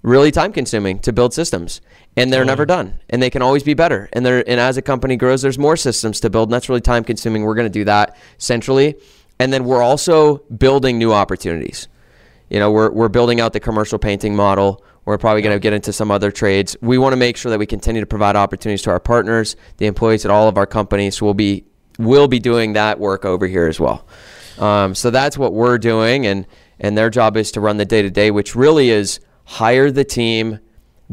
really 0.01 0.31
time 0.31 0.51
consuming 0.51 0.99
to 0.99 1.13
build 1.13 1.33
systems 1.33 1.81
and 2.15 2.31
they're 2.31 2.45
never 2.45 2.65
done 2.65 2.99
and 3.09 3.21
they 3.21 3.29
can 3.29 3.41
always 3.41 3.63
be 3.63 3.73
better 3.73 4.07
and 4.13 4.25
they're 4.25 4.47
and 4.49 4.57
as 4.57 4.77
a 4.77 4.81
company 4.81 5.17
grows 5.17 5.41
there's 5.41 5.59
more 5.59 5.75
systems 5.75 6.21
to 6.21 6.29
build 6.29 6.47
and 6.47 6.53
that's 6.53 6.69
really 6.69 6.79
time 6.79 7.03
consuming 7.03 7.43
we're 7.43 7.53
going 7.53 7.65
to 7.65 7.69
do 7.69 7.83
that 7.83 8.15
centrally 8.37 8.95
and 9.39 9.51
then 9.53 9.63
we're 9.65 9.81
also 9.81 10.37
building 10.57 10.97
new 10.97 11.13
opportunities 11.13 11.87
you 12.49 12.59
know 12.59 12.71
we're, 12.71 12.91
we're 12.91 13.09
building 13.09 13.39
out 13.39 13.53
the 13.53 13.59
commercial 13.59 13.99
painting 13.99 14.35
model 14.35 14.83
we're 15.09 15.17
probably 15.17 15.41
going 15.41 15.55
to 15.55 15.59
get 15.59 15.73
into 15.73 15.91
some 15.91 16.11
other 16.11 16.31
trades. 16.31 16.77
We 16.81 16.99
want 16.99 17.13
to 17.13 17.17
make 17.17 17.35
sure 17.35 17.49
that 17.49 17.57
we 17.57 17.65
continue 17.65 17.99
to 17.99 18.05
provide 18.05 18.35
opportunities 18.35 18.83
to 18.83 18.91
our 18.91 18.99
partners, 18.99 19.55
the 19.77 19.87
employees 19.87 20.23
at 20.23 20.29
all 20.29 20.47
of 20.47 20.55
our 20.55 20.67
companies. 20.67 21.17
So 21.17 21.25
we'll 21.25 21.33
be 21.33 21.65
will 21.97 22.27
be 22.27 22.37
doing 22.37 22.73
that 22.73 22.99
work 22.99 23.25
over 23.25 23.47
here 23.47 23.65
as 23.65 23.79
well. 23.79 24.05
Um, 24.59 24.93
so 24.93 25.09
that's 25.09 25.35
what 25.35 25.53
we're 25.53 25.79
doing, 25.79 26.27
and 26.27 26.45
and 26.79 26.95
their 26.95 27.09
job 27.09 27.37
is 27.37 27.51
to 27.53 27.59
run 27.59 27.77
the 27.77 27.85
day 27.85 28.03
to 28.03 28.11
day, 28.11 28.29
which 28.29 28.55
really 28.55 28.91
is 28.91 29.19
hire 29.45 29.89
the 29.89 30.03
team, 30.03 30.59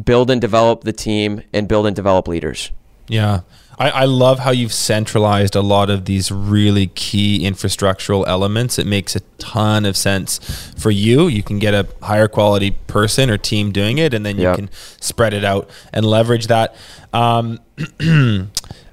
build 0.05 0.31
and 0.31 0.43
develop 0.43 0.85
the 0.85 0.93
team, 0.93 1.43
and 1.55 1.67
build 1.67 1.87
and 1.87 1.97
develop 1.97 2.29
leaders. 2.29 2.73
Yeah. 3.09 3.41
I, 3.79 3.91
I 3.91 4.05
love 4.05 4.41
how 4.41 4.51
you've 4.51 4.73
centralized 4.73 5.55
a 5.55 5.61
lot 5.61 5.91
of 5.91 6.07
these 6.07 6.31
really 6.31 6.89
key 6.89 7.41
infrastructural 7.41 8.25
elements. 8.27 8.79
It 8.79 8.87
makes 8.87 9.15
a 9.15 9.21
ton 9.39 9.85
of 9.85 9.97
sense 9.97 10.39
for 10.79 10.91
you. 10.91 11.29
You 11.29 11.43
can 11.43 11.59
get 11.59 11.75
a 11.75 11.87
higher 12.03 12.29
quality 12.29 12.73
person 12.87 13.31
or 13.31 13.37
team 13.37 13.73
doing 13.73 13.99
it, 13.99 14.15
and 14.15 14.25
then 14.25 14.39
you 14.39 14.55
can 14.55 14.71
spread 15.01 15.35
it 15.35 15.45
out 15.45 15.69
and 15.93 16.07
leverage 16.07 16.47
that. 16.47 16.75
Um, 17.13 17.61
uh, 18.01 18.47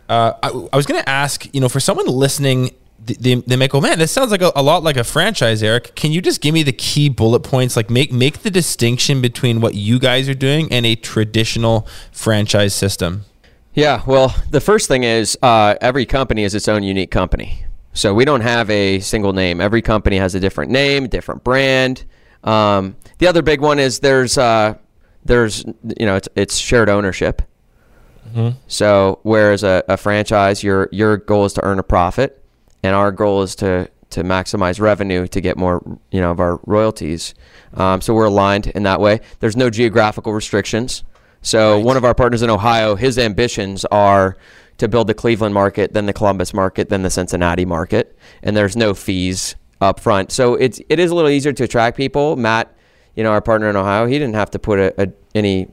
I, 0.10 0.50
I 0.74 0.76
was 0.76 0.86
going 0.86 1.02
to 1.02 1.10
ask, 1.10 1.48
you 1.54 1.62
know, 1.62 1.70
for 1.70 1.80
someone 1.80 2.08
listening 2.08 2.72
they, 3.06 3.36
they 3.36 3.56
make, 3.56 3.76
oh 3.76 3.82
man, 3.82 4.00
this 4.00 4.12
sounds 4.12 4.32
like 4.32 4.42
a, 4.42 4.52
a, 4.56 4.64
lot 4.64 4.84
like 4.84 4.98
a 4.98 5.04
franchise, 5.04 5.62
Eric. 5.62 5.94
Can 5.96 6.12
you 6.12 6.22
just 6.22 6.40
give 6.42 6.54
me 6.54 6.64
the 6.64 6.72
key 6.72 7.10
bullet 7.10 7.42
points? 7.42 7.76
Like 7.76 7.90
make 7.90 8.12
make 8.12 8.44
the 8.44 8.52
distinction 8.52 9.22
between 9.22 9.62
what 9.62 9.76
you 9.76 10.00
guys 10.00 10.30
are 10.30 10.34
doing 10.34 10.72
and 10.72 10.86
a 10.86 10.96
traditional 10.96 11.88
franchise 12.12 12.74
system. 12.74 13.26
Yeah, 13.74 14.04
well, 14.06 14.36
the 14.52 14.62
first 14.62 14.88
thing 14.88 15.04
is 15.04 15.38
uh, 15.42 15.76
every 15.82 16.06
company 16.06 16.44
is 16.44 16.54
its 16.54 16.68
own 16.68 16.84
unique 16.84 17.12
company. 17.12 17.66
So 17.94 18.14
we 18.14 18.26
don't 18.26 18.42
have 18.42 18.70
a 18.70 19.00
single 19.00 19.34
name. 19.34 19.62
Every 19.62 19.82
company 19.82 20.18
has 20.18 20.36
a 20.36 20.40
different 20.40 20.72
name, 20.72 21.08
different 21.08 21.44
brand. 21.44 22.06
Um, 22.44 22.96
the 23.20 23.28
other 23.28 23.42
big 23.42 23.62
one 23.62 23.80
is 23.80 24.00
there's 24.00 24.38
uh, 24.38 24.76
there's 25.26 25.64
you 25.66 26.06
know 26.06 26.16
it's, 26.16 26.28
it's 26.36 26.58
shared 26.58 26.90
ownership. 26.90 27.42
Mm-hmm. 28.30 28.58
So 28.68 29.20
whereas 29.24 29.64
a, 29.64 29.84
a 29.88 29.98
franchise, 29.98 30.64
your 30.64 30.90
your 30.92 31.18
goal 31.18 31.46
is 31.46 31.54
to 31.54 31.64
earn 31.64 31.80
a 31.80 31.84
profit, 31.84 32.44
and 32.82 32.96
our 32.96 33.12
goal 33.12 33.44
is 33.44 33.56
to 33.56 33.90
to 34.12 34.24
maximize 34.24 34.80
revenue 34.80 35.28
to 35.28 35.42
get 35.42 35.58
more 35.58 35.82
you 36.12 36.20
know 36.20 36.32
of 36.32 36.40
our 36.40 36.60
royalties. 36.66 37.34
Um, 37.76 38.02
so 38.02 38.14
we're 38.14 38.26
aligned 38.26 38.68
in 38.68 38.84
that 38.84 39.00
way. 39.00 39.22
There's 39.40 39.56
no 39.56 39.70
geographical 39.70 40.34
restrictions. 40.34 41.04
So 41.44 41.80
one 41.80 41.98
of 41.98 42.04
our 42.06 42.16
partners 42.16 42.42
in 42.42 42.50
Ohio, 42.50 42.96
his 42.96 43.20
ambitions 43.20 43.86
are 43.86 44.38
to 44.78 44.88
build 44.88 45.08
the 45.08 45.14
Cleveland 45.14 45.54
market, 45.54 45.94
then 45.94 46.08
the 46.08 46.14
Columbus 46.14 46.54
market, 46.54 46.90
then 46.90 47.04
the 47.04 47.10
Cincinnati 47.12 47.66
market, 47.66 48.18
and 48.42 48.58
there's 48.58 48.76
no 48.76 48.94
fees 48.96 49.56
up 49.82 50.00
front. 50.00 50.32
So 50.32 50.56
it's 50.56 50.82
it 50.90 51.00
is 51.00 51.12
a 51.12 51.16
little 51.16 51.30
easier 51.30 51.54
to 51.54 51.64
attract 51.64 51.96
people. 51.98 52.36
Matt, 52.38 52.74
you 53.16 53.24
know, 53.24 53.32
our 53.32 53.42
partner 53.42 53.70
in 53.70 53.76
Ohio, 53.76 54.08
he 54.08 54.18
didn't 54.18 54.36
have 54.36 54.50
to 54.52 54.60
put 54.60 54.80
a, 54.80 55.02
a, 55.04 55.08
any 55.36 55.68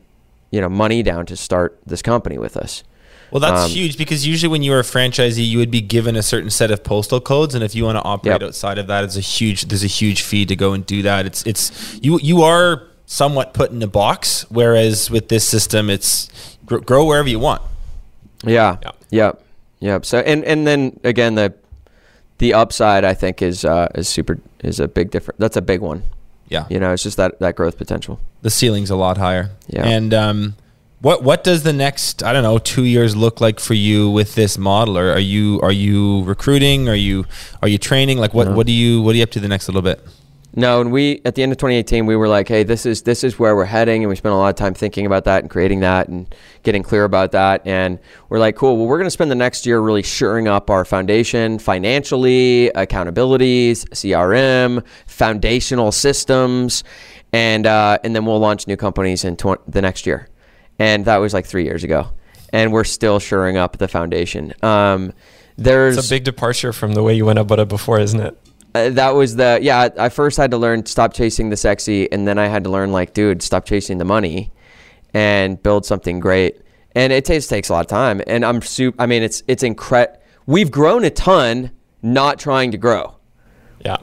you 0.50 0.60
know 0.60 0.68
money 0.68 1.02
down 1.02 1.24
to 1.26 1.36
start 1.36 1.78
this 1.86 2.02
company 2.02 2.36
with 2.36 2.56
us. 2.56 2.82
Well, 3.30 3.38
that's 3.40 3.66
Um, 3.66 3.70
huge 3.70 3.96
because 3.96 4.26
usually 4.26 4.50
when 4.50 4.64
you 4.64 4.72
are 4.72 4.80
a 4.80 4.82
franchisee, 4.82 5.46
you 5.46 5.58
would 5.58 5.70
be 5.70 5.80
given 5.80 6.16
a 6.16 6.22
certain 6.22 6.50
set 6.50 6.72
of 6.72 6.82
postal 6.82 7.20
codes, 7.20 7.54
and 7.54 7.62
if 7.62 7.76
you 7.76 7.84
want 7.84 7.96
to 7.96 8.02
operate 8.02 8.40
Yep. 8.40 8.48
outside 8.48 8.76
of 8.76 8.88
that, 8.88 9.04
it's 9.04 9.16
a 9.16 9.20
huge. 9.20 9.66
There's 9.68 9.84
a 9.84 9.94
huge 10.00 10.22
fee 10.22 10.44
to 10.46 10.56
go 10.56 10.72
and 10.72 10.84
do 10.84 11.02
that. 11.02 11.26
It's 11.26 11.46
it's 11.46 11.70
you 12.02 12.18
you 12.20 12.42
are 12.42 12.82
somewhat 13.10 13.52
put 13.54 13.72
in 13.72 13.82
a 13.82 13.88
box, 13.88 14.46
whereas 14.50 15.10
with 15.10 15.28
this 15.28 15.46
system, 15.46 15.90
it's 15.90 16.28
gr- 16.64 16.78
grow 16.78 17.04
wherever 17.04 17.28
you 17.28 17.40
want. 17.40 17.60
Yeah. 18.44 18.76
Yeah. 18.82 18.90
Yep. 19.10 19.42
Yep. 19.80 20.04
So 20.06 20.18
and 20.20 20.44
and 20.44 20.66
then 20.66 21.00
again 21.04 21.34
the 21.34 21.52
the 22.38 22.54
upside 22.54 23.04
I 23.04 23.14
think 23.14 23.42
is 23.42 23.64
uh, 23.64 23.88
is 23.94 24.08
super 24.08 24.38
is 24.62 24.78
a 24.80 24.86
big 24.88 25.10
difference. 25.10 25.38
That's 25.38 25.56
a 25.56 25.62
big 25.62 25.80
one. 25.80 26.02
Yeah, 26.48 26.66
You 26.68 26.80
know, 26.80 26.92
it's 26.92 27.04
just 27.04 27.16
that 27.16 27.38
that 27.40 27.54
growth 27.54 27.76
potential. 27.78 28.18
the 28.42 28.50
ceiling's 28.50 28.90
a 28.90 28.96
lot 28.96 29.16
higher. 29.18 29.50
Yeah. 29.68 29.86
And 29.86 30.12
um, 30.12 30.56
what 31.00 31.22
what 31.22 31.44
does 31.44 31.62
the 31.62 31.72
next 31.72 32.22
I 32.22 32.32
don't 32.32 32.42
know 32.42 32.58
two 32.58 32.84
years 32.84 33.14
look 33.14 33.40
like 33.40 33.60
for 33.60 33.74
you 33.74 34.10
with 34.10 34.34
this 34.34 34.58
model? 34.58 34.98
Or 34.98 35.10
are 35.12 35.18
you 35.34 35.60
are 35.62 35.70
you 35.72 36.22
recruiting? 36.24 36.88
Are 36.88 36.94
you 37.08 37.24
are 37.62 37.68
you 37.68 37.78
training? 37.78 38.18
Like 38.18 38.34
what 38.34 38.48
No. 38.48 38.54
what 38.54 38.66
do 38.66 38.72
you 38.72 39.00
what 39.02 39.14
are 39.14 39.18
you 39.18 39.22
up 39.22 39.30
to 39.32 39.40
the 39.40 39.48
next 39.48 39.68
little 39.68 39.82
bit? 39.82 40.00
No, 40.54 40.80
and 40.80 40.90
we 40.90 41.20
at 41.24 41.36
the 41.36 41.44
end 41.44 41.52
of 41.52 41.58
2018 41.58 42.06
we 42.06 42.16
were 42.16 42.26
like, 42.26 42.48
hey, 42.48 42.64
this 42.64 42.84
is 42.84 43.02
this 43.02 43.22
is 43.22 43.38
where 43.38 43.54
we're 43.54 43.64
heading, 43.64 44.02
and 44.02 44.08
we 44.08 44.16
spent 44.16 44.32
a 44.34 44.36
lot 44.36 44.48
of 44.48 44.56
time 44.56 44.74
thinking 44.74 45.06
about 45.06 45.24
that 45.24 45.42
and 45.42 45.50
creating 45.50 45.80
that 45.80 46.08
and 46.08 46.32
getting 46.64 46.82
clear 46.82 47.04
about 47.04 47.32
that. 47.32 47.62
And 47.64 48.00
we're 48.28 48.40
like, 48.40 48.56
cool. 48.56 48.76
Well, 48.76 48.86
we're 48.86 48.98
going 48.98 49.06
to 49.06 49.12
spend 49.12 49.30
the 49.30 49.36
next 49.36 49.64
year 49.64 49.80
really 49.80 50.02
shoring 50.02 50.48
up 50.48 50.68
our 50.68 50.84
foundation 50.84 51.60
financially, 51.60 52.70
accountabilities, 52.74 53.84
CRM, 53.90 54.84
foundational 55.06 55.92
systems, 55.92 56.82
and 57.32 57.66
uh, 57.66 57.98
and 58.02 58.16
then 58.16 58.26
we'll 58.26 58.40
launch 58.40 58.66
new 58.66 58.76
companies 58.76 59.24
in 59.24 59.36
tw- 59.36 59.64
the 59.68 59.80
next 59.80 60.04
year. 60.04 60.28
And 60.80 61.04
that 61.04 61.18
was 61.18 61.32
like 61.32 61.46
three 61.46 61.64
years 61.64 61.84
ago, 61.84 62.08
and 62.52 62.72
we're 62.72 62.84
still 62.84 63.20
shoring 63.20 63.56
up 63.56 63.78
the 63.78 63.86
foundation. 63.86 64.52
Um, 64.62 65.12
there's 65.56 65.96
It's 65.96 66.06
a 66.08 66.10
big 66.10 66.24
departure 66.24 66.72
from 66.72 66.94
the 66.94 67.02
way 67.04 67.14
you 67.14 67.26
went 67.26 67.38
about 67.38 67.60
it 67.60 67.68
before, 67.68 68.00
isn't 68.00 68.18
it? 68.20 68.36
Uh, 68.74 68.90
that 68.90 69.14
was 69.14 69.36
the 69.36 69.58
yeah 69.62 69.78
I- 69.96 70.06
i 70.06 70.08
first 70.08 70.36
had 70.36 70.50
to 70.52 70.56
learn 70.58 70.86
stop 70.86 71.12
chasing 71.12 71.50
the 71.50 71.56
sexy 71.56 72.10
and 72.12 72.26
then 72.28 72.38
i 72.38 72.46
had 72.46 72.64
to 72.64 72.70
learn 72.70 72.92
like 72.92 73.14
dude 73.14 73.42
stop 73.42 73.64
chasing 73.64 73.98
the 73.98 74.04
money 74.04 74.52
and 75.14 75.60
build 75.62 75.84
something 75.84 76.20
great 76.20 76.60
and 76.94 77.12
it 77.12 77.24
takes 77.24 77.46
takes 77.46 77.68
a 77.68 77.72
lot 77.72 77.80
of 77.80 77.86
time 77.86 78.20
and 78.26 78.44
i'm 78.44 78.60
super 78.62 79.00
i 79.02 79.06
mean 79.06 79.22
it's 79.22 79.42
it's 79.48 79.62
incredible 79.62 80.18
we've 80.46 80.70
grown 80.70 81.04
a 81.04 81.10
ton 81.10 81.70
not 82.02 82.38
trying 82.38 82.70
to 82.70 82.78
grow 82.78 83.16
Yeah. 83.84 83.96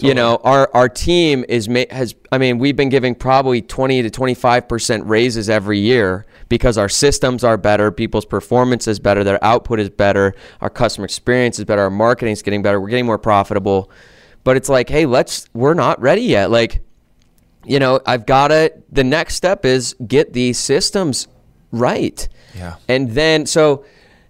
You 0.00 0.14
know 0.14 0.40
our 0.44 0.70
our 0.74 0.88
team 0.88 1.44
is 1.48 1.68
has 1.90 2.14
i 2.30 2.38
mean 2.38 2.58
we've 2.58 2.76
been 2.76 2.88
giving 2.88 3.14
probably 3.14 3.60
20 3.60 4.02
to 4.02 4.10
25% 4.10 5.02
raises 5.06 5.50
every 5.50 5.78
year 5.78 6.24
because 6.48 6.78
our 6.78 6.88
systems 6.88 7.42
are 7.42 7.56
better 7.56 7.90
people's 7.90 8.24
performance 8.24 8.86
is 8.86 8.98
better 9.00 9.24
their 9.24 9.42
output 9.44 9.80
is 9.80 9.90
better 9.90 10.34
our 10.60 10.70
customer 10.70 11.04
experience 11.04 11.58
is 11.58 11.64
better 11.64 11.82
our 11.82 11.90
marketing 11.90 12.32
is 12.32 12.42
getting 12.42 12.62
better 12.62 12.80
we're 12.80 12.88
getting 12.88 13.06
more 13.06 13.18
profitable. 13.18 13.90
But 14.44 14.56
it's 14.56 14.68
like 14.68 14.88
hey 14.88 15.04
let's 15.04 15.48
we're 15.52 15.74
not 15.74 16.00
ready 16.00 16.22
yet. 16.22 16.50
Like 16.50 16.82
you 17.64 17.78
know 17.78 18.00
i've 18.06 18.24
got 18.24 18.48
to 18.48 18.72
the 18.90 19.04
next 19.04 19.34
step 19.34 19.64
is 19.64 19.94
get 20.06 20.32
these 20.32 20.58
systems 20.58 21.28
right. 21.72 22.28
Yeah. 22.54 22.76
and 22.88 23.10
then 23.10 23.46
so 23.46 23.84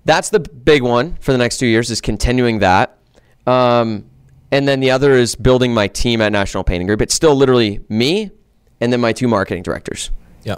that's 0.04 0.30
the 0.30 0.40
big 0.40 0.82
one 0.82 1.16
for 1.20 1.32
the 1.32 1.38
next 1.38 1.58
two 1.58 1.66
years 1.66 1.90
is 1.90 2.00
continuing 2.00 2.60
that. 2.60 2.98
Um, 3.46 4.07
and 4.50 4.66
then 4.68 4.80
the 4.80 4.90
other 4.90 5.12
is 5.12 5.34
building 5.34 5.72
my 5.74 5.86
team 5.88 6.20
at 6.20 6.32
national 6.32 6.64
painting 6.64 6.86
group 6.86 7.00
it's 7.02 7.14
still 7.14 7.34
literally 7.34 7.80
me 7.88 8.30
and 8.80 8.92
then 8.92 9.00
my 9.00 9.12
two 9.12 9.28
marketing 9.28 9.62
directors 9.62 10.10
Yeah. 10.44 10.56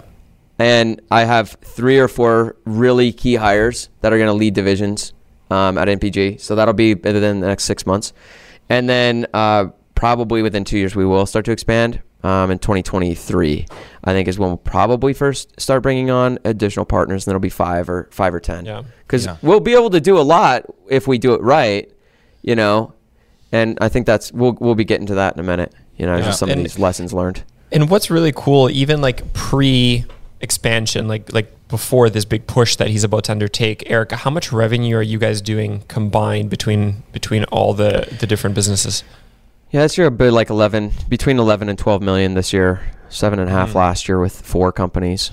and 0.59 1.01
I 1.11 1.25
have 1.25 1.57
three 1.61 1.99
or 1.99 2.07
four 2.07 2.55
really 2.65 3.11
key 3.11 3.35
hires 3.35 3.89
that 4.01 4.13
are 4.13 4.17
going 4.17 4.27
to 4.29 4.33
lead 4.33 4.53
divisions 4.53 5.13
um, 5.49 5.77
at 5.77 5.87
NPG. 5.89 6.39
So 6.39 6.55
that'll 6.55 6.73
be 6.73 6.93
within 6.93 7.41
the 7.41 7.47
next 7.47 7.65
six 7.65 7.85
months, 7.85 8.13
and 8.69 8.87
then 8.87 9.27
uh, 9.33 9.65
probably 9.95 10.41
within 10.41 10.63
two 10.63 10.77
years 10.77 10.95
we 10.95 11.05
will 11.05 11.25
start 11.25 11.43
to 11.45 11.51
expand. 11.51 12.01
Um, 12.23 12.51
in 12.51 12.59
2023, 12.59 13.65
I 14.03 14.13
think 14.13 14.27
is 14.29 14.37
when 14.39 14.49
we'll 14.49 14.57
probably 14.57 15.11
first 15.11 15.59
start 15.59 15.81
bringing 15.83 16.09
on 16.11 16.37
additional 16.45 16.85
partners, 16.85 17.25
and 17.25 17.31
then 17.31 17.35
it'll 17.35 17.41
be 17.41 17.49
five 17.49 17.89
or 17.89 18.07
five 18.11 18.33
or 18.33 18.39
ten. 18.39 18.63
Yeah. 18.63 18.83
because 18.99 19.25
Yeah. 19.25 19.37
we'll 19.41 19.59
be 19.59 19.73
able 19.73 19.89
to 19.89 19.99
do 19.99 20.17
a 20.17 20.21
lot 20.21 20.63
if 20.87 21.05
we 21.07 21.17
do 21.17 21.33
it 21.33 21.41
right, 21.41 21.91
you 22.43 22.55
know. 22.55 22.93
And 23.51 23.77
I 23.81 23.89
think 23.89 24.05
that's 24.05 24.31
we'll 24.31 24.57
we'll 24.59 24.75
be 24.75 24.85
getting 24.85 25.07
to 25.07 25.15
that 25.15 25.33
in 25.35 25.39
a 25.39 25.43
minute. 25.43 25.73
You 25.97 26.05
know, 26.05 26.17
Yeah. 26.17 26.25
just 26.25 26.39
some 26.39 26.49
And- 26.49 26.59
of 26.59 26.63
these 26.63 26.79
lessons 26.79 27.13
learned. 27.13 27.43
And 27.73 27.89
what's 27.89 28.09
really 28.09 28.33
cool, 28.35 28.69
even 28.69 29.01
like 29.01 29.31
pre 29.33 30.05
expansion, 30.41 31.07
like 31.07 31.31
like 31.33 31.51
before 31.67 32.09
this 32.09 32.25
big 32.25 32.47
push 32.47 32.75
that 32.77 32.87
he's 32.89 33.03
about 33.03 33.23
to 33.25 33.31
undertake, 33.31 33.89
Erica, 33.89 34.17
how 34.17 34.29
much 34.29 34.51
revenue 34.51 34.97
are 34.97 35.01
you 35.01 35.17
guys 35.17 35.41
doing 35.41 35.83
combined 35.87 36.49
between 36.49 37.03
between 37.13 37.43
all 37.45 37.73
the 37.73 38.07
the 38.19 38.27
different 38.27 38.55
businesses? 38.55 39.03
Yeah, 39.71 39.81
this 39.83 39.97
year 39.97 40.07
a 40.07 40.11
bit 40.11 40.31
like 40.33 40.49
eleven, 40.49 40.91
between 41.07 41.39
eleven 41.39 41.69
and 41.69 41.77
twelve 41.79 42.01
million 42.01 42.33
this 42.33 42.51
year. 42.51 42.81
Seven 43.09 43.39
and 43.39 43.49
a 43.49 43.53
half 43.53 43.71
Mm. 43.71 43.75
last 43.75 44.07
year 44.07 44.19
with 44.19 44.33
four 44.41 44.71
companies. 44.71 45.31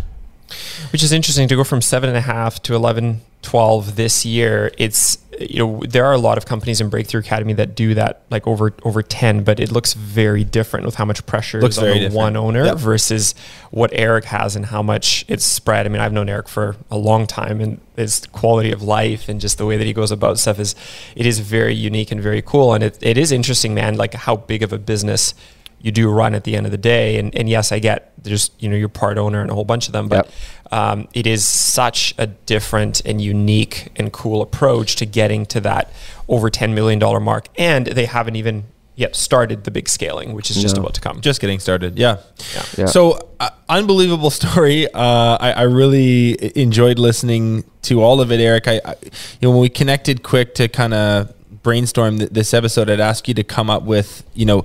Which 0.93 1.03
is 1.03 1.13
interesting 1.13 1.49
to 1.49 1.57
go 1.57 1.65
from 1.65 1.83
seven 1.83 2.09
and 2.09 2.17
a 2.19 2.23
half 2.23 2.63
to 2.65 2.75
11, 2.75 3.21
12 3.43 3.97
this 3.97 4.25
year. 4.25 4.73
It's, 4.79 5.19
you 5.39 5.59
know, 5.59 5.83
there 5.89 6.05
are 6.05 6.13
a 6.13 6.19
lot 6.19 6.39
of 6.39 6.47
companies 6.47 6.81
in 6.81 6.89
Breakthrough 6.89 7.21
Academy 7.21 7.53
that 7.55 7.75
do 7.77 7.95
that 7.95 8.23
like 8.31 8.47
over, 8.47 8.73
over 8.83 9.03
10, 9.03 9.45
but 9.45 9.61
it 9.61 9.71
looks 9.71 9.93
very 9.95 10.43
different 10.45 10.85
with 10.87 10.97
how 10.97 11.05
much 11.05 11.25
pressure 11.27 11.61
Looks 11.61 11.77
is 11.77 11.83
on 11.83 11.87
the 11.87 12.11
one 12.11 12.37
owner 12.37 12.65
Yep. 12.65 12.79
versus 12.79 13.35
what 13.71 13.91
Eric 13.93 14.25
has 14.27 14.57
and 14.57 14.67
how 14.67 14.83
much 14.83 15.25
it's 15.29 15.45
spread. 15.45 15.87
I 15.87 15.91
mean, 15.91 16.01
I've 16.01 16.13
known 16.13 16.29
Eric 16.29 16.49
for 16.49 16.77
a 16.91 16.99
long 16.99 17.27
time 17.27 17.61
and 17.61 17.81
his 17.97 18.27
quality 18.33 18.73
of 18.73 18.83
life 18.83 19.29
and 19.29 19.41
just 19.41 19.59
the 19.59 19.67
way 19.67 19.77
that 19.77 19.85
he 19.85 19.93
goes 19.93 20.11
about 20.11 20.39
stuff 20.39 20.59
is, 20.59 20.75
it 21.15 21.27
is 21.27 21.39
very 21.41 21.75
unique 21.75 22.11
and 22.11 22.21
very 22.21 22.43
cool. 22.43 22.75
And 22.75 22.83
it, 22.83 22.99
it 23.01 23.17
is 23.19 23.31
interesting, 23.31 23.75
man, 23.75 23.97
like 23.97 24.15
how 24.15 24.37
big 24.37 24.63
of 24.63 24.73
a 24.73 24.79
business 24.79 25.35
you 25.81 25.93
do 25.93 26.11
run 26.11 26.35
at 26.35 26.45
the 26.45 26.57
end 26.57 26.67
of 26.67 26.73
the 26.73 26.79
day. 26.79 27.19
And, 27.19 27.35
and 27.35 27.49
yes, 27.49 27.71
I 27.73 27.79
get 27.79 28.13
there's, 28.23 28.51
you 28.59 28.69
know, 28.69 28.77
you're 28.77 28.89
part 28.89 29.17
owner 29.19 29.41
and 29.41 29.51
a 29.51 29.55
whole 29.55 29.65
bunch 29.65 29.87
of 29.87 29.93
them, 29.93 30.09
but 30.09 30.27
Yep. 30.27 30.73
um, 30.73 31.09
it 31.15 31.27
is 31.27 31.47
such 31.47 32.15
a 32.19 32.27
different 32.27 33.01
and 33.05 33.21
unique 33.21 33.89
and 33.97 34.13
cool 34.13 34.43
approach 34.43 34.97
to 34.97 35.07
getting 35.07 35.47
to 35.47 35.61
that 35.61 35.93
over 36.29 36.51
$10 36.51 36.75
million 36.75 36.99
mark. 37.23 37.47
And 37.57 37.87
they 37.87 38.07
haven't 38.07 38.35
even 38.37 38.65
yet 38.97 39.15
started 39.15 39.63
the 39.63 39.71
big 39.71 39.89
scaling, 39.89 40.33
which 40.35 40.51
is 40.51 40.61
just 40.61 40.75
No. 40.75 40.83
about 40.83 40.95
to 40.95 41.01
come. 41.01 41.21
Just 41.21 41.41
getting 41.41 41.61
started. 41.61 41.97
Yeah. 41.97 42.17
Yeah. 42.55 42.63
Yeah. 42.79 42.87
So 42.87 43.31
uh, 43.39 43.51
unbelievable 43.69 44.31
story. 44.43 44.93
Uh, 44.93 45.39
I, 45.41 45.53
I 45.53 45.63
really 45.63 46.59
enjoyed 46.61 46.99
listening 46.99 47.63
to 47.83 48.03
all 48.03 48.21
of 48.21 48.33
it, 48.33 48.41
Eric. 48.41 48.67
I, 48.67 48.81
I 48.85 48.95
you 49.03 49.11
know, 49.43 49.51
when 49.53 49.61
we 49.61 49.69
connected 49.69 50.25
quick 50.25 50.57
to 50.57 50.67
kind 50.67 50.93
of 50.93 51.33
brainstorm 51.63 52.19
th- 52.19 52.31
this 52.31 52.53
episode, 52.53 52.91
I'd 52.91 52.99
ask 52.99 53.29
you 53.29 53.35
to 53.35 53.45
come 53.45 53.71
up 53.71 53.85
with, 53.85 54.25
you 54.35 54.45
know, 54.47 54.65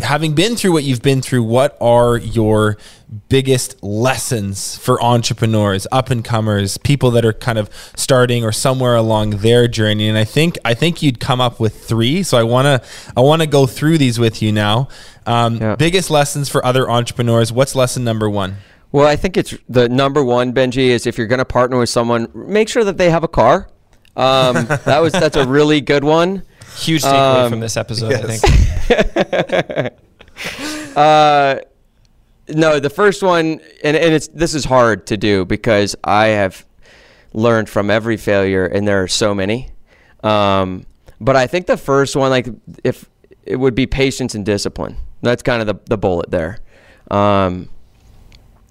having 0.00 0.34
been 0.34 0.56
through 0.56 0.72
what 0.72 0.84
you've 0.84 1.02
been 1.02 1.22
through, 1.22 1.42
what 1.42 1.76
are 1.80 2.16
your 2.16 2.76
biggest 3.28 3.82
lessons 3.82 4.76
for 4.76 5.02
entrepreneurs, 5.02 5.86
up 5.92 6.10
and 6.10 6.24
comers, 6.24 6.78
people 6.78 7.10
that 7.12 7.24
are 7.24 7.32
kind 7.32 7.58
of 7.58 7.70
starting 7.96 8.44
or 8.44 8.52
somewhere 8.52 8.94
along 8.96 9.30
their 9.38 9.68
journey? 9.68 10.08
And 10.08 10.16
I 10.18 10.24
think 10.24 10.58
I 10.64 10.74
think 10.74 11.02
you'd 11.02 11.20
come 11.20 11.40
up 11.40 11.58
with 11.60 11.84
three. 11.84 12.22
So 12.22 12.38
I 12.38 12.42
wanna 12.42 12.82
I 13.16 13.20
wanna 13.20 13.46
go 13.46 13.66
through 13.66 13.98
these 13.98 14.18
with 14.18 14.42
you 14.42 14.52
now. 14.52 14.88
Um, 15.26 15.56
Yeah. 15.56 15.76
Biggest 15.76 16.10
lessons 16.10 16.48
for 16.48 16.64
other 16.64 16.88
entrepreneurs. 16.90 17.52
What's 17.52 17.74
lesson 17.74 18.04
number 18.04 18.28
one? 18.30 18.56
Well, 18.92 19.06
I 19.06 19.16
think 19.16 19.36
it's 19.36 19.54
the 19.68 19.88
number 19.88 20.24
one, 20.24 20.52
Benji, 20.52 20.88
is 20.88 21.06
if 21.06 21.18
you're 21.18 21.26
going 21.26 21.40
to 21.40 21.44
partner 21.44 21.76
with 21.76 21.88
someone, 21.88 22.28
make 22.34 22.68
sure 22.68 22.84
that 22.84 22.96
they 22.96 23.10
have 23.10 23.24
a 23.24 23.28
car. 23.28 23.68
Um, 24.16 24.66
that 24.84 25.00
was 25.02 25.12
that's 25.12 25.36
a 25.36 25.46
really 25.46 25.80
good 25.80 26.04
one. 26.04 26.42
Huge 26.76 27.02
takeaway 27.02 27.44
Um, 27.44 27.50
from 27.50 27.60
this 27.60 27.76
episode, 27.76 28.12
I 28.14 28.36
think. 28.36 29.92
Uh, 30.96 31.60
no, 32.48 32.78
the 32.80 32.88
first 32.90 33.22
one, 33.22 33.60
and, 33.84 33.96
and 33.96 34.14
it's 34.14 34.28
this 34.28 34.54
is 34.54 34.64
hard 34.64 35.06
to 35.08 35.16
do 35.18 35.44
because 35.44 35.94
I 36.04 36.26
have 36.28 36.64
learned 37.34 37.68
from 37.68 37.90
every 37.90 38.16
failure, 38.16 38.64
and 38.66 38.88
there 38.88 39.02
are 39.02 39.08
so 39.08 39.34
many. 39.34 39.70
Um, 40.22 40.86
but 41.20 41.36
I 41.36 41.46
think 41.46 41.66
the 41.66 41.76
first 41.76 42.16
one, 42.16 42.30
like 42.30 42.48
if 42.82 43.08
it 43.44 43.56
would 43.56 43.74
be 43.74 43.86
patience 43.86 44.34
and 44.34 44.44
discipline. 44.44 44.96
That's 45.22 45.42
kind 45.42 45.60
of 45.60 45.66
the 45.66 45.74
the 45.86 45.98
bullet 45.98 46.30
there. 46.30 46.58
Um, 47.10 47.68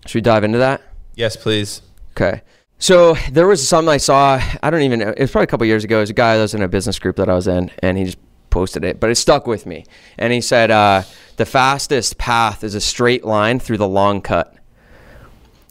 should 0.06 0.16
we 0.16 0.22
dive 0.22 0.44
into 0.44 0.58
that? 0.60 0.82
Yes, 1.16 1.36
please. 1.36 1.82
Okay. 2.12 2.42
So 2.78 3.16
there 3.32 3.48
was 3.48 3.66
something 3.68 3.90
I 3.90 3.98
saw. 3.98 4.42
I 4.62 4.70
don't 4.70 4.82
even. 4.82 5.02
It 5.02 5.20
was 5.20 5.32
probably 5.32 5.46
a 5.46 5.48
couple 5.48 5.66
years 5.66 5.84
ago. 5.84 5.98
It 5.98 6.02
was 6.02 6.10
a 6.10 6.14
guy 6.14 6.36
that 6.36 6.42
was 6.42 6.54
in 6.54 6.62
a 6.62 6.68
business 6.68 7.00
group 7.00 7.16
that 7.16 7.30
I 7.30 7.34
was 7.34 7.48
in, 7.48 7.72
and 7.80 7.98
he 7.98 8.06
just 8.06 8.18
posted 8.50 8.84
it, 8.84 9.00
but 9.00 9.10
it 9.10 9.16
stuck 9.16 9.48
with 9.48 9.66
me. 9.66 9.86
And 10.18 10.32
he 10.34 10.42
said, 10.42 10.72
uh, 10.72 11.04
"The 11.38 11.46
fastest 11.46 12.18
path 12.18 12.64
is 12.64 12.76
a 12.76 12.82
straight 12.82 13.24
line 13.26 13.60
through 13.60 13.78
the 13.78 13.88
long 13.88 14.22
cut." 14.22 14.52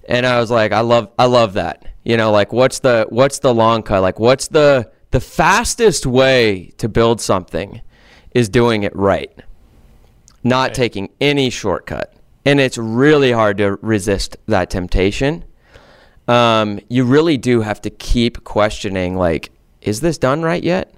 and 0.07 0.27
I 0.27 0.39
was 0.39 0.51
like, 0.51 0.71
I 0.73 0.81
love, 0.81 1.09
I 1.19 1.25
love 1.25 1.55
that. 1.55 1.87
You 2.05 2.19
know, 2.19 2.31
like 2.31 2.53
what's 2.53 2.81
the 2.81 3.07
what's 3.09 3.39
the 3.39 3.55
long 3.55 3.83
cut? 3.83 4.03
Like 4.03 4.19
what's 4.19 4.49
the 4.49 4.91
the 5.13 5.21
fastest 5.21 6.05
way 6.05 6.73
to 6.77 6.91
build 6.91 7.23
something 7.23 7.81
is 8.35 8.51
doing 8.51 8.83
it 8.83 8.95
right, 8.95 9.33
not 10.43 10.69
Right. 10.69 10.75
taking 10.75 11.09
any 11.23 11.49
shortcut. 11.49 12.13
And 12.45 12.61
it's 12.61 12.77
really 12.77 13.33
hard 13.33 13.57
to 13.59 13.77
resist 13.81 14.37
that 14.47 14.69
temptation. 14.69 15.45
Um, 16.29 16.81
you 16.89 17.05
really 17.05 17.37
do 17.37 17.61
have 17.61 17.83
to 17.83 17.91
keep 17.91 18.45
questioning, 18.45 19.17
like, 19.17 19.51
is 19.83 20.01
this 20.01 20.17
done 20.19 20.43
right 20.43 20.63
yet? 20.63 20.95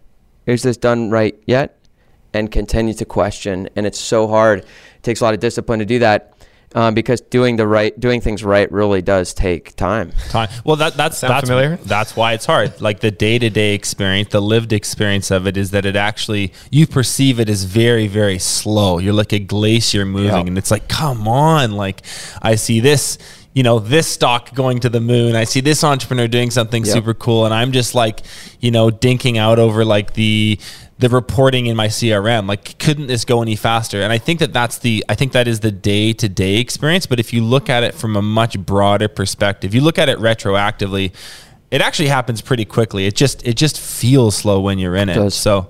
Is 0.46 0.62
this 0.62 0.76
done 0.76 1.10
right 1.10 1.36
yet? 1.46 1.78
And 2.32 2.50
continue 2.52 2.94
to 2.94 3.04
question. 3.04 3.68
And 3.74 3.86
it's 3.86 3.98
so 3.98 4.28
hard. 4.28 4.60
It 4.60 4.66
takes 5.02 5.20
a 5.20 5.24
lot 5.24 5.34
of 5.34 5.40
discipline 5.40 5.80
to 5.80 5.84
do 5.86 5.98
that. 6.00 6.32
Um, 6.74 6.92
because 6.94 7.22
doing 7.22 7.56
the 7.56 7.66
right, 7.66 7.98
doing 7.98 8.20
things 8.20 8.44
right, 8.44 8.70
really 8.70 9.00
does 9.00 9.32
take 9.32 9.74
time. 9.76 10.12
time. 10.28 10.48
Well, 10.62 10.76
that 10.76 10.94
that's 10.94 11.16
Sound 11.18 11.30
that's 11.32 11.48
familiar? 11.48 11.76
that's 11.76 12.14
why 12.16 12.34
it's 12.34 12.44
hard. 12.44 12.80
Like 12.82 13.00
the 13.00 13.10
day 13.12 13.38
to 13.38 13.48
day 13.48 13.72
experience, 13.72 14.28
the 14.30 14.42
lived 14.42 14.74
experience 14.74 15.30
of 15.30 15.46
it 15.46 15.56
is 15.56 15.70
that 15.70 15.86
it 15.86 15.96
actually 15.96 16.52
you 16.70 16.86
perceive 16.86 17.40
it 17.40 17.48
as 17.48 17.64
very 17.64 18.08
very 18.08 18.38
slow. 18.38 18.98
You're 18.98 19.14
like 19.14 19.32
a 19.32 19.38
glacier 19.38 20.04
moving, 20.04 20.28
Yeah. 20.28 20.40
and 20.40 20.58
it's 20.58 20.70
like, 20.70 20.86
come 20.88 21.26
on! 21.28 21.72
Like 21.72 22.02
I 22.42 22.56
see 22.56 22.80
this. 22.80 23.16
You 23.56 23.62
know 23.62 23.78
this 23.78 24.06
stock 24.06 24.54
going 24.54 24.80
to 24.80 24.90
the 24.90 25.00
moon. 25.00 25.34
I 25.34 25.44
see 25.44 25.60
this 25.62 25.82
entrepreneur 25.82 26.28
doing 26.28 26.50
something 26.50 26.84
Yep. 26.84 26.92
super 26.92 27.14
cool, 27.14 27.46
and 27.46 27.54
I'm 27.54 27.72
just 27.72 27.94
like, 27.94 28.20
you 28.60 28.70
know, 28.70 28.90
dinking 28.90 29.38
out 29.38 29.58
over 29.58 29.82
like 29.82 30.12
the 30.12 30.58
the 30.98 31.08
reporting 31.08 31.64
in 31.64 31.74
my 31.74 31.86
CRM. 31.88 32.46
Like, 32.46 32.78
couldn't 32.78 33.06
this 33.06 33.24
go 33.24 33.40
any 33.40 33.56
faster? 33.56 34.02
And 34.02 34.12
I 34.12 34.18
think 34.18 34.40
that 34.40 34.52
that's 34.52 34.76
the 34.76 35.02
I 35.08 35.14
think 35.14 35.32
that 35.32 35.48
is 35.48 35.60
the 35.60 35.72
day 35.72 36.12
to 36.12 36.28
day 36.28 36.56
experience. 36.58 37.06
But 37.06 37.18
if 37.18 37.32
you 37.32 37.42
look 37.42 37.70
at 37.70 37.82
it 37.82 37.94
from 37.94 38.14
a 38.14 38.20
much 38.20 38.58
broader 38.58 39.08
perspective, 39.08 39.74
you 39.74 39.80
look 39.80 39.98
at 39.98 40.10
it 40.10 40.18
retroactively, 40.18 41.12
it 41.70 41.80
actually 41.80 42.08
happens 42.08 42.42
pretty 42.42 42.66
quickly. 42.66 43.06
It 43.06 43.16
just 43.16 43.42
it 43.46 43.54
just 43.56 43.80
feels 43.80 44.36
slow 44.36 44.60
when 44.60 44.78
you're 44.78 44.96
in 44.96 45.08
it. 45.08 45.14
does. 45.14 45.34
So 45.34 45.68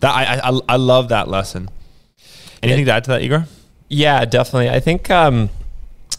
that 0.00 0.10
I, 0.12 0.40
I 0.50 0.60
I 0.70 0.76
love 0.76 1.10
that 1.10 1.28
lesson. 1.28 1.70
Anything 2.64 2.86
to 2.86 2.92
add 2.94 3.04
to 3.04 3.10
that, 3.10 3.22
Igor? 3.22 3.46
Yeah, 3.88 4.24
definitely. 4.24 4.70
I 4.70 4.80
think 4.80 5.08
um, 5.08 5.50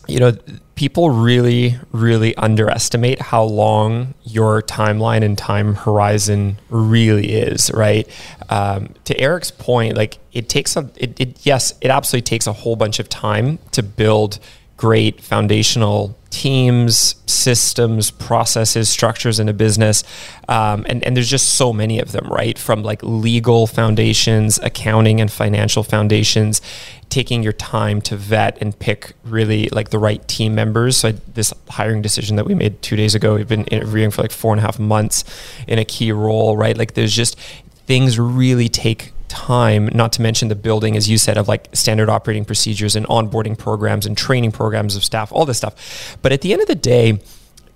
you 0.10 0.20
know 0.20 0.34
people 0.80 1.10
really, 1.10 1.78
really 1.92 2.34
underestimate 2.38 3.22
how 3.22 3.44
long 3.44 4.14
your 4.24 4.62
timeline 4.62 5.26
and 5.26 5.38
time 5.38 5.76
horizon 5.76 6.58
really 6.70 7.34
is. 7.34 7.70
Right. 7.74 8.08
Um, 8.48 8.94
to 9.04 9.20
Eric's 9.20 9.52
point, 9.52 9.98
like 9.98 10.20
it 10.32 10.48
takes 10.48 10.78
a 10.78 10.90
it, 10.96 11.20
it 11.20 11.46
yes, 11.46 11.74
it 11.82 11.92
absolutely 11.92 12.24
takes 12.24 12.48
a 12.48 12.54
whole 12.54 12.78
bunch 12.78 13.00
of 13.00 13.10
time 13.10 13.60
to 13.74 13.84
build 13.84 14.40
great 14.80 15.20
foundational 15.20 16.18
teams, 16.30 17.16
systems, 17.26 18.12
processes, 18.12 18.88
structures 18.88 19.38
in 19.38 19.50
a 19.50 19.54
business. 19.54 20.06
Um, 20.48 20.86
and, 20.88 21.04
and 21.04 21.18
there's 21.18 21.30
just 21.30 21.56
so 21.56 21.74
many 21.74 22.00
of 22.00 22.14
them, 22.14 22.30
right? 22.30 22.58
From 22.58 22.82
like 22.82 23.04
legal 23.04 23.68
foundations, 23.68 24.58
accounting 24.60 25.20
and 25.20 25.30
financial 25.30 25.84
foundations, 25.84 26.62
taking 27.10 27.44
your 27.44 27.52
time 27.52 28.00
to 28.04 28.16
vet 28.16 28.58
and 28.62 28.80
pick 28.80 29.12
really 29.26 29.68
like 29.74 29.90
the 29.90 30.00
right 30.00 30.26
team 30.30 30.56
members. 30.56 30.96
So 30.96 31.10
I, 31.10 31.12
this 31.34 31.54
hiring 31.72 32.02
decision 32.02 32.38
that 32.38 32.46
we 32.46 32.56
made 32.56 32.82
two 32.82 32.96
days 32.96 33.16
ago, 33.16 33.36
we've 33.36 33.50
been 33.50 33.66
interviewing 33.66 34.12
for 34.12 34.22
like 34.22 34.32
four 34.32 34.54
and 34.54 34.60
a 34.60 34.62
half 34.62 34.80
months 34.80 35.26
in 35.68 35.78
a 35.78 35.84
key 35.84 36.14
role, 36.14 36.56
right? 36.56 36.78
Like 36.78 36.94
there's 36.94 37.14
just 37.14 37.38
things 37.86 38.18
really 38.18 38.70
take 38.70 39.12
time, 39.30 39.90
not 39.94 40.12
to 40.14 40.22
mention 40.22 40.48
the 40.48 40.56
building, 40.56 40.98
as 40.98 41.10
you 41.10 41.18
said, 41.18 41.38
of 41.38 41.48
like 41.48 41.70
standard 41.74 42.10
operating 42.10 42.46
procedures 42.46 42.96
and 42.96 43.06
onboarding 43.08 43.58
programs 43.58 44.06
and 44.06 44.18
training 44.18 44.52
programs 44.52 44.96
of 44.96 45.04
staff, 45.04 45.32
all 45.32 45.46
this 45.46 45.58
stuff. 45.58 46.18
But 46.22 46.32
at 46.32 46.42
the 46.42 46.52
end 46.52 46.62
of 46.62 46.68
the 46.68 46.76
day, 46.76 47.20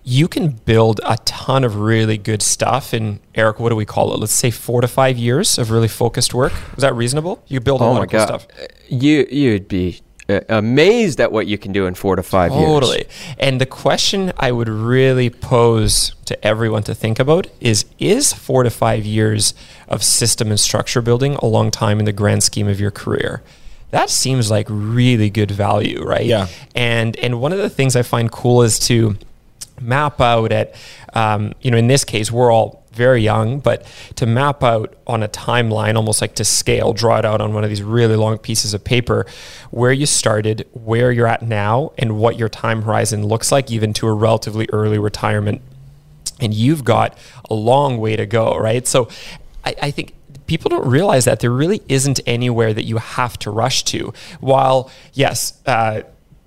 you 0.03 0.27
can 0.27 0.49
build 0.49 0.99
a 1.05 1.17
ton 1.23 1.63
of 1.63 1.77
really 1.77 2.17
good 2.17 2.41
stuff 2.41 2.93
in 2.93 3.19
Eric, 3.35 3.59
what 3.59 3.69
do 3.69 3.75
we 3.75 3.85
call 3.85 4.13
it? 4.13 4.19
Let's 4.19 4.33
say 4.33 4.51
four 4.51 4.81
to 4.81 4.87
five 4.87 5.17
years 5.17 5.57
of 5.57 5.71
really 5.71 5.87
focused 5.87 6.33
work. 6.33 6.51
Is 6.75 6.81
that 6.81 6.93
reasonable? 6.93 7.41
You 7.47 7.61
build 7.61 7.79
a 7.79 7.85
Oh 7.85 7.93
lot 7.93 8.03
of 8.03 8.09
cool 8.09 8.19
stuff. 8.19 8.47
you 8.89 9.25
you'd 9.31 9.69
be 9.69 10.01
amazed 10.29 11.19
at 11.19 11.31
what 11.31 11.47
you 11.47 11.57
can 11.57 11.71
do 11.71 11.85
in 11.85 11.95
four 11.95 12.15
to 12.15 12.23
five 12.23 12.51
years. 12.51 12.65
Totally. 12.65 13.05
And 13.37 13.59
the 13.59 13.65
question 13.65 14.31
I 14.37 14.51
would 14.51 14.69
really 14.69 15.29
pose 15.29 16.15
to 16.25 16.45
everyone 16.45 16.83
to 16.83 16.95
think 16.95 17.19
about 17.19 17.47
is 17.59 17.85
is 17.99 18.33
four 18.33 18.63
to 18.63 18.69
five 18.69 19.05
years 19.05 19.53
of 19.87 20.03
system 20.03 20.49
and 20.49 20.59
structure 20.59 21.01
building 21.01 21.35
a 21.35 21.45
long 21.45 21.71
time 21.71 21.99
in 21.99 22.05
the 22.05 22.13
grand 22.13 22.43
scheme 22.43 22.67
of 22.67 22.79
your 22.79 22.91
career? 22.91 23.43
That 23.91 24.09
seems 24.09 24.49
like 24.49 24.65
really 24.69 25.29
good 25.29 25.51
value, 25.51 26.03
right? 26.03 26.25
Yeah. 26.25 26.47
And 26.73 27.15
and 27.17 27.39
one 27.41 27.51
of 27.51 27.59
the 27.59 27.69
things 27.69 27.95
I 27.95 28.01
find 28.01 28.31
cool 28.31 28.63
is 28.63 28.79
to 28.87 29.17
map 29.81 30.21
out 30.21 30.51
at 30.51 30.75
um, 31.13 31.53
you 31.61 31.71
know 31.71 31.77
in 31.77 31.87
this 31.87 32.03
case 32.03 32.31
we're 32.31 32.51
all 32.51 32.82
very 32.93 33.21
young 33.21 33.59
but 33.59 33.85
to 34.15 34.25
map 34.25 34.63
out 34.63 34.95
on 35.07 35.23
a 35.23 35.27
timeline 35.27 35.95
almost 35.95 36.21
like 36.21 36.35
to 36.35 36.45
scale 36.45 36.93
draw 36.93 37.17
it 37.17 37.25
out 37.25 37.41
on 37.41 37.53
one 37.53 37.63
of 37.63 37.69
these 37.69 37.83
really 37.83 38.15
long 38.15 38.37
pieces 38.37 38.73
of 38.73 38.83
paper 38.83 39.25
where 39.71 39.91
you 39.91 40.05
started 40.05 40.67
where 40.73 41.11
you're 41.11 41.27
at 41.27 41.41
now 41.41 41.91
and 41.97 42.17
what 42.17 42.37
your 42.37 42.49
time 42.49 42.83
horizon 42.83 43.25
looks 43.25 43.51
like 43.51 43.71
even 43.71 43.93
to 43.93 44.07
a 44.07 44.13
relatively 44.13 44.67
early 44.71 44.99
retirement 44.99 45.61
and 46.39 46.53
you've 46.53 46.83
got 46.83 47.17
a 47.49 47.53
long 47.53 47.97
way 47.97 48.15
to 48.15 48.25
go, 48.25 48.55
right? 48.57 48.85
So 48.87 49.07
I, 49.63 49.75
I 49.83 49.91
think 49.91 50.13
people 50.45 50.69
don't 50.69 50.87
realize 50.87 51.25
that 51.25 51.39
there 51.39 51.51
really 51.51 51.81
isn't 51.87 52.19
anywhere 52.25 52.73
that 52.73 52.83
you 52.83 52.97
have 52.97 53.37
to 53.39 53.51
rush 53.51 53.83
to. 53.85 54.13
While, 54.39 54.91
yes, 55.13 55.61
uh, 55.65 56.01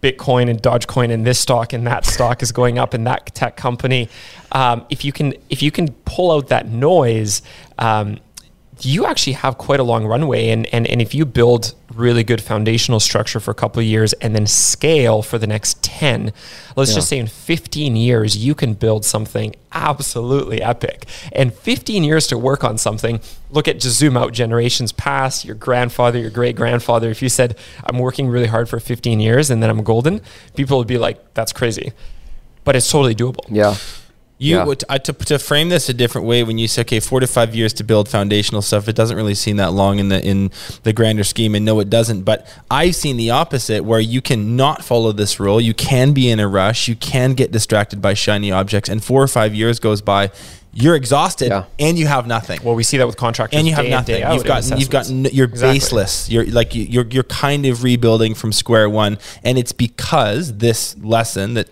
Bitcoin 0.07 0.49
and 0.49 0.63
Dogecoin 0.63 1.11
and 1.11 1.27
this 1.27 1.41
stock 1.41 1.73
and 1.73 1.85
that 1.87 2.05
stock 2.05 2.43
is 2.43 2.53
going 2.53 2.79
up 2.79 2.95
and 2.95 3.07
that 3.07 3.35
tech 3.35 3.57
company, 3.57 4.09
um, 4.53 4.87
if 4.89 5.05
you 5.05 5.13
can 5.13 5.35
if 5.51 5.63
you 5.63 5.73
can 5.73 5.89
pull 6.05 6.31
out 6.31 6.49
that 6.49 6.69
noise, 6.69 7.43
um, 7.79 8.19
you 8.81 9.07
actually 9.07 9.33
have 9.33 9.57
quite 9.57 9.81
a 9.81 9.83
long 9.83 10.07
runway 10.07 10.49
and, 10.49 10.67
and 10.67 10.87
and 10.87 11.01
if 11.01 11.15
you 11.15 11.25
build 11.25 11.75
really 11.95 12.23
good 12.23 12.43
foundational 12.43 13.01
structure 13.01 13.41
for 13.41 13.51
a 13.51 13.55
couple 13.55 13.81
of 13.81 13.87
years 13.87 14.13
and 14.15 14.35
then 14.35 14.47
scale 14.47 15.23
for 15.23 15.39
the 15.39 15.47
next 15.47 15.83
10 15.83 16.31
let's 16.77 16.95
just 16.95 17.09
say 17.09 17.19
in 17.19 17.27
15 17.27 17.97
years 17.97 18.37
you 18.37 18.55
can 18.55 18.75
build 18.75 19.05
something 19.05 19.55
absolutely 19.73 20.61
epic. 20.63 21.07
And 21.33 21.55
15 21.55 22.05
years 22.05 22.27
to 22.29 22.39
work 22.39 22.65
on 22.65 22.77
something 22.77 23.21
look 23.51 23.67
at 23.67 23.81
just 23.81 23.97
zoom 23.97 24.17
out 24.17 24.33
generations 24.33 24.93
past 24.93 25.45
your 25.45 25.55
grandfather 25.55 26.19
your 26.19 26.31
great 26.31 26.57
grandfather 26.57 27.09
if 27.11 27.23
you 27.23 27.29
said 27.29 27.57
i'm 27.85 27.99
working 27.99 28.29
really 28.29 28.49
hard 28.49 28.69
for 28.69 28.79
15 28.81 29.21
years 29.21 29.51
and 29.51 29.63
then 29.63 29.71
i'm 29.71 29.83
golden 29.83 30.21
people 30.55 30.77
would 30.79 30.89
be 30.89 30.99
like 30.99 31.35
that's 31.35 31.53
crazy. 31.53 31.93
But 32.65 32.75
it's 32.75 32.91
totally 32.91 33.15
doable. 33.15 33.45
Yeah. 33.49 33.77
You 34.39 34.57
Yeah. 34.57 34.65
would 34.67 34.81
to, 34.81 35.13
to 35.15 35.39
frame 35.39 35.71
this 35.71 35.89
a 35.89 35.95
different 35.95 36.27
way 36.27 36.43
when 36.43 36.59
you 36.59 36.69
say 36.69 36.83
okay 36.83 37.01
four 37.01 37.21
to 37.21 37.27
five 37.27 37.55
years 37.55 37.73
to 37.75 37.85
build 37.85 38.07
foundational 38.07 38.61
stuff 38.61 38.87
it 38.87 38.95
doesn't 38.95 39.17
really 39.17 39.35
seem 39.35 39.57
that 39.57 39.73
long 39.73 39.99
in 39.99 40.11
the 40.11 40.23
in 40.23 40.51
the 40.83 40.93
grander 40.93 41.25
scheme 41.25 41.55
and 41.55 41.65
no 41.65 41.81
it 41.81 41.89
doesn't 41.89 42.23
but 42.23 42.47
I've 42.71 42.95
seen 42.97 43.17
the 43.17 43.31
opposite 43.31 43.83
where 43.85 43.99
you 44.01 44.21
can 44.21 44.55
not 44.55 44.85
follow 44.85 45.13
this 45.13 45.41
rule 45.41 45.59
you 45.59 45.73
can 45.73 46.13
be 46.13 46.29
in 46.29 46.39
a 46.39 46.47
rush 46.49 46.87
you 46.87 46.97
can 46.97 47.33
get 47.33 47.51
distracted 47.51 48.03
by 48.03 48.13
shiny 48.13 48.53
objects 48.53 48.91
and 48.91 49.03
four 49.03 49.23
or 49.23 49.29
five 49.29 49.55
years 49.55 49.81
goes 49.81 50.03
by 50.03 50.31
you're 50.79 50.95
exhausted 50.95 51.49
Yeah. 51.49 51.65
and 51.79 51.99
you 51.99 52.07
have 52.07 52.27
nothing 52.27 52.61
well 52.63 52.75
we 52.75 52.83
see 52.83 52.99
that 52.99 53.07
with 53.07 53.17
contractors 53.17 53.57
and 53.59 53.67
you 53.67 53.75
have 53.75 53.85
day 53.87 53.91
nothing. 53.91 54.21
day 54.21 54.35
You've 54.35 54.45
got 54.45 54.79
you've 54.79 54.91
got 54.91 55.09
n- 55.11 55.27
you're 55.33 55.47
Exactly. 55.47 55.75
baseless. 55.79 56.29
You're 56.29 56.45
like 56.47 56.75
you- 56.75 56.85
you're 56.85 57.07
you're 57.07 57.23
kind 57.25 57.65
of 57.65 57.83
rebuilding 57.83 58.35
from 58.35 58.53
square 58.53 58.89
one, 58.91 59.19
and 59.43 59.57
it's 59.57 59.73
because 59.73 60.59
this 60.59 60.95
lesson 60.99 61.55
that 61.55 61.69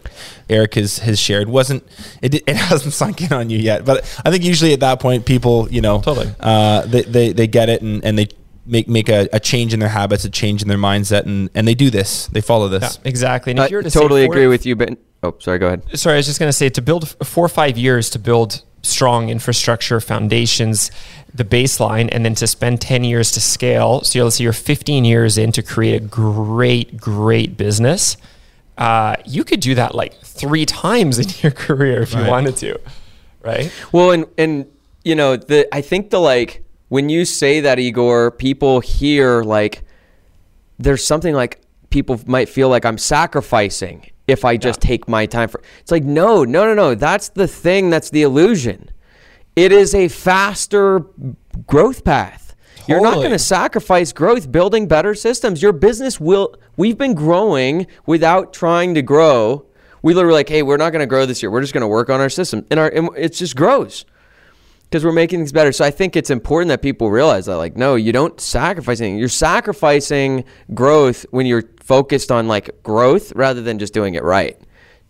Eric 0.49 0.75
has 0.75 1.01
has 1.01 1.19
shared 1.19 1.49
wasn't 1.49 1.83
it 2.23 2.35
it 2.47 2.57
hasn't 2.57 2.95
sunk 2.95 3.21
in 3.21 3.33
on 3.33 3.51
you 3.51 3.59
yet. 3.59 3.85
But 3.85 3.99
I 4.25 4.31
think 4.31 4.43
usually 4.43 4.73
at 4.73 4.81
that 4.81 5.01
point, 5.01 5.27
people 5.27 5.69
you 5.71 5.83
know 5.83 6.01
Totally. 6.01 6.31
uh, 6.41 6.87
they, 6.87 7.03
they 7.03 7.33
they 7.33 7.47
get 7.47 7.69
it 7.69 7.83
and 7.83 8.03
and 8.05 8.19
they 8.19 8.29
make 8.67 8.89
make 8.89 9.11
a, 9.11 9.29
a 9.35 9.39
change 9.41 9.75
in 9.75 9.81
their 9.81 9.91
habits, 9.91 10.25
a 10.25 10.31
change 10.31 10.63
in 10.63 10.69
their 10.69 10.79
mindset, 10.79 11.27
and 11.27 11.51
and 11.55 11.69
they 11.69 11.75
do 11.75 11.91
this. 11.91 12.29
They 12.29 12.41
follow 12.41 12.69
this. 12.69 12.99
Yeah, 13.05 13.09
exactly. 13.11 13.51
And 13.51 13.59
if 13.59 13.65
I 13.67 13.69
you 13.69 13.77
were 13.77 13.83
to 13.83 13.91
totally 13.91 14.25
four- 14.25 14.35
agree 14.35 14.47
with 14.47 14.65
you, 14.65 14.77
but 14.77 14.97
oh, 15.23 15.35
sorry, 15.41 15.59
go 15.59 15.67
ahead. 15.67 15.83
sorry, 15.99 16.15
I 16.15 16.17
was 16.19 16.27
just 16.27 16.39
going 16.39 16.49
to 16.49 16.53
say 16.57 16.71
to 16.71 16.81
build 16.81 17.09
four 17.27 17.45
or 17.45 17.49
five 17.51 17.77
years 17.77 18.09
to 18.11 18.19
build 18.19 18.63
strong 18.85 19.29
infrastructure 19.31 20.01
foundations, 20.01 20.91
the 21.35 21.45
baseline, 21.45 22.09
and 22.13 22.25
then 22.25 22.35
to 22.37 22.47
spend 22.47 22.81
10 22.81 23.03
years 23.05 23.33
to 23.33 23.41
scale. 23.41 24.03
So 24.03 24.19
you'll 24.19 24.31
see 24.31 24.45
you're 24.45 24.53
15 24.53 25.05
years 25.05 25.37
in 25.39 25.51
to 25.53 25.63
create 25.63 25.97
a 26.03 26.05
great, 26.05 26.97
great 26.97 27.57
business. 27.57 28.17
Uh, 28.79 29.17
you 29.25 29.45
could 29.45 29.61
do 29.61 29.75
that 29.75 29.95
like 29.95 30.15
three 30.23 30.67
times 30.67 31.19
in 31.19 31.27
your 31.43 31.53
career 31.67 32.03
if 32.03 32.13
you 32.13 32.21
Right. 32.21 32.31
wanted 32.31 32.57
to, 32.59 32.79
right? 33.43 33.73
Well, 33.93 34.11
and 34.11 34.27
and 34.37 34.67
you 35.05 35.15
know, 35.15 35.37
the 35.37 35.73
I 35.75 35.81
think 35.81 36.11
the 36.11 36.19
like 36.19 36.63
when 36.89 37.09
you 37.09 37.25
say 37.25 37.61
that 37.61 37.79
Igor, 37.79 38.33
people 38.33 38.81
hear 38.81 39.43
like 39.43 39.83
there's 40.79 41.05
something 41.05 41.35
like 41.35 41.61
people 41.91 42.21
might 42.27 42.49
feel 42.49 42.69
like 42.69 42.85
I'm 42.85 42.99
sacrificing 42.99 44.11
if 44.27 44.45
I 44.45 44.57
just 44.57 44.81
take 44.81 45.09
my 45.09 45.27
time 45.27 45.49
for. 45.49 45.63
It's 45.81 45.91
like 45.91 46.05
no, 46.05 46.45
no, 46.45 46.65
no, 46.67 46.75
no. 46.75 46.95
That's 46.95 47.29
the 47.29 47.47
thing. 47.49 47.91
That's 47.91 48.11
the 48.11 48.23
illusion. 48.23 48.91
It 49.57 49.73
is 49.73 49.95
a 49.95 50.09
faster 50.09 51.07
growth 51.67 52.05
path. 52.05 52.55
You're 52.87 53.01
not 53.01 53.15
going 53.15 53.31
to 53.31 53.39
sacrifice 53.39 54.13
growth 54.13 54.53
building 54.53 54.87
better 54.87 55.15
systems. 55.15 55.63
Your 55.63 55.73
business 55.73 56.21
will. 56.21 56.57
We've 56.77 56.99
been 56.99 57.15
growing 57.15 57.87
without 58.05 58.53
trying 58.53 58.95
to 58.95 59.03
grow. 59.03 59.67
We 60.03 60.13
literally 60.13 60.35
like, 60.35 60.51
hey, 60.51 60.63
we're 60.63 60.77
not 60.77 60.91
going 60.91 61.01
to 61.01 61.07
grow 61.07 61.25
this 61.25 61.43
year. 61.43 61.51
We're 61.51 61.63
just 61.63 61.73
going 61.73 61.81
to 61.81 61.89
work 61.89 62.11
on 62.11 62.21
our 62.21 62.29
system, 62.29 62.67
and 62.71 62.79
our 62.79 62.89
and 62.89 63.09
it 63.17 63.31
just 63.31 63.57
grows 63.57 64.05
because 64.85 65.03
we're 65.03 65.13
making 65.13 65.41
things 65.41 65.51
better. 65.51 65.73
So 65.73 65.85
I 65.85 65.91
think 65.91 66.15
it's 66.15 66.31
important 66.31 66.69
that 66.69 66.83
people 66.83 67.11
realize 67.11 67.47
that, 67.47 67.57
like, 67.57 67.77
no, 67.77 67.95
you 67.95 68.13
don't 68.13 68.39
sacrifice 68.39 69.01
anything. 69.01 69.19
You're 69.19 69.29
sacrificing 69.29 70.45
growth 70.75 71.25
when 71.31 71.47
you're 71.47 71.65
focused 71.85 72.33
on 72.33 72.49
like 72.49 72.83
growth 72.83 73.33
rather 73.37 73.61
than 73.61 73.79
just 73.79 73.93
doing 73.93 74.15
it 74.15 74.23
right. 74.25 74.59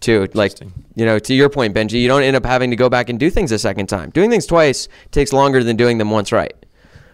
Too 0.01 0.29
like, 0.35 0.61
you 0.95 1.07
know, 1.07 1.19
to 1.19 1.33
your 1.33 1.49
point, 1.49 1.75
Benji, 1.75 2.01
you 2.01 2.09
don't 2.09 2.23
end 2.23 2.37
up 2.37 2.45
having 2.45 2.71
to 2.71 2.77
go 2.77 2.91
back 2.91 3.09
and 3.09 3.19
do 3.19 3.31
things 3.31 3.53
a 3.53 3.59
second 3.59 3.87
time. 3.87 4.11
Doing 4.11 4.29
things 4.29 4.45
twice 4.45 4.89
takes 5.13 5.33
longer 5.33 5.65
than 5.65 5.77
doing 5.77 5.99
them 5.99 6.11
once 6.11 6.33
right. 6.33 6.55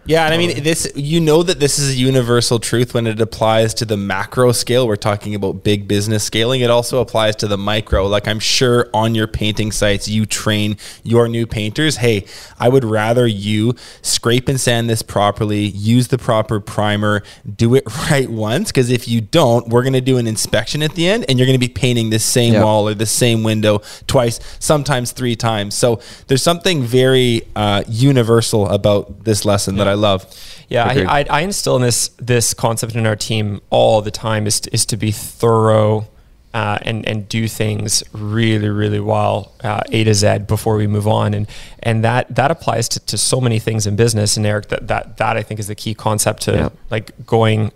Yeah, 0.03 0.25
and 0.25 0.33
I 0.33 0.37
mean 0.37 0.63
this. 0.63 0.91
You 0.95 1.19
know 1.19 1.43
that 1.43 1.59
this 1.59 1.77
is 1.77 1.91
a 1.91 1.95
universal 1.95 2.57
truth 2.57 2.95
when 2.95 3.05
it 3.05 3.21
applies 3.21 3.75
to 3.75 3.85
the 3.85 3.95
macro 3.97 4.51
scale. 4.51 4.87
We're 4.87 4.95
talking 4.95 5.35
about 5.35 5.63
big 5.63 5.87
business 5.87 6.23
scaling. 6.23 6.61
It 6.61 6.71
also 6.71 7.01
applies 7.01 7.35
to 7.37 7.47
the 7.47 7.57
micro. 7.57 8.07
Like 8.07 8.27
I'm 8.27 8.39
sure 8.39 8.89
on 8.95 9.13
your 9.13 9.27
painting 9.27 9.71
sites, 9.71 10.07
you 10.07 10.25
train 10.25 10.77
your 11.03 11.27
new 11.27 11.45
painters. 11.45 11.97
Hey, 11.97 12.25
I 12.59 12.67
would 12.67 12.83
rather 12.83 13.27
you 13.27 13.75
scrape 14.01 14.49
and 14.49 14.59
sand 14.59 14.89
this 14.89 15.03
properly, 15.03 15.65
use 15.65 16.07
the 16.07 16.17
proper 16.17 16.59
primer, 16.59 17.21
do 17.55 17.75
it 17.75 17.83
right 18.09 18.27
once. 18.29 18.71
Because 18.71 18.89
if 18.89 19.07
you 19.07 19.21
don't, 19.21 19.67
we're 19.69 19.83
going 19.83 19.93
to 19.93 20.01
do 20.01 20.17
an 20.17 20.25
inspection 20.25 20.81
at 20.81 20.95
the 20.95 21.07
end, 21.07 21.25
and 21.29 21.37
you're 21.37 21.45
going 21.47 21.59
to 21.59 21.67
be 21.67 21.71
painting 21.71 22.09
the 22.09 22.17
same 22.19 22.53
Yeah. 22.53 22.63
wall 22.63 22.87
or 22.89 22.95
the 22.95 23.05
same 23.05 23.43
window 23.43 23.83
twice, 24.07 24.39
sometimes 24.57 25.11
three 25.11 25.35
times. 25.35 25.75
So 25.75 26.01
there's 26.25 26.41
something 26.41 26.81
very 26.81 27.43
uh, 27.55 27.83
universal 27.87 28.67
about 28.67 29.25
this 29.25 29.45
lesson 29.45 29.75
that 29.75 29.90
I 29.91 29.95
love. 29.95 30.25
Yeah, 30.69 30.85
I, 30.85 31.19
I, 31.19 31.25
I 31.29 31.41
instill 31.41 31.75
in 31.75 31.81
this 31.81 32.09
this 32.17 32.53
concept 32.53 32.95
in 32.95 33.05
our 33.05 33.15
team 33.15 33.59
all 33.69 34.01
the 34.01 34.11
time 34.11 34.47
is 34.47 34.59
to, 34.61 34.73
is 34.73 34.85
to 34.87 34.97
be 34.97 35.11
thorough 35.11 36.07
uh, 36.53 36.77
and 36.81 37.07
and 37.07 37.27
do 37.29 37.47
things 37.47 38.03
really 38.13 38.69
really 38.69 38.99
well 38.99 39.53
uh, 39.63 39.81
A 39.91 40.03
to 40.03 40.13
Z 40.13 40.39
before 40.47 40.75
we 40.77 40.87
move 40.87 41.07
on 41.07 41.33
and 41.33 41.47
and 41.83 42.03
that 42.03 42.33
that 42.35 42.51
applies 42.51 42.89
to, 42.89 42.99
to 43.11 43.17
so 43.17 43.39
many 43.41 43.59
things 43.59 43.85
in 43.87 43.95
business 43.95 44.37
and 44.37 44.45
Eric 44.45 44.67
that 44.69 44.87
that 44.87 45.17
that 45.17 45.37
I 45.37 45.43
think 45.43 45.59
is 45.59 45.67
the 45.67 45.75
key 45.75 45.93
concept 45.93 46.41
to 46.43 46.51
Yeah. 46.51 46.69
like 46.89 47.11
going 47.25 47.71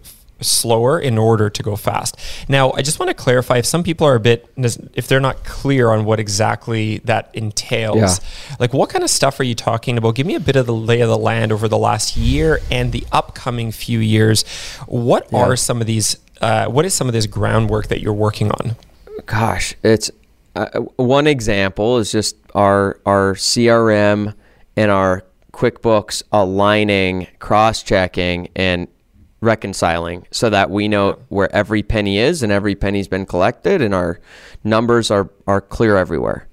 slower 0.45 0.99
in 0.99 1.17
order 1.17 1.49
to 1.49 1.63
go 1.63 1.75
fast. 1.75 2.17
Now, 2.47 2.71
I 2.73 2.81
just 2.81 2.99
want 2.99 3.09
to 3.09 3.13
clarify 3.13 3.57
if 3.57 3.65
some 3.65 3.83
people 3.83 4.07
are 4.07 4.15
a 4.15 4.19
bit 4.19 4.47
if 4.55 5.07
they're 5.07 5.19
not 5.19 5.43
clear 5.43 5.89
on 5.91 6.05
what 6.05 6.19
exactly 6.19 6.99
that 6.99 7.29
entails. 7.33 8.19
Yeah. 8.19 8.55
Like 8.59 8.73
what 8.73 8.89
kind 8.89 9.03
of 9.03 9.09
stuff 9.09 9.39
are 9.39 9.43
you 9.43 9.55
talking 9.55 9.97
about? 9.97 10.15
Give 10.15 10.27
me 10.27 10.35
a 10.35 10.39
bit 10.39 10.55
of 10.55 10.65
the 10.65 10.73
lay 10.75 11.01
of 11.01 11.09
the 11.09 11.17
land 11.17 11.51
over 11.51 11.67
the 11.67 11.77
last 11.77 12.15
year 12.17 12.59
and 12.71 12.91
the 12.91 13.05
upcoming 13.11 13.71
few 13.71 13.99
years. 13.99 14.43
What 14.87 15.27
Yeah. 15.31 15.39
are 15.39 15.55
some 15.55 15.81
of 15.81 15.87
these 15.87 16.17
uh, 16.41 16.65
what 16.67 16.85
is 16.85 16.93
some 16.93 17.07
of 17.07 17.13
this 17.13 17.25
groundwork 17.27 17.87
that 17.87 18.01
you're 18.01 18.13
working 18.13 18.51
on? 18.51 18.75
Gosh, 19.25 19.73
it's 19.83 20.11
uh, 20.55 20.81
one 20.97 21.27
example 21.27 21.97
is 21.97 22.11
just 22.11 22.35
our 22.53 22.99
our 23.05 23.35
CRM 23.35 24.33
and 24.77 24.91
our 24.91 25.23
QuickBooks 25.53 26.21
aligning, 26.33 27.27
cross-checking, 27.39 28.49
and 28.57 28.87
reconciling 29.45 30.27
so 30.31 30.49
that 30.49 30.69
we 30.69 30.87
know 30.87 31.19
where 31.29 31.53
every 31.55 31.83
penny 31.83 32.17
is 32.17 32.43
and 32.43 32.51
every 32.51 32.75
penny's 32.75 33.07
been 33.07 33.25
collected 33.25 33.81
and 33.81 33.93
our 33.93 34.19
numbers 34.63 35.09
are 35.11 35.29
are 35.47 35.61
clear 35.61 35.95
everywhere. 35.97 36.47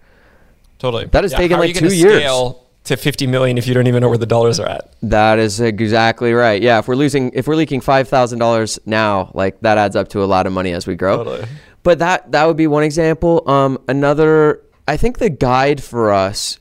Totally. 0.78 1.06
That 1.06 1.24
has 1.24 1.32
taken 1.32 1.56
how 1.56 1.62
like 1.62 1.74
you 1.74 1.88
two 1.88 1.94
years. 1.94 2.18
Scale 2.18 2.62
to 2.84 2.96
50 2.96 3.26
million 3.28 3.58
if 3.58 3.66
you 3.66 3.74
don't 3.74 3.86
even 3.86 4.00
know 4.00 4.08
where 4.08 4.18
the 4.18 4.26
dollars 4.26 4.58
are 4.58 4.68
at. 4.68 4.94
That 5.02 5.38
is 5.38 5.60
exactly 5.60 6.32
right. 6.32 6.60
Yeah, 6.60 6.78
if 6.78 6.88
we're 6.88 6.96
losing, 6.96 7.30
if 7.32 7.46
we're 7.46 7.54
leaking 7.54 7.80
five 7.80 8.08
thousand 8.08 8.38
dollars 8.38 8.78
now, 8.86 9.30
like 9.34 9.60
that 9.60 9.78
adds 9.78 9.96
up 9.96 10.08
to 10.08 10.22
a 10.22 10.26
lot 10.26 10.46
of 10.46 10.52
money 10.52 10.72
as 10.72 10.86
we 10.86 10.96
grow. 10.96 11.18
Totally. 11.18 11.44
But 11.82 11.98
that 12.00 12.32
that 12.32 12.46
would 12.46 12.56
be 12.56 12.66
one 12.66 12.82
example. 12.82 13.48
Um, 13.48 13.78
another, 13.88 14.62
I 14.86 14.96
think 14.96 15.18
the 15.18 15.30
guide 15.30 15.82
for 15.82 16.12
us, 16.12 16.58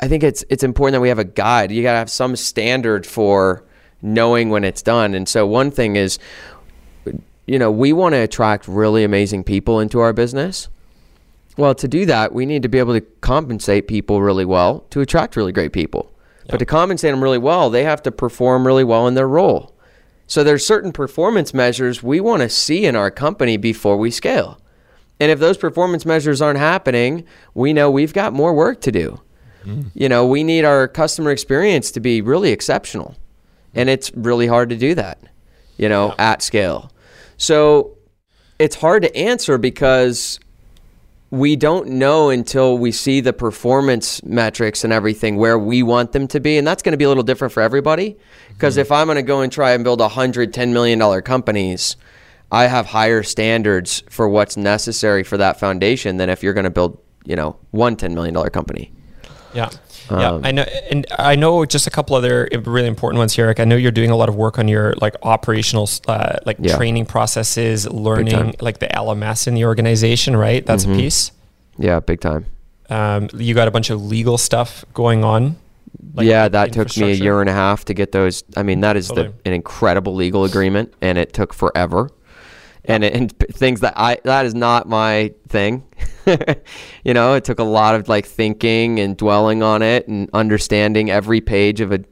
I 0.00 0.08
think 0.08 0.22
it's 0.22 0.44
it's 0.50 0.62
important 0.62 0.94
that 0.94 1.00
we 1.00 1.08
have 1.08 1.18
a 1.18 1.24
guide. 1.24 1.70
You 1.70 1.82
gotta 1.82 1.98
have 1.98 2.10
some 2.10 2.36
standard 2.36 3.06
for 3.06 3.65
knowing 4.06 4.50
when 4.50 4.64
it's 4.64 4.82
done. 4.82 5.14
And 5.14 5.28
so 5.28 5.46
one 5.46 5.70
thing 5.70 5.96
is, 5.96 6.18
you 7.46 7.58
know, 7.58 7.70
we 7.70 7.92
want 7.92 8.14
to 8.14 8.18
attract 8.18 8.66
really 8.66 9.04
amazing 9.04 9.44
people 9.44 9.80
into 9.80 10.00
our 10.00 10.12
business. 10.12 10.68
Well, 11.56 11.74
to 11.74 11.88
do 11.88 12.06
that, 12.06 12.32
we 12.32 12.46
need 12.46 12.62
to 12.62 12.68
be 12.68 12.78
able 12.78 12.94
to 12.94 13.00
compensate 13.20 13.88
people 13.88 14.22
really 14.22 14.44
well 14.44 14.80
to 14.90 15.00
attract 15.00 15.36
really 15.36 15.52
great 15.52 15.72
people. 15.72 16.12
But 16.48 16.58
to 16.58 16.66
compensate 16.66 17.10
them 17.10 17.22
really 17.22 17.38
well, 17.38 17.70
they 17.70 17.82
have 17.82 18.02
to 18.04 18.12
perform 18.12 18.66
really 18.66 18.84
well 18.84 19.08
in 19.08 19.14
their 19.14 19.26
role. 19.26 19.74
So 20.28 20.44
there's 20.44 20.64
certain 20.64 20.92
performance 20.92 21.52
measures 21.52 22.02
we 22.02 22.20
want 22.20 22.42
to 22.42 22.48
see 22.48 22.84
in 22.84 22.94
our 22.94 23.10
company 23.10 23.56
before 23.56 23.96
we 23.96 24.12
scale. 24.12 24.60
And 25.18 25.32
if 25.32 25.40
those 25.40 25.56
performance 25.56 26.06
measures 26.06 26.40
aren't 26.40 26.58
happening, 26.58 27.24
we 27.54 27.72
know 27.72 27.90
we've 27.90 28.12
got 28.12 28.32
more 28.32 28.54
work 28.54 28.80
to 28.82 28.92
do. 28.92 29.20
Mm. 29.64 29.86
You 29.94 30.08
know, 30.08 30.26
we 30.26 30.44
need 30.44 30.64
our 30.64 30.86
customer 30.86 31.32
experience 31.32 31.90
to 31.92 32.00
be 32.00 32.20
really 32.20 32.52
exceptional. 32.52 33.16
And 33.76 33.88
it's 33.88 34.10
really 34.14 34.46
hard 34.46 34.70
to 34.70 34.76
do 34.76 34.94
that, 34.94 35.18
you 35.76 35.88
know, 35.88 36.14
at 36.18 36.42
scale. 36.42 36.90
So 37.36 37.96
it's 38.58 38.76
hard 38.76 39.02
to 39.02 39.16
answer 39.16 39.58
because 39.58 40.40
we 41.30 41.56
don't 41.56 41.88
know 41.88 42.30
until 42.30 42.78
we 42.78 42.92
see 42.92 43.20
the 43.20 43.32
performance 43.32 44.22
metrics 44.22 44.84
and 44.84 44.92
everything 44.92 45.36
where 45.36 45.58
we 45.58 45.82
want 45.82 46.12
them 46.12 46.28
to 46.28 46.40
be. 46.40 46.56
And 46.56 46.66
that's 46.66 46.82
going 46.82 46.92
to 46.92 46.96
be 46.96 47.04
a 47.04 47.08
little 47.08 47.24
different 47.24 47.52
for 47.52 47.62
everybody. 47.62 48.16
Because 48.56 48.74
mm-hmm. 48.74 48.80
if 48.82 48.92
i'm 48.92 49.06
going 49.06 49.16
to 49.16 49.22
go 49.22 49.40
and 49.40 49.52
try 49.52 49.72
and 49.72 49.84
build 49.84 50.00
100 50.00 50.52
$10 50.52 50.72
million 50.72 51.22
companies 51.22 51.96
i 52.50 52.66
have 52.66 52.86
higher 52.86 53.22
standards 53.22 54.02
for 54.10 54.28
what's 54.28 54.56
necessary 54.56 55.22
for 55.22 55.36
that 55.36 55.60
foundation 55.60 56.16
than 56.16 56.30
if 56.30 56.42
you're 56.42 56.54
going 56.54 56.64
to 56.64 56.70
build 56.70 56.98
you 57.24 57.36
know 57.36 57.56
one 57.70 57.96
$10 57.96 58.14
million 58.14 58.34
company 58.50 58.92
Yeah. 59.54 59.70
Yeah, 60.08 60.30
Um, 60.34 60.44
I 60.44 60.52
know, 60.52 60.62
and 60.62 61.04
I 61.18 61.34
know 61.34 61.64
just 61.64 61.88
a 61.88 61.90
couple 61.90 62.14
other 62.14 62.48
really 62.64 62.86
important 62.86 63.18
ones 63.18 63.32
here. 63.34 63.46
Eric, 63.46 63.58
I 63.58 63.64
know 63.64 63.74
you're 63.74 63.90
doing 63.90 64.10
a 64.10 64.16
lot 64.16 64.28
of 64.28 64.36
work 64.36 64.56
on 64.56 64.68
your 64.68 64.94
like 65.00 65.16
operational, 65.22 65.88
uh, 66.06 66.36
like 66.46 66.58
Yeah. 66.60 66.76
training 66.76 67.06
processes, 67.06 67.88
learning 67.90 68.54
like 68.60 68.78
the 68.78 68.86
LMS 68.86 69.48
in 69.48 69.54
the 69.54 69.64
organization, 69.64 70.36
right? 70.36 70.64
That's 70.64 70.84
Mm-hmm. 70.84 70.92
a 70.92 70.96
piece. 70.96 71.32
yeah 71.78 71.98
big 72.00 72.20
time 72.20 72.46
Um, 72.88 73.28
you 73.36 73.52
got 73.54 73.66
a 73.66 73.70
bunch 73.72 73.90
of 73.90 74.00
legal 74.00 74.38
stuff 74.38 74.84
going 74.94 75.24
on. 75.24 75.56
like, 76.14 76.26
yeah 76.26 76.46
that 76.48 76.72
took 76.72 76.96
me 76.96 77.10
a 77.10 77.14
year 77.14 77.40
and 77.40 77.50
a 77.50 77.52
half 77.52 77.84
to 77.86 77.92
get 77.94 78.12
those 78.12 78.44
i 78.56 78.62
mean 78.62 78.80
that 78.82 78.96
is 78.96 79.08
Totally. 79.08 79.28
the, 79.28 79.34
an 79.48 79.52
incredible 79.54 80.14
legal 80.14 80.44
agreement 80.44 80.94
and 81.02 81.18
it 81.18 81.32
took 81.32 81.52
forever 81.52 82.10
and, 82.88 83.04
and 83.04 83.38
things 83.38 83.80
that 83.80 83.94
i 83.96 84.18
that 84.24 84.46
is 84.46 84.54
not 84.54 84.88
my 84.88 85.32
thing 85.48 85.84
you 87.04 87.14
know 87.14 87.34
it 87.34 87.44
took 87.44 87.58
a 87.58 87.64
lot 87.64 87.94
of 87.94 88.08
like 88.08 88.26
thinking 88.26 88.98
and 88.98 89.16
dwelling 89.16 89.62
on 89.62 89.82
it 89.82 90.06
and 90.08 90.28
understanding 90.32 91.10
every 91.10 91.40
page 91.40 91.80
of 91.80 91.92
a 91.92 92.04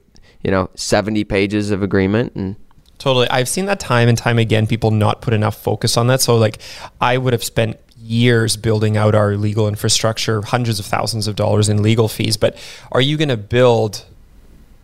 you 0.42 0.50
know 0.50 0.68
70 0.74 1.24
pages 1.24 1.70
of 1.70 1.82
agreement 1.82 2.34
and 2.34 2.56
Totally. 2.98 3.28
I've 3.28 3.48
seen 3.48 3.66
that 3.66 3.80
time 3.80 4.08
and 4.08 4.16
time 4.16 4.38
again, 4.38 4.66
people 4.66 4.90
not 4.90 5.20
put 5.20 5.34
enough 5.34 5.60
focus 5.60 5.96
on 5.96 6.06
that. 6.06 6.22
So, 6.22 6.36
like, 6.36 6.58
I 7.00 7.18
would 7.18 7.32
have 7.32 7.44
spent 7.44 7.78
years 7.98 8.56
building 8.56 8.96
out 8.96 9.14
our 9.14 9.36
legal 9.36 9.66
infrastructure, 9.66 10.42
hundreds 10.42 10.78
of 10.78 10.86
thousands 10.86 11.26
of 11.26 11.36
dollars 11.36 11.68
in 11.68 11.82
legal 11.82 12.08
fees. 12.08 12.36
But 12.36 12.56
are 12.92 13.00
you 13.00 13.16
going 13.16 13.30
to 13.30 13.36
build 13.36 14.04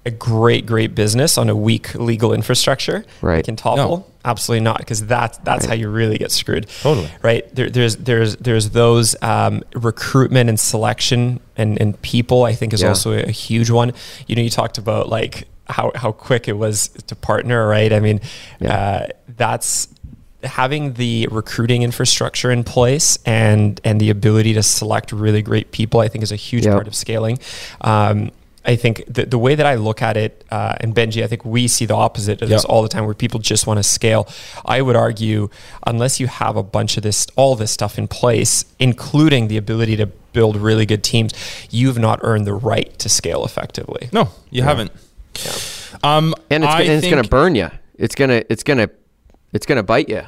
a 0.06 0.10
great, 0.10 0.64
great 0.66 0.94
business 0.94 1.36
on 1.36 1.48
a 1.48 1.54
weak 1.56 1.94
legal 1.94 2.32
infrastructure? 2.32 3.04
Right. 3.20 3.36
that 3.36 3.44
Can 3.44 3.56
topple? 3.56 3.98
No. 3.98 4.06
Absolutely 4.24 4.62
not, 4.64 4.78
because 4.78 5.06
that's 5.06 5.38
that's 5.38 5.64
how 5.64 5.72
you 5.74 5.88
really 5.88 6.18
get 6.18 6.30
screwed. 6.30 6.66
Totally. 6.82 7.08
Right. 7.22 7.54
There, 7.54 7.70
there's 7.70 7.96
there's 7.96 8.36
there's 8.36 8.70
those 8.70 9.16
um, 9.22 9.62
recruitment 9.74 10.50
and 10.50 10.60
selection 10.60 11.40
and, 11.56 11.80
and 11.80 12.00
people. 12.02 12.44
I 12.44 12.54
think 12.54 12.74
is 12.74 12.82
Yeah. 12.82 12.88
also 12.88 13.12
a 13.12 13.30
huge 13.30 13.70
one. 13.70 13.92
You 14.26 14.36
know, 14.36 14.42
you 14.42 14.50
talked 14.50 14.76
about 14.76 15.08
like 15.08 15.48
how 15.70 15.90
how 15.94 16.12
quick 16.12 16.48
it 16.48 16.54
was 16.58 16.88
to 17.06 17.16
partner. 17.16 17.66
Right. 17.66 17.92
I 17.94 18.00
mean, 18.00 18.20
Yeah. 18.60 18.74
uh, 18.74 19.06
that's 19.38 19.88
having 20.42 20.94
the 20.94 21.28
recruiting 21.30 21.82
infrastructure 21.82 22.50
in 22.50 22.62
place 22.64 23.18
and 23.24 23.80
and 23.84 24.00
the 24.00 24.10
ability 24.10 24.52
to 24.54 24.62
select 24.62 25.12
really 25.12 25.40
great 25.40 25.72
people. 25.72 26.00
I 26.00 26.08
think 26.08 26.22
is 26.24 26.32
a 26.32 26.36
huge 26.36 26.66
Yep. 26.66 26.74
part 26.74 26.88
of 26.88 26.94
scaling. 26.94 27.38
Um, 27.80 28.32
I 28.64 28.76
think 28.76 29.04
the, 29.06 29.24
the 29.24 29.38
way 29.38 29.54
that 29.54 29.64
I 29.66 29.76
look 29.76 30.02
at 30.02 30.16
it, 30.16 30.44
uh, 30.50 30.76
and 30.80 30.94
Benji, 30.94 31.22
I 31.24 31.26
think 31.26 31.44
we 31.44 31.66
see 31.66 31.86
the 31.86 31.94
opposite 31.94 32.42
of 32.42 32.48
this 32.48 32.64
all 32.64 32.82
the 32.82 32.88
time 32.88 33.06
where 33.06 33.14
people 33.14 33.40
just 33.40 33.66
want 33.66 33.78
to 33.78 33.82
scale. 33.82 34.28
I 34.66 34.82
would 34.82 34.96
argue, 34.96 35.48
unless 35.86 36.20
you 36.20 36.26
have 36.26 36.56
a 36.56 36.62
bunch 36.62 36.96
of 36.96 37.02
this, 37.02 37.26
all 37.36 37.56
this 37.56 37.70
stuff 37.70 37.98
in 37.98 38.06
place, 38.06 38.64
including 38.78 39.48
the 39.48 39.56
ability 39.56 39.96
to 39.96 40.06
build 40.06 40.56
really 40.56 40.84
good 40.86 41.02
teams, 41.02 41.32
you've 41.70 41.98
not 41.98 42.20
earned 42.22 42.46
the 42.46 42.54
right 42.54 42.96
to 42.98 43.08
scale 43.08 43.44
effectively. 43.44 44.08
No, 44.12 44.28
you 44.50 44.62
haven't. 44.62 44.92
Um, 46.02 46.34
and 46.50 46.62
it's, 46.64 46.72
gonna, 46.72 46.84
it's 46.84 47.08
gonna 47.08 47.24
burn 47.28 47.54
you 47.54 47.70
it's 48.00 48.14
gonna 48.14 48.42
it's 48.48 48.64
gonna 48.64 48.88
it's 49.52 49.66
gonna 49.66 49.82
bite 49.82 50.08
you 50.08 50.22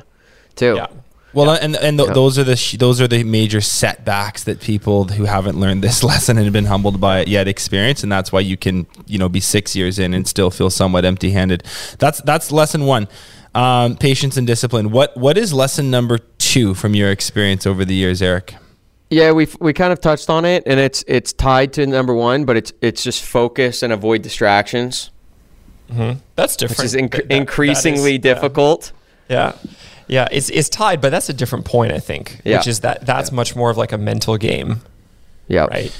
too 0.54 0.74
Yeah. 0.76 0.86
Well, 1.34 1.50
and 1.50 1.76
and 1.76 1.98
th- 1.98 2.08
Yeah. 2.08 2.12
those 2.14 2.38
are 2.38 2.44
the 2.44 2.56
sh- 2.56 2.76
those 2.78 3.00
are 3.00 3.08
the 3.08 3.24
major 3.24 3.60
setbacks 3.62 4.44
that 4.44 4.60
people 4.60 5.04
who 5.04 5.24
haven't 5.24 5.58
learned 5.58 5.82
this 5.82 6.02
lesson 6.10 6.36
and 6.36 6.44
have 6.44 6.52
been 6.52 6.66
humbled 6.66 7.00
by 7.00 7.20
it 7.20 7.28
yet 7.28 7.48
experience, 7.48 8.02
and 8.02 8.12
that's 8.12 8.30
why 8.32 8.40
you 8.40 8.56
can 8.56 8.86
you 9.06 9.18
know 9.18 9.28
be 9.28 9.40
six 9.40 9.74
years 9.74 9.98
in 9.98 10.12
and 10.14 10.28
still 10.28 10.50
feel 10.50 10.68
somewhat 10.70 11.04
empty 11.04 11.30
handed. 11.30 11.62
That's 11.98 12.20
that's 12.22 12.52
lesson 12.52 12.84
one, 12.84 13.08
um, 13.54 13.96
patience 13.96 14.36
and 14.36 14.46
discipline. 14.46 14.90
What 14.90 15.16
what 15.16 15.38
is 15.38 15.52
lesson 15.54 15.90
number 15.90 16.18
two 16.38 16.74
from 16.74 16.94
your 16.94 17.10
experience 17.10 17.66
over 17.66 17.84
the 17.84 17.94
years, 17.94 18.20
Eric? 18.20 18.56
Yeah, 19.08 19.32
we 19.32 19.46
we 19.60 19.72
kind 19.72 19.92
of 19.92 20.00
touched 20.00 20.28
on 20.28 20.44
it, 20.44 20.62
and 20.66 20.78
it's 20.80 21.02
it's 21.06 21.32
tied 21.32 21.72
to 21.74 21.86
number 21.86 22.14
one, 22.14 22.44
but 22.44 22.56
it's 22.58 22.72
it's 22.82 23.02
just 23.02 23.22
focus 23.24 23.82
and 23.82 23.90
avoid 23.92 24.20
distractions, 24.22 25.10
That's 26.36 26.56
different. 26.56 26.78
which 26.78 26.84
is 26.86 26.94
inc- 26.94 27.10
That- 27.10 27.16
that- 27.16 27.28
that 27.28 27.34
increasingly 27.36 28.14
is- 28.16 28.20
difficult. 28.20 28.92
Yeah. 29.28 29.52
Yeah, 29.52 29.52
it's 30.30 30.50
it's 30.50 30.68
tied, 30.68 31.00
but 31.00 31.10
that's 31.10 31.28
a 31.28 31.32
different 31.32 31.64
point, 31.64 31.92
I 31.92 31.98
think. 31.98 32.40
Yeah. 32.44 32.58
Which 32.58 32.66
is 32.66 32.80
that 32.80 33.06
that's 33.06 33.32
much 33.32 33.56
more 33.56 33.70
of 33.70 33.76
like 33.76 33.92
a 33.92 33.98
mental 33.98 34.36
game, 34.36 34.80
Yeah, 35.48 35.64
right? 35.66 35.92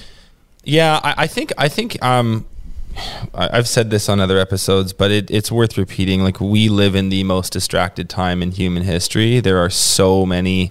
Yeah, 0.64 1.00
I, 1.02 1.14
I 1.24 1.26
think 1.26 1.52
I 1.58 1.68
think 1.68 2.02
um, 2.04 2.44
I- 3.34 3.50
I've 3.58 3.66
said 3.68 3.90
this 3.90 4.08
on 4.08 4.20
other 4.20 4.38
episodes, 4.38 4.92
but 4.92 5.10
it, 5.10 5.30
it's 5.30 5.50
worth 5.50 5.76
repeating. 5.78 6.22
Like 6.22 6.40
we 6.40 6.68
live 6.68 6.94
in 6.94 7.08
the 7.08 7.24
most 7.24 7.52
distracted 7.52 8.08
time 8.08 8.42
in 8.42 8.50
human 8.52 8.82
history. 8.84 9.40
There 9.40 9.58
are 9.58 9.70
so 9.70 10.26
many 10.26 10.70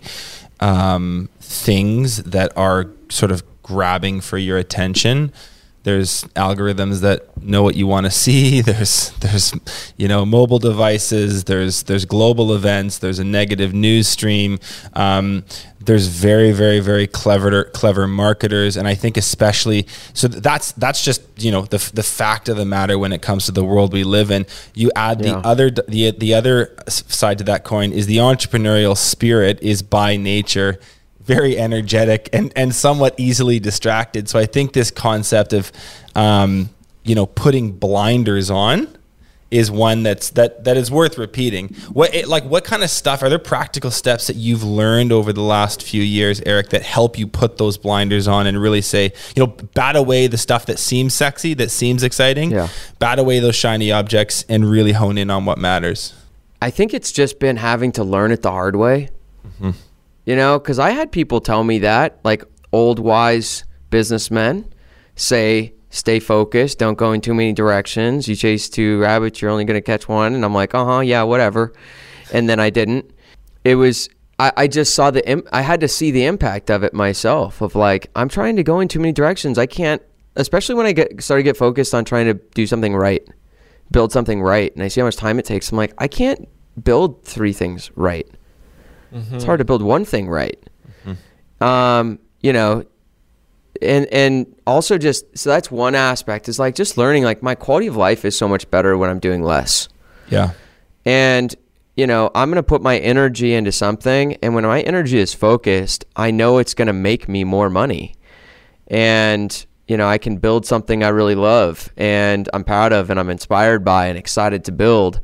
um, 0.59 1.29
things 1.39 2.17
that 2.23 2.55
are 2.55 2.87
sort 3.09 3.31
of 3.31 3.43
grabbing 3.63 4.21
for 4.21 4.37
your 4.37 4.57
attention. 4.57 5.31
There's 5.83 6.23
algorithms 6.35 7.01
that 7.01 7.41
know 7.41 7.63
what 7.63 7.75
you 7.75 7.87
want 7.87 8.05
to 8.05 8.11
see. 8.11 8.61
There's 8.71 9.09
there's 9.19 9.53
you 9.97 10.07
know 10.07 10.25
mobile 10.25 10.59
devices. 10.59 11.43
There's 11.45 11.83
there's 11.83 12.05
global 12.05 12.53
events. 12.53 12.99
There's 12.99 13.17
a 13.19 13.23
negative 13.23 13.73
news 13.73 14.07
stream. 14.07 14.59
Um, 14.93 15.43
there's 15.83 16.05
very 16.05 16.51
very 16.51 16.79
very 16.79 17.07
clever 17.07 17.63
clever 17.63 18.07
marketers, 18.07 18.77
and 18.77 18.87
I 18.87 18.93
think 18.93 19.17
especially 19.17 19.87
so 20.13 20.27
that's 20.27 20.71
that's 20.73 21.03
just 21.03 21.23
you 21.37 21.51
know 21.51 21.63
the 21.63 21.89
the 21.95 22.03
fact 22.03 22.47
of 22.49 22.57
the 22.57 22.65
matter 22.65 22.99
when 22.99 23.11
it 23.11 23.23
comes 23.23 23.47
to 23.47 23.51
the 23.51 23.65
world 23.65 23.91
we 23.91 24.03
live 24.03 24.29
in. 24.29 24.45
You 24.75 24.91
add 24.95 25.21
Yeah. 25.25 25.33
the 25.33 25.47
other 25.47 25.71
the 25.71 26.11
the 26.11 26.35
other 26.35 26.75
side 26.87 27.39
to 27.39 27.43
that 27.45 27.63
coin 27.63 27.91
is 27.91 28.05
the 28.05 28.17
entrepreneurial 28.17 28.95
spirit 28.95 29.57
is 29.63 29.81
by 29.81 30.15
nature 30.17 30.79
very 31.35 31.57
energetic 31.57 32.29
and 32.33 32.51
and 32.55 32.73
somewhat 32.75 33.13
easily 33.17 33.59
distracted. 33.59 34.27
So 34.29 34.39
I 34.39 34.45
think 34.45 34.73
this 34.73 34.91
concept 34.91 35.53
of 35.53 35.71
um, 36.15 36.69
you 37.03 37.15
know 37.15 37.25
putting 37.25 37.71
blinders 37.71 38.49
on 38.49 38.87
is 39.49 39.69
one 39.69 40.01
that's 40.03 40.29
that 40.31 40.63
that 40.63 40.77
is 40.77 40.89
worth 40.89 41.17
repeating. 41.17 41.67
What 41.91 42.15
it, 42.15 42.27
like 42.29 42.45
what 42.45 42.63
kind 42.63 42.83
of 42.83 42.89
stuff 42.89 43.21
are 43.21 43.27
there 43.29 43.37
practical 43.39 43.91
steps 43.91 44.27
that 44.27 44.37
you've 44.37 44.63
learned 44.63 45.11
over 45.11 45.33
the 45.33 45.41
last 45.41 45.83
few 45.83 46.01
years, 46.01 46.41
Eric, 46.45 46.69
that 46.69 46.83
help 46.83 47.17
you 47.19 47.27
put 47.27 47.57
those 47.57 47.77
blinders 47.77 48.27
on 48.29 48.47
and 48.47 48.61
really 48.61 48.81
say, 48.81 49.11
you 49.35 49.43
know, 49.45 49.47
bat 49.47 49.97
away 49.97 50.27
the 50.27 50.37
stuff 50.37 50.65
that 50.67 50.79
seems 50.79 51.13
sexy, 51.13 51.53
that 51.55 51.69
seems 51.69 52.01
exciting, 52.03 52.51
Yeah. 52.51 52.69
bat 52.99 53.19
away 53.19 53.39
those 53.41 53.55
shiny 53.57 53.91
objects 53.91 54.45
and 54.47 54.69
really 54.69 54.93
hone 54.93 55.17
in 55.17 55.29
on 55.29 55.43
what 55.43 55.57
matters. 55.57 56.13
I 56.61 56.69
think 56.69 56.93
it's 56.93 57.11
just 57.11 57.37
been 57.39 57.57
having 57.57 57.91
to 57.93 58.03
learn 58.05 58.31
it 58.31 58.43
the 58.43 58.51
hard 58.51 58.75
way. 58.77 59.09
You 60.25 60.35
know, 60.35 60.59
because 60.59 60.79
I 60.79 60.91
had 60.91 61.11
people 61.11 61.41
tell 61.41 61.63
me 61.63 61.79
that, 61.79 62.19
like 62.23 62.43
old 62.71 62.99
wise 62.99 63.65
businessmen 63.89 64.71
say, 65.15 65.73
stay 65.89 66.19
focused, 66.19 66.79
don't 66.79 66.97
go 66.97 67.11
in 67.11 67.21
too 67.21 67.33
many 67.33 67.53
directions. 67.53 68.27
You 68.27 68.35
chase 68.35 68.69
two 68.69 68.99
rabbits, 68.99 69.41
you're 69.41 69.51
only 69.51 69.65
going 69.65 69.77
to 69.77 69.81
catch 69.81 70.07
one. 70.07 70.33
And 70.35 70.45
I'm 70.45 70.53
like, 70.53 70.73
uh 70.73 70.85
huh, 70.85 70.99
yeah, 70.99 71.23
whatever. 71.23 71.73
And 72.33 72.47
then 72.47 72.59
I 72.59 72.69
didn't. 72.69 73.11
It 73.63 73.75
was, 73.75 74.09
I, 74.39 74.53
I 74.55 74.67
just 74.67 74.95
saw 74.95 75.11
the, 75.11 75.27
Im- 75.27 75.47
I 75.51 75.61
had 75.61 75.81
to 75.81 75.87
see 75.87 76.11
the 76.11 76.25
impact 76.25 76.69
of 76.69 76.83
it 76.83 76.93
myself 76.93 77.61
of 77.61 77.75
like, 77.75 78.09
I'm 78.15 78.29
trying 78.29 78.55
to 78.55 78.63
go 78.63 78.79
in 78.79 78.87
too 78.87 78.99
many 78.99 79.11
directions. 79.11 79.57
I 79.57 79.65
can't, 79.65 80.01
especially 80.35 80.75
when 80.75 80.85
I 80.85 80.93
get 80.93 81.21
started 81.21 81.43
to 81.43 81.49
get 81.49 81.57
focused 81.57 81.93
on 81.93 82.05
trying 82.05 82.27
to 82.27 82.35
do 82.53 82.65
something 82.65 82.95
right 82.95 83.27
build 83.91 84.11
something 84.11 84.41
right 84.41 84.73
and 84.73 84.83
I 84.83 84.87
see 84.87 85.01
how 85.01 85.05
much 85.05 85.17
time 85.17 85.37
it 85.37 85.45
takes, 85.45 85.71
I'm 85.71 85.77
like, 85.77 85.93
I 85.97 86.07
can't 86.07 86.47
build 86.81 87.23
three 87.23 87.53
things 87.53 87.91
right. 87.95 88.27
It's 89.11 89.43
hard 89.43 89.59
to 89.59 89.65
build 89.65 89.81
one 89.81 90.05
thing 90.05 90.27
right. 90.29 90.57
Um, 91.59 92.19
you 92.41 92.53
know, 92.53 92.85
and 93.81 94.05
and 94.07 94.55
also 94.65 94.97
just 94.97 95.37
so 95.37 95.49
that's 95.49 95.69
one 95.71 95.95
aspect 95.95 96.49
is 96.49 96.59
like 96.59 96.75
just 96.75 96.97
learning 96.97 97.23
like 97.23 97.43
my 97.43 97.55
quality 97.55 97.87
of 97.87 97.95
life 97.95 98.25
is 98.25 98.37
so 98.37 98.47
much 98.47 98.69
better 98.71 98.97
when 98.97 99.09
I'm 99.09 99.19
doing 99.19 99.43
less. 99.43 99.89
Yeah. 100.29 100.51
And 101.05 101.53
you 101.95 102.07
know, 102.07 102.31
I'm 102.33 102.49
going 102.49 102.55
to 102.55 102.63
put 102.63 102.81
my 102.81 102.97
energy 102.99 103.53
into 103.53 103.71
something 103.71 104.37
and 104.41 104.55
when 104.55 104.63
my 104.63 104.81
energy 104.81 105.19
is 105.19 105.33
focused, 105.33 106.05
I 106.15 106.31
know 106.31 106.57
it's 106.57 106.73
going 106.73 106.87
to 106.87 106.93
make 106.93 107.27
me 107.27 107.43
more 107.43 107.69
money. 107.69 108.15
And 108.87 109.65
you 109.87 109.97
know, 109.97 110.07
I 110.07 110.17
can 110.17 110.37
build 110.37 110.65
something 110.65 111.03
I 111.03 111.09
really 111.09 111.35
love 111.35 111.91
and 111.97 112.47
I'm 112.53 112.63
proud 112.63 112.93
of 112.93 113.09
and 113.09 113.19
I'm 113.19 113.29
inspired 113.29 113.83
by 113.83 114.07
and 114.07 114.17
excited 114.17 114.63
to 114.65 114.71
build. 114.71 115.19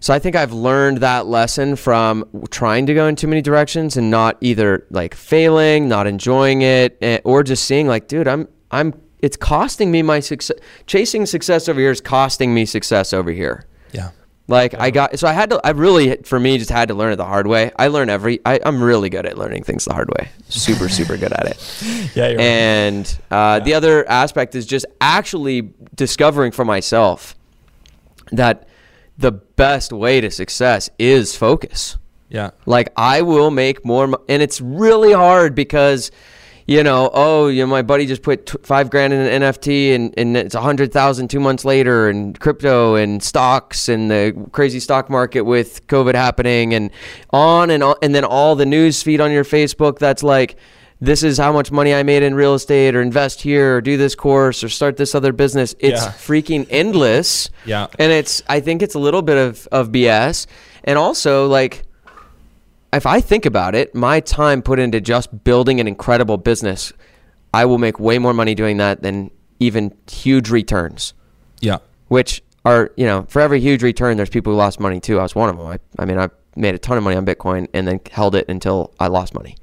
So 0.00 0.14
I 0.14 0.18
think 0.18 0.36
I've 0.36 0.52
learned 0.52 0.98
that 0.98 1.26
lesson 1.26 1.74
from 1.76 2.24
trying 2.50 2.86
to 2.86 2.94
go 2.94 3.06
in 3.06 3.16
too 3.16 3.26
many 3.26 3.42
directions 3.42 3.96
and 3.96 4.10
not 4.10 4.36
either 4.40 4.86
like 4.90 5.14
failing, 5.14 5.88
not 5.88 6.06
enjoying 6.06 6.62
it, 6.62 6.96
eh, 7.00 7.18
or 7.24 7.42
just 7.42 7.64
seeing 7.64 7.88
like, 7.88 8.06
dude, 8.06 8.28
I'm 8.28 8.48
I'm 8.70 8.94
it's 9.20 9.36
costing 9.36 9.90
me 9.90 10.02
my 10.02 10.20
success. 10.20 10.56
Chasing 10.86 11.26
success 11.26 11.68
over 11.68 11.80
here 11.80 11.90
is 11.90 12.00
costing 12.00 12.54
me 12.54 12.64
success 12.64 13.12
over 13.12 13.30
here. 13.30 13.66
Yeah. 13.92 14.10
Like 14.46 14.74
I 14.74 14.90
got, 14.90 15.18
so 15.18 15.28
I 15.28 15.32
had 15.32 15.50
to, 15.50 15.60
I 15.62 15.70
really, 15.70 16.16
for 16.22 16.40
me, 16.40 16.56
just 16.56 16.70
had 16.70 16.88
to 16.88 16.94
learn 16.94 17.12
it 17.12 17.16
the 17.16 17.26
hard 17.26 17.46
way. 17.46 17.70
I 17.76 17.88
learn 17.88 18.08
every, 18.08 18.40
I, 18.46 18.58
I'm 18.64 18.82
really 18.82 19.10
good 19.10 19.26
at 19.26 19.36
learning 19.36 19.64
things 19.64 19.84
the 19.84 19.92
hard 19.92 20.08
way. 20.08 20.30
Super, 20.48 20.88
super 20.88 21.18
good 21.18 21.32
at 21.32 21.46
it. 21.46 21.82
Yeah, 22.14 22.28
you're 22.28 22.38
right. 22.38 22.40
And 22.40 23.18
uh, 23.30 23.60
the 23.60 23.74
other 23.74 24.08
aspect 24.08 24.54
is 24.54 24.64
just 24.64 24.86
actually 25.00 25.72
discovering 25.94 26.52
for 26.52 26.64
myself 26.64 27.36
that 28.32 28.67
the 29.18 29.32
best 29.32 29.92
way 29.92 30.20
to 30.20 30.30
success 30.30 30.88
is 30.98 31.36
focus. 31.36 31.98
Yeah. 32.30 32.50
Like 32.66 32.92
I 32.96 33.22
will 33.22 33.50
make 33.50 33.84
more, 33.84 34.04
and 34.28 34.42
it's 34.42 34.60
really 34.60 35.12
hard 35.12 35.54
because, 35.54 36.10
you 36.66 36.84
know, 36.84 37.10
oh, 37.12 37.48
you 37.48 37.62
know, 37.62 37.66
my 37.66 37.82
buddy 37.82 38.06
just 38.06 38.22
put 38.22 38.46
t- 38.46 38.58
five 38.62 38.90
grand 38.90 39.12
in 39.12 39.20
an 39.20 39.42
NFT, 39.42 39.94
and, 39.94 40.14
and 40.16 40.36
it's 40.36 40.54
a 40.54 40.60
hundred 40.60 40.92
thousand 40.92 41.28
two 41.28 41.40
months 41.40 41.64
later, 41.64 42.08
and 42.08 42.38
crypto 42.38 42.94
and 42.94 43.22
stocks 43.22 43.88
and 43.88 44.10
the 44.10 44.48
crazy 44.52 44.78
stock 44.78 45.10
market 45.10 45.42
with 45.42 45.86
COVID 45.88 46.14
happening, 46.14 46.74
and 46.74 46.90
on 47.30 47.70
and 47.70 47.82
on, 47.82 47.96
and 48.02 48.14
then 48.14 48.24
all 48.24 48.54
the 48.54 48.66
news 48.66 49.02
feed 49.02 49.20
on 49.20 49.32
your 49.32 49.44
Facebook 49.44 49.98
that's 49.98 50.22
like. 50.22 50.56
This 51.00 51.22
is 51.22 51.38
how 51.38 51.52
much 51.52 51.70
money 51.70 51.94
I 51.94 52.02
made 52.02 52.22
in 52.24 52.34
real 52.34 52.54
estate, 52.54 52.96
or 52.96 53.00
invest 53.02 53.40
here, 53.42 53.76
or 53.76 53.80
do 53.80 53.96
this 53.96 54.14
course, 54.16 54.64
or 54.64 54.68
start 54.68 54.96
this 54.96 55.14
other 55.14 55.32
business. 55.32 55.74
It's 55.78 56.02
Yeah. 56.04 56.10
freaking 56.12 56.66
endless. 56.70 57.50
Yeah. 57.64 57.86
And 58.00 58.10
it's 58.10 58.42
I 58.48 58.58
think 58.60 58.82
it's 58.82 58.94
a 58.96 58.98
little 58.98 59.22
bit 59.22 59.36
of, 59.38 59.68
of 59.70 59.92
BS. 59.92 60.46
And 60.84 60.98
also 60.98 61.46
like 61.46 61.84
if 62.92 63.04
I 63.06 63.20
think 63.20 63.44
about 63.46 63.74
it, 63.74 63.94
my 63.94 64.18
time 64.20 64.62
put 64.62 64.78
into 64.78 65.00
just 65.00 65.44
building 65.44 65.78
an 65.78 65.86
incredible 65.86 66.36
business, 66.38 66.92
I 67.54 67.64
will 67.66 67.78
make 67.78 68.00
way 68.00 68.18
more 68.18 68.32
money 68.32 68.54
doing 68.54 68.78
that 68.78 69.02
than 69.02 69.30
even 69.60 69.94
huge 70.10 70.48
returns, 70.50 71.12
Yeah. 71.60 71.78
which 72.08 72.42
are, 72.64 72.90
you 72.96 73.04
know, 73.06 73.24
for 73.28 73.40
every 73.40 73.60
huge 73.60 73.82
return, 73.82 74.16
there's 74.16 74.30
people 74.30 74.52
who 74.52 74.56
lost 74.58 74.80
money 74.80 75.00
too. 75.00 75.18
I 75.18 75.22
was 75.22 75.34
one 75.34 75.48
of 75.50 75.58
them. 75.58 75.66
I, 75.66 75.78
I 75.98 76.06
mean, 76.06 76.18
I 76.18 76.28
made 76.56 76.74
a 76.74 76.78
ton 76.78 76.96
of 76.96 77.04
money 77.04 77.16
on 77.16 77.24
Bitcoin 77.26 77.68
and 77.74 77.86
then 77.86 78.00
held 78.10 78.34
it 78.34 78.46
until 78.48 78.92
I 78.98 79.06
lost 79.08 79.34
money. 79.34 79.56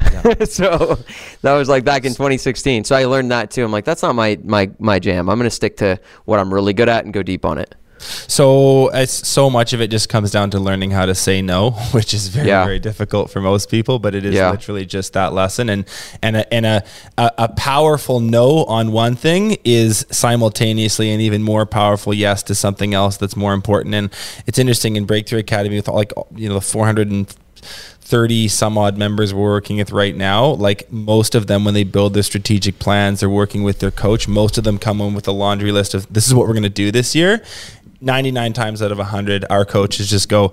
so 0.44 0.98
that 1.42 1.54
was 1.54 1.68
like 1.68 1.84
back 1.84 2.04
in 2.04 2.12
2016. 2.12 2.84
So 2.84 2.96
I 2.96 3.04
learned 3.04 3.30
that 3.30 3.50
too. 3.50 3.64
I'm 3.64 3.72
like, 3.72 3.84
that's 3.84 4.02
not 4.02 4.14
my, 4.14 4.38
my, 4.44 4.70
my 4.78 4.98
jam. 4.98 5.28
I'm 5.28 5.38
going 5.38 5.48
to 5.48 5.54
stick 5.54 5.76
to 5.78 5.98
what 6.24 6.38
I'm 6.38 6.52
really 6.52 6.72
good 6.72 6.88
at 6.88 7.04
and 7.04 7.12
go 7.14 7.22
deep 7.22 7.44
on 7.44 7.58
it. 7.58 7.74
So 7.98 8.88
it's 8.92 9.26
so 9.26 9.48
much 9.48 9.72
of 9.72 9.80
it 9.80 9.88
just 9.90 10.10
comes 10.10 10.30
down 10.30 10.50
to 10.50 10.60
learning 10.60 10.90
how 10.90 11.06
to 11.06 11.14
say 11.14 11.40
no, 11.40 11.70
which 11.92 12.12
is 12.12 12.28
very 12.28 12.48
Yeah. 12.48 12.62
very 12.64 12.78
difficult 12.78 13.30
for 13.30 13.40
most 13.40 13.70
people. 13.70 13.98
But 13.98 14.14
it 14.14 14.24
is 14.26 14.34
Yeah. 14.34 14.50
literally 14.50 14.84
just 14.84 15.14
that 15.14 15.32
lesson, 15.32 15.70
and 15.70 15.86
and 16.22 16.36
a, 16.36 16.54
and 16.54 16.66
a, 16.66 16.84
a 17.16 17.30
a 17.38 17.48
powerful 17.48 18.20
no 18.20 18.64
on 18.64 18.92
one 18.92 19.16
thing 19.16 19.56
is 19.64 20.04
simultaneously 20.10 21.10
an 21.10 21.20
even 21.20 21.42
more 21.42 21.64
powerful 21.64 22.12
yes 22.12 22.42
to 22.44 22.54
something 22.54 22.92
else 22.92 23.16
that's 23.16 23.34
more 23.34 23.54
important. 23.54 23.94
And 23.94 24.12
it's 24.46 24.58
interesting 24.58 24.96
in 24.96 25.06
Breakthrough 25.06 25.38
Academy 25.40 25.76
with 25.76 25.88
all, 25.88 25.96
like 25.96 26.12
you 26.34 26.48
know 26.50 26.54
the 26.56 26.60
four 26.60 26.84
hundred 26.84 27.10
and 27.10 27.34
30 28.06 28.46
some 28.46 28.78
odd 28.78 28.96
members 28.96 29.34
we're 29.34 29.42
working 29.42 29.78
with 29.78 29.90
right 29.90 30.14
now. 30.14 30.46
Like 30.46 30.90
most 30.92 31.34
of 31.34 31.48
them 31.48 31.64
when 31.64 31.74
they 31.74 31.82
build 31.82 32.14
their 32.14 32.22
strategic 32.22 32.78
plans 32.78 33.18
they're 33.18 33.28
working 33.28 33.64
with 33.64 33.80
their 33.80 33.90
coach. 33.90 34.28
Most 34.28 34.56
of 34.56 34.62
them 34.64 34.78
come 34.78 35.00
in 35.00 35.12
with 35.12 35.26
a 35.26 35.32
laundry 35.32 35.72
list 35.72 35.92
of 35.92 36.12
this 36.12 36.28
is 36.28 36.32
what 36.32 36.46
we're 36.46 36.54
going 36.54 36.62
to 36.62 36.68
do 36.68 36.92
this 36.92 37.16
year. 37.16 37.44
99 38.00 38.52
times 38.52 38.80
out 38.80 38.92
of 38.92 38.98
100 38.98 39.44
our 39.50 39.64
coaches 39.64 40.08
just 40.08 40.28
go 40.28 40.52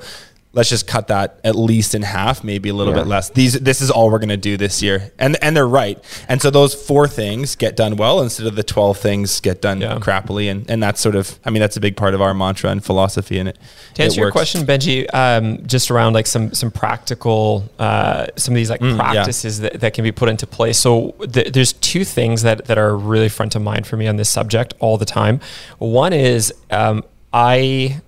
let's 0.56 0.70
just 0.70 0.86
cut 0.86 1.08
that 1.08 1.39
at 1.43 1.56
least 1.56 1.95
in 1.95 2.04
half 2.04 2.43
maybe 2.43 2.70
a 2.70 2.74
little 2.74 2.93
Yeah. 2.93 2.99
bit 3.01 3.08
less 3.08 3.30
these 3.32 3.54
this 3.60 3.82
is 3.82 3.89
all 3.89 4.12
we're 4.12 4.20
going 4.20 4.30
to 4.30 4.38
do 4.38 4.56
this 4.56 4.84
year 4.84 5.12
and 5.18 5.36
and 5.41 5.58
they're 5.58 5.68
right 5.68 5.97
and 6.30 6.41
so 6.41 6.49
those 6.51 6.76
four 6.76 7.08
things 7.08 7.56
get 7.56 7.76
done 7.76 7.95
well 7.97 8.22
instead 8.22 8.45
of 8.45 8.56
the 8.56 8.64
12 8.64 8.97
things 8.97 9.39
get 9.39 9.62
done 9.62 9.82
Yeah. 9.82 9.95
crappily 9.99 10.51
and 10.51 10.70
and 10.70 10.82
that's 10.84 11.01
sort 11.01 11.16
of 11.16 11.39
i 11.43 11.49
mean 11.49 11.60
that's 11.60 11.76
a 11.76 11.80
big 11.80 11.97
part 11.97 12.14
of 12.14 12.22
our 12.22 12.34
mantra 12.36 12.70
and 12.70 12.84
philosophy 12.86 13.39
in 13.39 13.47
it 13.47 13.58
To 13.95 14.01
It 14.01 14.06
answer 14.06 14.20
your 14.20 14.28
works. 14.28 14.34
question, 14.34 14.66
Benji, 14.66 15.08
um, 15.14 15.66
just 15.66 15.89
around 15.91 16.14
like 16.14 16.28
some 16.28 16.54
some 16.54 16.72
practical, 16.72 17.64
uh, 17.80 18.28
some 18.36 18.54
of 18.54 18.58
these 18.58 18.70
like 18.70 18.80
Mm, 18.82 18.91
yeah. 18.97 18.97
practices 19.14 19.60
that, 19.60 19.80
that 19.82 19.93
can 19.93 20.04
be 20.04 20.12
put 20.12 20.30
into 20.30 20.45
place. 20.47 20.78
So 20.80 21.14
th- 21.32 21.51
there's 21.54 21.74
two 21.74 22.04
things 22.06 22.41
that 22.43 22.66
that 22.66 22.78
are 22.78 22.95
really 22.95 23.30
front 23.30 23.56
of 23.56 23.62
mind 23.62 23.86
for 23.88 23.97
me 23.97 24.08
on 24.08 24.16
this 24.18 24.30
subject 24.30 24.74
all 24.80 24.97
the 24.97 25.06
time. 25.06 25.39
One 25.80 26.14
is 26.14 26.54
um, 26.72 27.04
I 27.32 28.01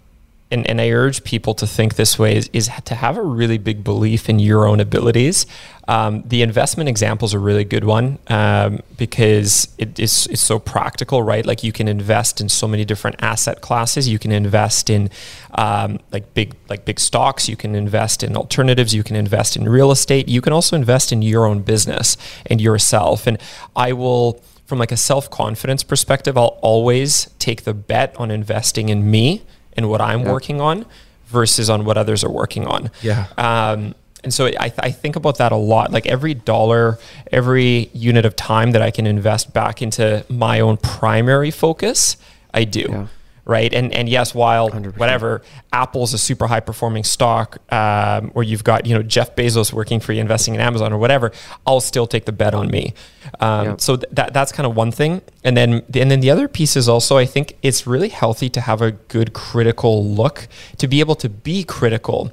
and, 0.56 0.66
and 0.68 0.80
I 0.80 0.90
urge 0.90 1.24
people 1.26 1.54
to 1.56 1.68
think 1.68 1.96
this 1.96 2.18
way, 2.18 2.38
is, 2.38 2.50
is 2.54 2.70
to 2.86 2.96
have 2.96 3.18
a 3.18 3.22
really 3.22 3.58
big 3.58 3.84
belief 3.84 4.30
in 4.30 4.40
your 4.40 4.66
own 4.66 4.80
abilities. 4.80 5.46
Um, 5.88 6.24
the 6.26 6.42
investment 6.42 6.88
example 6.88 7.26
is 7.26 7.34
a 7.34 7.40
really 7.40 7.66
good 7.66 7.84
one 7.84 8.18
um, 8.28 8.80
because 8.98 9.68
it 9.78 10.00
is 10.00 10.26
it's 10.28 10.42
so 10.42 10.58
practical, 10.58 11.22
right? 11.22 11.46
Like 11.46 11.62
you 11.64 11.74
can 11.74 11.88
invest 11.88 12.42
in 12.42 12.48
so 12.50 12.68
many 12.68 12.86
different 12.86 13.18
asset 13.20 13.62
classes. 13.62 14.08
You 14.08 14.18
can 14.18 14.32
invest 14.32 14.90
in 14.90 15.10
um, 15.56 16.00
like 16.12 16.34
big 16.34 16.56
like 16.70 16.86
big 16.86 17.00
stocks. 17.00 17.48
You 17.50 17.58
can 17.58 17.76
invest 17.76 18.24
in 18.24 18.36
alternatives. 18.36 18.96
You 18.96 19.04
can 19.04 19.16
invest 19.16 19.58
in 19.58 19.70
real 19.70 19.92
estate. 19.92 20.28
You 20.28 20.42
can 20.42 20.54
also 20.54 20.76
invest 20.76 21.12
in 21.12 21.22
your 21.22 21.46
own 21.46 21.62
business 21.62 22.18
and 22.48 22.60
yourself. 22.62 23.28
And 23.28 23.38
I 23.76 23.94
will 23.94 24.42
from 24.66 24.80
like 24.80 24.92
a 24.92 24.98
self-confidence 24.98 25.84
perspective, 25.84 26.36
I'll 26.38 26.58
always 26.62 27.30
take 27.38 27.66
the 27.66 27.74
bet 27.76 28.16
on 28.18 28.32
investing 28.32 28.90
in 28.90 29.12
me 29.12 29.44
and 29.76 29.90
what 29.90 30.02
I'm 30.02 30.24
working 30.24 30.62
on 30.62 30.86
versus 31.28 31.70
on 31.70 31.86
what 31.86 31.98
others 31.98 32.24
are 32.24 32.32
working 32.32 32.66
on. 32.68 32.92
Yeah. 33.02 33.28
Um, 33.38 33.96
and 34.24 34.34
so 34.34 34.48
I, 34.48 34.74
I 34.80 34.92
think 34.92 35.16
about 35.16 35.38
that 35.38 35.52
a 35.52 35.56
lot. 35.56 35.92
Like 35.92 36.08
every 36.08 36.34
dollar, 36.34 36.98
every 37.32 37.92
unit 37.94 38.26
of 38.26 38.36
time 38.36 38.72
that 38.72 38.82
I 38.82 38.90
can 38.90 39.06
invest 39.06 39.54
back 39.54 39.82
into 39.82 40.26
my 40.30 40.60
own 40.60 40.78
primary 40.78 41.52
focus, 41.52 42.18
I 42.54 42.64
do. 42.64 42.88
Yeah. 42.90 43.08
Right. 43.48 43.72
And 43.72 43.94
and 43.94 44.10
yes, 44.10 44.34
while 44.34 44.72
100%. 44.72 44.98
whatever 44.98 45.44
Apple's 45.72 46.16
a 46.16 46.18
super 46.18 46.48
high 46.48 46.62
performing 46.62 47.04
stock, 47.04 47.60
um, 47.72 48.32
or 48.34 48.44
you've 48.44 48.64
got 48.64 48.88
you 48.88 48.96
know 48.96 49.04
Jeff 49.04 49.36
Bezos 49.36 49.72
working 49.72 50.00
for 50.00 50.14
you, 50.14 50.22
investing 50.22 50.56
in 50.56 50.62
Amazon 50.62 50.92
or 50.92 50.98
whatever, 50.98 51.32
I'll 51.68 51.80
still 51.80 52.08
take 52.08 52.26
the 52.26 52.32
bet 52.32 52.56
on 52.56 52.70
me. 52.70 52.96
Um, 53.40 53.66
Yeah. 53.66 53.76
So 53.78 53.98
th- 53.98 54.12
that 54.14 54.34
that's 54.34 54.52
kind 54.52 54.66
of 54.66 54.76
one 54.76 54.92
thing. 54.92 55.22
And 55.44 55.56
then 55.56 55.84
and 55.94 56.10
then 56.10 56.22
the 56.22 56.32
other 56.32 56.48
piece 56.48 56.76
is 56.76 56.90
also 56.90 57.18
I 57.18 57.26
think 57.26 57.56
it's 57.62 57.86
really 57.86 58.10
healthy 58.10 58.50
to 58.50 58.62
have 58.62 58.82
a 58.82 58.92
good 58.92 59.34
critical 59.34 60.04
look 60.04 60.48
to 60.78 60.88
be 60.88 61.00
able 61.00 61.16
to 61.16 61.30
be 61.30 61.64
critical 61.64 62.32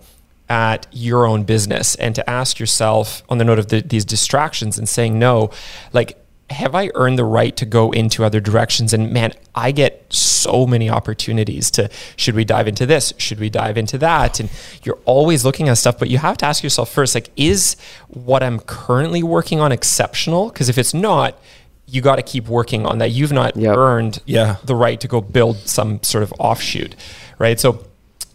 at 0.48 0.86
your 0.92 1.26
own 1.26 1.44
business 1.44 1.94
and 1.96 2.14
to 2.14 2.28
ask 2.28 2.58
yourself 2.58 3.22
on 3.28 3.38
the 3.38 3.44
note 3.44 3.58
of 3.58 3.68
the, 3.68 3.80
these 3.80 4.04
distractions 4.04 4.76
and 4.76 4.88
saying 4.88 5.18
no 5.18 5.50
like 5.92 6.21
have 6.52 6.74
i 6.74 6.90
earned 6.94 7.18
the 7.18 7.24
right 7.24 7.56
to 7.56 7.66
go 7.66 7.90
into 7.90 8.24
other 8.24 8.40
directions? 8.40 8.92
And 8.92 9.10
man 9.12 9.32
i 9.54 9.72
get 9.72 10.04
so 10.12 10.66
many 10.66 10.88
opportunities 10.88 11.70
to 11.72 11.88
should 12.16 12.34
we 12.34 12.44
dive 12.44 12.68
into 12.68 12.86
this? 12.86 13.12
Should 13.18 13.40
we 13.40 13.50
dive 13.50 13.76
into 13.76 13.98
that? 13.98 14.38
And 14.40 14.48
you're 14.84 14.98
always 15.04 15.44
looking 15.44 15.68
at 15.68 15.78
stuff 15.78 15.98
but 15.98 16.08
you 16.10 16.18
have 16.18 16.36
to 16.38 16.46
ask 16.46 16.62
yourself 16.62 16.90
first 16.92 17.14
like 17.14 17.30
is 17.36 17.76
what 18.08 18.42
i'm 18.42 18.60
currently 18.60 19.22
working 19.22 19.60
on 19.60 19.72
exceptional? 19.72 20.48
Because 20.50 20.68
if 20.68 20.78
it's 20.78 20.94
not 20.94 21.38
you 21.86 22.00
got 22.00 22.16
to 22.16 22.22
keep 22.22 22.46
working 22.48 22.86
on 22.86 22.98
that. 22.98 23.10
You've 23.10 23.32
not 23.32 23.54
Yep. 23.56 23.76
earned 23.76 24.18
Yeah. 24.24 24.56
the 24.64 24.74
right 24.74 24.98
to 25.00 25.08
go 25.08 25.20
build 25.20 25.58
some 25.68 26.02
sort 26.02 26.22
of 26.22 26.32
offshoot 26.38 26.94
right? 27.38 27.58
So 27.58 27.84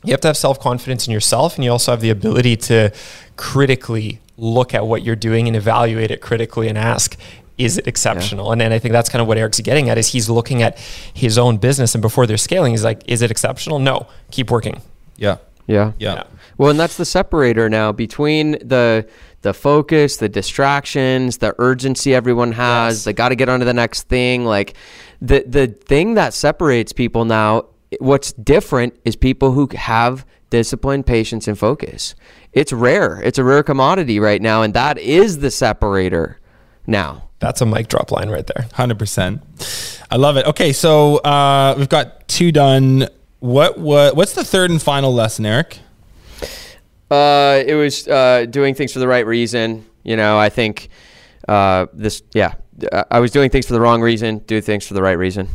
you 0.03 0.11
have 0.11 0.21
to 0.21 0.27
have 0.27 0.37
self 0.37 0.59
confidence 0.59 1.07
in 1.07 1.13
yourself, 1.13 1.55
and 1.55 1.63
you 1.65 1.71
also 1.71 1.91
have 1.91 2.01
the 2.01 2.09
ability 2.11 2.55
to 2.57 2.91
critically 3.37 4.19
look 4.37 4.73
at 4.73 4.85
what 4.85 5.01
you're 5.03 5.15
doing 5.15 5.47
and 5.47 5.55
evaluate 5.55 6.11
it 6.11 6.21
critically 6.21 6.67
and 6.67 6.77
ask, 6.77 7.17
is 7.57 7.77
it 7.77 7.87
exceptional? 7.87 8.51
And 8.51 8.61
then 8.61 8.71
I 8.71 8.79
think 8.79 8.91
that's 8.91 9.09
kind 9.09 9.21
of 9.21 9.27
what 9.27 9.37
Eric's 9.37 9.59
getting 9.59 9.89
at 9.89 9.97
is 9.97 10.09
he's 10.09 10.29
looking 10.29 10.61
at 10.61 10.77
his 11.13 11.37
own 11.37 11.57
business, 11.57 11.95
and 11.95 12.01
before 12.01 12.27
they're 12.27 12.37
scaling, 12.37 12.71
he's 12.71 12.83
like, 12.83 13.01
is 13.07 13.21
it 13.21 13.31
exceptional? 13.31 13.79
No, 13.79 14.07
keep 14.31 14.51
working. 14.51 14.81
Yeah. 15.15 15.37
Yeah. 15.65 15.93
Yeah. 15.99 16.23
Well, 16.57 16.69
and 16.69 16.79
that's 16.79 16.97
the 16.97 17.05
separator 17.05 17.69
now 17.69 17.91
between 17.91 18.51
the 18.51 19.07
the 19.41 19.53
focus, 19.53 20.17
the 20.17 20.29
distractions, 20.29 21.37
the 21.37 21.53
urgency 21.59 22.15
everyone 22.15 22.53
has. 22.53 22.97
Yes. 22.97 23.03
They 23.03 23.13
got 23.13 23.29
to 23.29 23.35
get 23.35 23.49
on 23.49 23.59
to 23.59 23.65
the 23.65 23.73
next 23.73 24.03
thing. 24.03 24.45
Like 24.45 24.75
the 25.21 25.43
the 25.45 25.67
thing 25.67 26.15
that 26.15 26.33
separates 26.33 26.93
people 26.93 27.25
now. 27.25 27.67
What's 27.99 28.33
different 28.33 28.99
is 29.05 29.15
people 29.15 29.53
who 29.53 29.69
have 29.73 30.25
discipline, 30.49 31.03
patience, 31.03 31.47
and 31.47 31.57
focus. 31.57 32.15
It's 32.51 32.73
rare. 32.73 33.21
It's 33.21 33.37
a 33.37 33.43
rare 33.43 33.63
commodity 33.63 34.19
right 34.19 34.41
now, 34.41 34.61
and 34.61 34.73
that 34.73 34.97
is 34.97 35.39
the 35.39 35.51
separator 35.51 36.39
now. 36.85 37.26
That's 37.39 37.61
a 37.61 37.65
mic 37.65 37.87
drop 37.87 38.11
line 38.11 38.29
right 38.29 38.45
there. 38.47 38.67
Hundred 38.73 38.97
percent. 38.99 39.41
I 40.09 40.15
love 40.15 40.37
it. 40.37 40.45
Okay, 40.47 40.73
so 40.73 41.17
uh, 41.17 41.75
we've 41.77 41.89
got 41.89 42.27
two 42.27 42.51
done. 42.51 43.07
What 43.39 43.77
what 43.77 44.15
what's 44.15 44.33
the 44.33 44.43
third 44.43 44.71
and 44.71 44.81
final 44.81 45.13
lesson, 45.13 45.45
Eric? 45.45 45.79
Uh, 47.09 47.63
it 47.65 47.75
was 47.75 48.07
uh, 48.07 48.45
doing 48.49 48.73
things 48.75 48.91
for 48.91 48.99
the 48.99 49.07
right 49.07 49.25
reason. 49.25 49.85
You 50.03 50.15
know, 50.17 50.37
I 50.37 50.49
think 50.49 50.89
uh, 51.47 51.85
this. 51.93 52.21
Yeah, 52.33 52.53
I- 52.91 53.05
I 53.11 53.19
was 53.19 53.31
doing 53.31 53.49
things 53.49 53.65
for 53.67 53.73
the 53.73 53.81
wrong 53.81 54.01
reason. 54.01 54.39
Do 54.39 54.59
things 54.61 54.85
for 54.87 54.93
the 54.93 55.01
right 55.01 55.17
reason. 55.17 55.47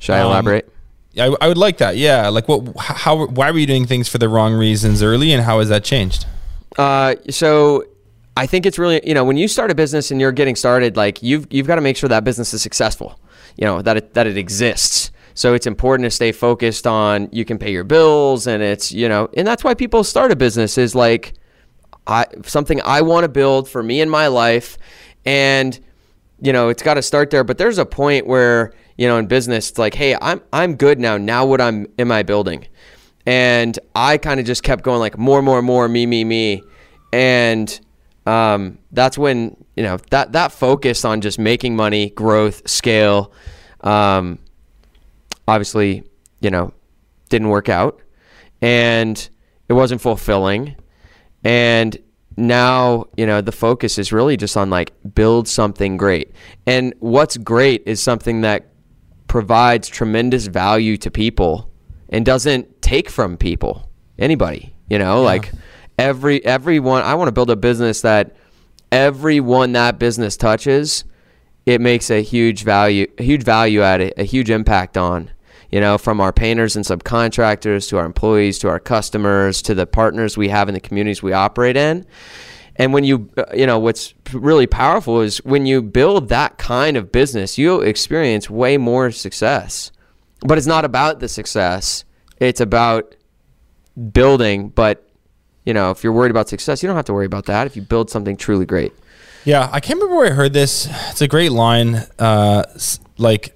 Should 0.00 0.14
I 0.14 0.20
Um, 0.20 0.26
elaborate? 0.30 0.70
I, 1.18 1.34
I 1.40 1.46
would 1.48 1.58
like 1.58 1.78
that. 1.78 1.96
Yeah, 1.96 2.28
like 2.28 2.48
what? 2.48 2.74
How? 2.78 3.26
Why 3.26 3.50
were 3.50 3.58
you 3.58 3.66
doing 3.66 3.86
things 3.86 4.08
for 4.08 4.18
the 4.18 4.28
wrong 4.28 4.54
reasons 4.54 5.02
early, 5.02 5.32
and 5.32 5.44
how 5.44 5.60
has 5.60 5.68
that 5.68 5.84
changed? 5.84 6.26
Uh, 6.76 7.14
so 7.30 7.84
I 8.36 8.46
think 8.46 8.66
it's 8.66 8.78
really 8.78 9.00
you 9.06 9.14
know 9.14 9.24
when 9.24 9.36
you 9.36 9.48
start 9.48 9.70
a 9.70 9.74
business 9.74 10.10
and 10.10 10.20
you're 10.20 10.32
getting 10.32 10.56
started, 10.56 10.96
like 10.96 11.22
you've 11.22 11.46
you've 11.50 11.66
got 11.66 11.76
to 11.76 11.80
make 11.80 11.96
sure 11.96 12.08
that 12.08 12.24
business 12.24 12.52
is 12.52 12.62
successful. 12.62 13.18
You 13.56 13.66
know 13.66 13.82
that 13.82 13.96
it, 13.96 14.14
that 14.14 14.26
it 14.26 14.36
exists. 14.36 15.10
So 15.34 15.52
it's 15.52 15.66
important 15.66 16.06
to 16.06 16.10
stay 16.10 16.30
focused 16.30 16.86
on 16.86 17.28
you 17.32 17.44
can 17.44 17.58
pay 17.58 17.72
your 17.72 17.84
bills 17.84 18.46
and 18.46 18.62
it's 18.62 18.92
you 18.92 19.08
know 19.08 19.28
and 19.36 19.46
that's 19.46 19.64
why 19.64 19.74
people 19.74 20.04
start 20.04 20.30
a 20.30 20.36
business 20.36 20.78
is 20.78 20.94
like 20.94 21.34
I 22.06 22.26
something 22.44 22.80
I 22.84 23.02
want 23.02 23.24
to 23.24 23.28
build 23.28 23.68
for 23.68 23.82
me 23.82 24.00
in 24.00 24.08
my 24.08 24.28
life 24.28 24.78
and 25.24 25.78
you 26.40 26.52
know 26.52 26.68
it's 26.68 26.82
got 26.82 26.94
to 26.94 27.02
start 27.02 27.30
there 27.30 27.42
but 27.42 27.58
there's 27.58 27.78
a 27.78 27.86
point 27.86 28.26
where 28.26 28.74
you 28.96 29.08
know 29.08 29.16
in 29.18 29.26
business 29.26 29.70
it's 29.70 29.78
like 29.78 29.94
hey 29.94 30.16
I'm 30.20 30.40
I'm 30.52 30.76
good 30.76 31.00
now 31.00 31.16
now 31.16 31.44
what 31.44 31.60
I'm 31.60 31.86
am 31.98 32.12
I 32.12 32.22
building 32.22 32.66
and 33.26 33.76
I 33.94 34.18
kind 34.18 34.38
of 34.38 34.46
just 34.46 34.62
kept 34.62 34.84
going 34.84 35.00
like 35.00 35.18
more 35.18 35.42
more 35.42 35.62
more 35.62 35.88
me 35.88 36.06
me 36.06 36.24
me 36.24 36.62
and 37.12 37.80
um, 38.26 38.78
that's 38.92 39.18
when 39.18 39.64
you 39.76 39.82
know 39.82 39.98
that 40.10 40.32
that 40.32 40.52
focus 40.52 41.04
on 41.04 41.20
just 41.20 41.38
making 41.38 41.76
money 41.76 42.10
growth 42.10 42.68
scale 42.68 43.32
um, 43.84 44.38
obviously, 45.46 46.02
you 46.40 46.50
know, 46.50 46.72
didn't 47.28 47.48
work 47.48 47.68
out 47.68 48.00
and 48.60 49.28
it 49.68 49.74
wasn't 49.74 50.00
fulfilling. 50.00 50.76
And 51.44 51.96
now, 52.36 53.06
you 53.16 53.26
know, 53.26 53.40
the 53.40 53.52
focus 53.52 53.98
is 53.98 54.12
really 54.12 54.36
just 54.36 54.56
on 54.56 54.70
like 54.70 54.92
build 55.14 55.46
something 55.46 55.96
great. 55.96 56.32
And 56.66 56.94
what's 56.98 57.36
great 57.36 57.82
is 57.86 58.02
something 58.02 58.40
that 58.40 58.72
provides 59.28 59.88
tremendous 59.88 60.46
value 60.46 60.96
to 60.98 61.10
people 61.10 61.70
and 62.08 62.24
doesn't 62.24 62.82
take 62.82 63.10
from 63.10 63.36
people, 63.36 63.90
anybody, 64.18 64.74
you 64.88 64.98
know, 64.98 65.22
like 65.22 65.52
every 65.98 66.44
everyone 66.44 67.02
I 67.02 67.14
want 67.14 67.28
to 67.28 67.32
build 67.32 67.50
a 67.50 67.56
business 67.56 68.00
that 68.02 68.34
everyone 68.90 69.72
that 69.72 69.98
business 69.98 70.36
touches 70.36 71.04
it 71.66 71.80
makes 71.80 72.10
a 72.10 72.22
huge 72.22 72.64
value 72.64 73.06
a 73.18 73.22
huge 73.22 73.42
value 73.42 73.82
at 73.82 74.00
it 74.00 74.14
a 74.16 74.24
huge 74.24 74.50
impact 74.50 74.96
on 74.96 75.30
you 75.70 75.80
know 75.80 75.98
from 75.98 76.20
our 76.20 76.32
painters 76.32 76.76
and 76.76 76.84
subcontractors 76.84 77.88
to 77.88 77.98
our 77.98 78.04
employees 78.04 78.58
to 78.60 78.68
our 78.68 78.80
customers 78.80 79.62
to 79.62 79.74
the 79.74 79.86
partners 79.86 80.36
we 80.36 80.48
have 80.48 80.68
in 80.68 80.74
the 80.74 80.80
communities 80.80 81.22
we 81.22 81.32
operate 81.32 81.76
in. 81.76 82.06
And 82.76 82.92
when 82.92 83.04
you 83.04 83.30
uh, 83.36 83.44
you 83.54 83.66
know 83.66 83.78
what's 83.78 84.14
really 84.32 84.66
powerful 84.66 85.20
is 85.20 85.38
when 85.38 85.66
you 85.66 85.82
build 85.82 86.28
that 86.28 86.58
kind 86.58 86.96
of 86.96 87.12
business 87.12 87.56
you'll 87.56 87.82
experience 87.82 88.50
way 88.50 88.76
more 88.76 89.10
success. 89.10 89.90
But 90.40 90.58
it's 90.58 90.66
not 90.66 90.84
about 90.84 91.20
the 91.20 91.28
success 91.28 92.04
it's 92.38 92.60
about 92.60 93.14
building 94.12 94.68
but 94.68 95.08
you 95.64 95.74
know 95.74 95.90
if 95.90 96.02
you're 96.04 96.12
worried 96.12 96.30
about 96.30 96.48
success 96.48 96.82
you 96.82 96.86
don't 96.86 96.96
have 96.96 97.04
to 97.04 97.12
worry 97.12 97.26
about 97.26 97.46
that 97.46 97.66
if 97.66 97.76
you 97.76 97.82
build 97.82 98.10
something 98.10 98.36
truly 98.36 98.66
great 98.66 98.92
Yeah, 99.44 99.68
I 99.70 99.80
can't 99.80 99.98
remember 99.98 100.16
where 100.16 100.32
I 100.32 100.34
heard 100.34 100.54
this. 100.54 100.88
It's 101.10 101.20
a 101.20 101.28
great 101.28 101.52
line. 101.52 101.96
Uh, 102.18 102.64
like, 103.18 103.54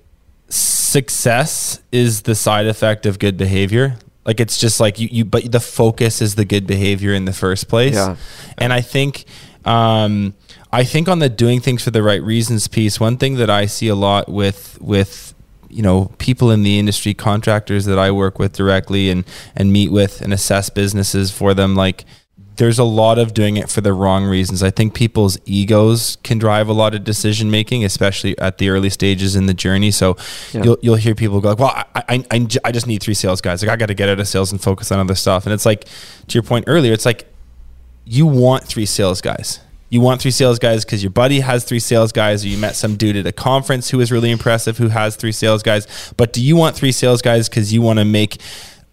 success 0.50 1.80
is 1.92 2.22
the 2.22 2.34
side 2.34 2.66
effect 2.66 3.06
of 3.06 3.18
good 3.18 3.36
behavior. 3.36 3.96
Like 4.24 4.40
it's 4.40 4.58
just 4.58 4.80
like 4.80 4.98
you, 4.98 5.08
you, 5.10 5.24
but 5.24 5.50
the 5.50 5.60
focus 5.60 6.20
is 6.20 6.34
the 6.34 6.44
good 6.44 6.66
behavior 6.66 7.14
in 7.14 7.24
the 7.24 7.32
first 7.32 7.68
place. 7.68 7.94
Yeah. 7.94 8.16
And 8.58 8.72
I 8.72 8.82
think, 8.82 9.24
um, 9.64 10.34
I 10.70 10.84
think 10.84 11.08
on 11.08 11.18
the 11.18 11.30
doing 11.30 11.60
things 11.60 11.82
for 11.82 11.90
the 11.90 12.02
right 12.02 12.22
reasons 12.22 12.68
piece, 12.68 13.00
one 13.00 13.16
thing 13.16 13.36
that 13.36 13.48
I 13.48 13.64
see 13.64 13.88
a 13.88 13.94
lot 13.94 14.28
with 14.28 14.78
with 14.82 15.32
you 15.70 15.82
know 15.82 16.10
people 16.18 16.50
in 16.50 16.62
the 16.62 16.78
industry, 16.78 17.14
contractors 17.14 17.84
that 17.86 17.98
I 17.98 18.10
work 18.10 18.38
with 18.38 18.52
directly 18.52 19.10
and 19.10 19.24
and 19.56 19.72
meet 19.72 19.90
with 19.90 20.20
and 20.20 20.32
assess 20.32 20.70
businesses 20.70 21.30
for 21.30 21.54
them, 21.54 21.74
like 21.74 22.04
there's 22.56 22.78
a 22.80 22.84
lot 22.84 23.18
of 23.18 23.34
doing 23.34 23.56
it 23.56 23.68
for 23.70 23.80
the 23.80 23.92
wrong 23.92 24.24
reasons. 24.24 24.64
I 24.64 24.70
think 24.70 24.92
people's 24.92 25.38
egos 25.46 26.18
can 26.24 26.38
drive 26.38 26.68
a 26.68 26.72
lot 26.72 26.92
of 26.92 27.04
decision 27.04 27.52
making, 27.52 27.84
especially 27.84 28.36
at 28.38 28.58
the 28.58 28.68
early 28.70 28.90
stages 28.90 29.36
in 29.36 29.46
the 29.46 29.54
journey. 29.54 29.92
So 29.92 30.16
Yeah. 30.52 30.64
you'll 30.64 30.78
you'll 30.82 30.96
hear 30.96 31.14
people 31.14 31.40
go 31.40 31.50
like, 31.50 31.58
"Well, 31.60 31.84
I 31.94 32.24
I 32.30 32.46
I 32.64 32.72
just 32.72 32.88
need 32.88 33.00
three 33.00 33.14
sales 33.14 33.40
guys. 33.40 33.62
Like 33.62 33.70
I 33.70 33.76
got 33.76 33.86
to 33.86 33.94
get 33.94 34.08
out 34.08 34.18
of 34.18 34.26
sales 34.26 34.50
and 34.50 34.60
focus 34.60 34.90
on 34.90 34.98
other 34.98 35.14
stuff." 35.14 35.46
And 35.46 35.52
it's 35.52 35.64
like 35.66 35.84
to 35.84 36.34
your 36.34 36.42
point 36.42 36.64
earlier, 36.66 36.92
it's 36.92 37.06
like 37.06 37.26
you 38.04 38.26
want 38.26 38.64
three 38.64 38.86
sales 38.86 39.20
guys. 39.20 39.60
You 39.90 40.00
want 40.00 40.20
three 40.20 40.30
sales 40.30 40.58
guys 40.58 40.84
because 40.84 41.02
your 41.02 41.10
buddy 41.10 41.40
has 41.40 41.64
three 41.64 41.80
sales 41.80 42.12
guys, 42.12 42.44
or 42.44 42.48
you 42.48 42.58
met 42.58 42.76
some 42.76 42.96
dude 42.96 43.16
at 43.16 43.26
a 43.26 43.32
conference 43.32 43.90
who 43.90 44.00
is 44.00 44.12
really 44.12 44.30
impressive 44.30 44.78
who 44.78 44.88
has 44.88 45.16
three 45.16 45.32
sales 45.32 45.62
guys. 45.62 46.12
But 46.16 46.32
do 46.32 46.42
you 46.42 46.56
want 46.56 46.76
three 46.76 46.92
sales 46.92 47.22
guys 47.22 47.48
because 47.48 47.72
you 47.72 47.80
want 47.80 47.98
to 47.98 48.04
make 48.04 48.38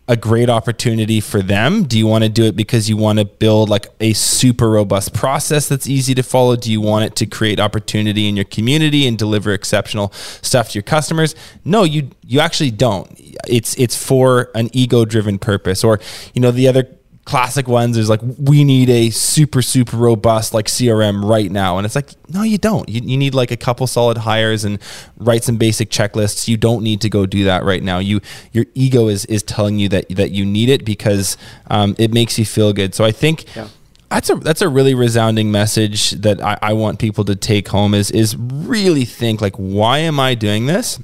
a 0.08 0.16
great 0.16 0.50
opportunity 0.50 1.20
for 1.20 1.42
them? 1.42 1.84
Do 1.84 1.98
you 1.98 2.06
want 2.06 2.24
to 2.24 2.30
do 2.30 2.44
it 2.46 2.56
because 2.56 2.90
you 2.90 2.96
want 2.96 3.20
to 3.20 3.26
build 3.26 3.70
like 3.70 3.88
a 4.00 4.14
super 4.14 4.70
robust 4.70 5.14
process 5.14 5.68
that's 5.68 5.88
easy 5.88 6.14
to 6.16 6.24
follow? 6.24 6.56
Do 6.56 6.72
you 6.72 6.80
want 6.80 7.06
it 7.06 7.16
to 7.18 7.26
create 7.26 7.60
opportunity 7.60 8.28
in 8.28 8.36
your 8.36 8.46
community 8.46 9.08
and 9.08 9.18
deliver 9.18 9.52
exceptional 9.52 10.12
stuff 10.14 10.70
to 10.70 10.74
your 10.76 10.84
customers? 10.84 11.36
No, 11.64 11.84
you 11.84 12.12
you 12.26 12.40
actually 12.40 12.72
don't. 12.72 13.10
It's 13.48 13.76
it's 13.80 13.96
for 13.96 14.52
an 14.54 14.70
ego 14.74 15.06
driven 15.06 15.40
purpose 15.40 15.84
or 15.84 16.00
you 16.34 16.42
know 16.42 16.52
the 16.52 16.68
other 16.68 16.88
classic 17.26 17.68
ones 17.68 17.98
is 17.98 18.08
like 18.08 18.22
we 18.38 18.64
need 18.64 18.88
a 18.88 19.10
super 19.10 19.64
super 19.64 19.98
robust 19.98 20.54
like 20.54 20.68
crm 20.68 21.28
right 21.28 21.52
now. 21.52 21.78
And 21.78 21.86
it's 21.86 21.96
like 21.96 22.12
no 22.30 22.44
you 22.44 22.58
don't. 22.58 22.88
You, 22.88 23.02
you 23.04 23.18
need 23.18 23.34
like 23.34 23.52
a 23.52 23.58
couple 23.58 23.88
solid 23.88 24.20
hires 24.20 24.64
and 24.64 24.80
write 25.18 25.44
some 25.44 25.58
basic 25.58 25.90
checklists. 25.90 26.48
You 26.48 26.56
don't 26.56 26.84
need 26.84 27.02
to 27.02 27.10
go 27.10 27.26
do 27.26 27.44
that 27.46 27.64
right 27.64 27.82
now. 27.82 27.98
You 27.98 28.22
your 28.52 28.66
ego 28.76 29.08
is 29.08 29.26
is 29.26 29.42
telling 29.42 29.80
you 29.80 29.90
that 29.90 30.08
that 30.10 30.32
you 30.32 30.46
need 30.46 30.70
it 30.70 30.86
because 30.86 31.36
um, 31.68 31.96
it 31.98 32.14
makes 32.14 32.38
you 32.38 32.46
feel 32.46 32.74
good. 32.74 32.94
So 32.96 33.04
i 33.04 33.12
think 33.12 33.56
yeah. 33.56 33.68
That's 34.10 34.30
a 34.30 34.36
that's 34.36 34.62
a 34.62 34.70
really 34.70 34.94
resounding 34.94 35.52
message 35.52 36.12
that 36.12 36.42
I, 36.42 36.58
I 36.62 36.74
want 36.74 37.00
people 37.00 37.26
to 37.26 37.36
take 37.36 37.68
home 37.68 37.94
is 37.94 38.12
is 38.12 38.38
really 38.38 39.04
think 39.04 39.42
like 39.42 39.56
why 39.56 39.98
am 39.98 40.20
I 40.20 40.36
doing 40.36 40.68
this? 40.68 41.00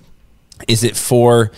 Is 0.67 0.83
it 0.83 0.95
for 0.95 1.51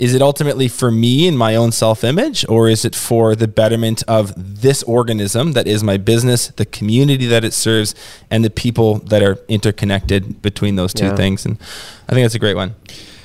is 0.00 0.14
it 0.14 0.22
ultimately 0.22 0.66
for 0.66 0.90
me 0.90 1.28
and 1.28 1.38
my 1.38 1.54
own 1.54 1.70
self 1.70 2.02
image, 2.02 2.44
or 2.48 2.68
is 2.70 2.86
it 2.86 2.96
for 2.96 3.36
the 3.36 3.46
betterment 3.46 4.02
of 4.08 4.32
this 4.36 4.82
organism 4.84 5.52
that 5.52 5.68
is 5.68 5.84
my 5.84 5.98
business, 5.98 6.48
the 6.48 6.64
community 6.64 7.26
that 7.26 7.44
it 7.44 7.52
serves, 7.52 7.94
and 8.30 8.42
the 8.42 8.50
people 8.50 8.94
that 9.00 9.22
are 9.22 9.38
interconnected 9.46 10.40
between 10.40 10.76
those 10.76 10.94
two 10.94 11.04
yeah. 11.04 11.16
things? 11.16 11.44
And 11.44 11.58
I 12.08 12.14
think 12.14 12.24
that's 12.24 12.34
a 12.34 12.38
great 12.38 12.56
one. 12.56 12.74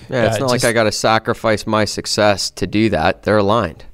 Yeah, 0.10 0.26
it's 0.26 0.36
uh, 0.36 0.40
not 0.40 0.50
like 0.50 0.66
I 0.66 0.74
got 0.74 0.84
to 0.84 0.92
sacrifice 0.92 1.66
my 1.66 1.86
success 1.86 2.50
to 2.52 2.68
do 2.68 2.90
that. 2.90 3.24
They're 3.24 3.38
aligned. 3.38 3.86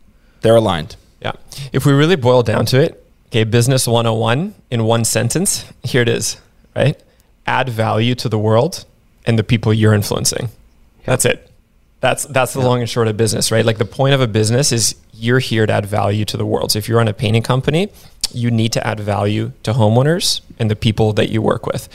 They're 0.42 0.56
aligned. 0.56 0.96
Yeah. 1.22 1.34
If 1.72 1.86
we 1.86 1.94
really 1.94 2.16
boil 2.16 2.42
down 2.42 2.66
to 2.66 2.82
it, 2.82 3.06
okay, 3.28 3.44
business 3.44 3.88
101 3.88 4.56
in 4.72 4.86
one 4.86 5.06
sentence, 5.06 5.72
here 5.84 6.02
it 6.02 6.10
is, 6.10 6.38
right? 6.76 7.00
Add 7.46 7.70
value 7.70 8.16
to 8.16 8.28
the 8.28 8.40
world 8.40 8.86
and 9.28 9.38
the 9.38 9.44
people 9.44 9.72
you're 9.72 9.94
influencing. 9.94 10.50
That's 11.06 11.26
it. 11.26 11.51
That's 12.02 12.26
that's 12.26 12.54
the 12.54 12.60
yeah. 12.60 12.66
long 12.66 12.80
and 12.82 12.90
short 12.90 13.08
of 13.08 13.16
business, 13.16 13.52
right? 13.52 13.64
Like 13.64 13.78
the 13.78 13.86
point 13.86 14.16
of 14.16 14.22
a 14.22 14.28
business 14.28 14.72
is 14.72 14.96
you're 15.14 15.40
here 15.40 15.68
to 15.68 15.72
add 15.72 15.86
value 15.86 16.26
to 16.26 16.36
the 16.36 16.46
world. 16.46 16.72
So 16.72 16.80
if 16.80 16.90
you're 16.90 17.00
on 17.00 17.08
a 17.08 17.14
painting 17.14 17.44
company, 17.44 17.90
you 18.34 18.50
need 18.50 18.74
to 18.74 18.86
add 18.86 19.00
value 19.00 19.52
to 19.64 19.74
homeowners 19.74 20.42
and 20.58 20.70
the 20.70 20.76
people 20.76 21.14
that 21.14 21.30
you 21.30 21.44
work 21.44 21.68
with. 21.68 21.88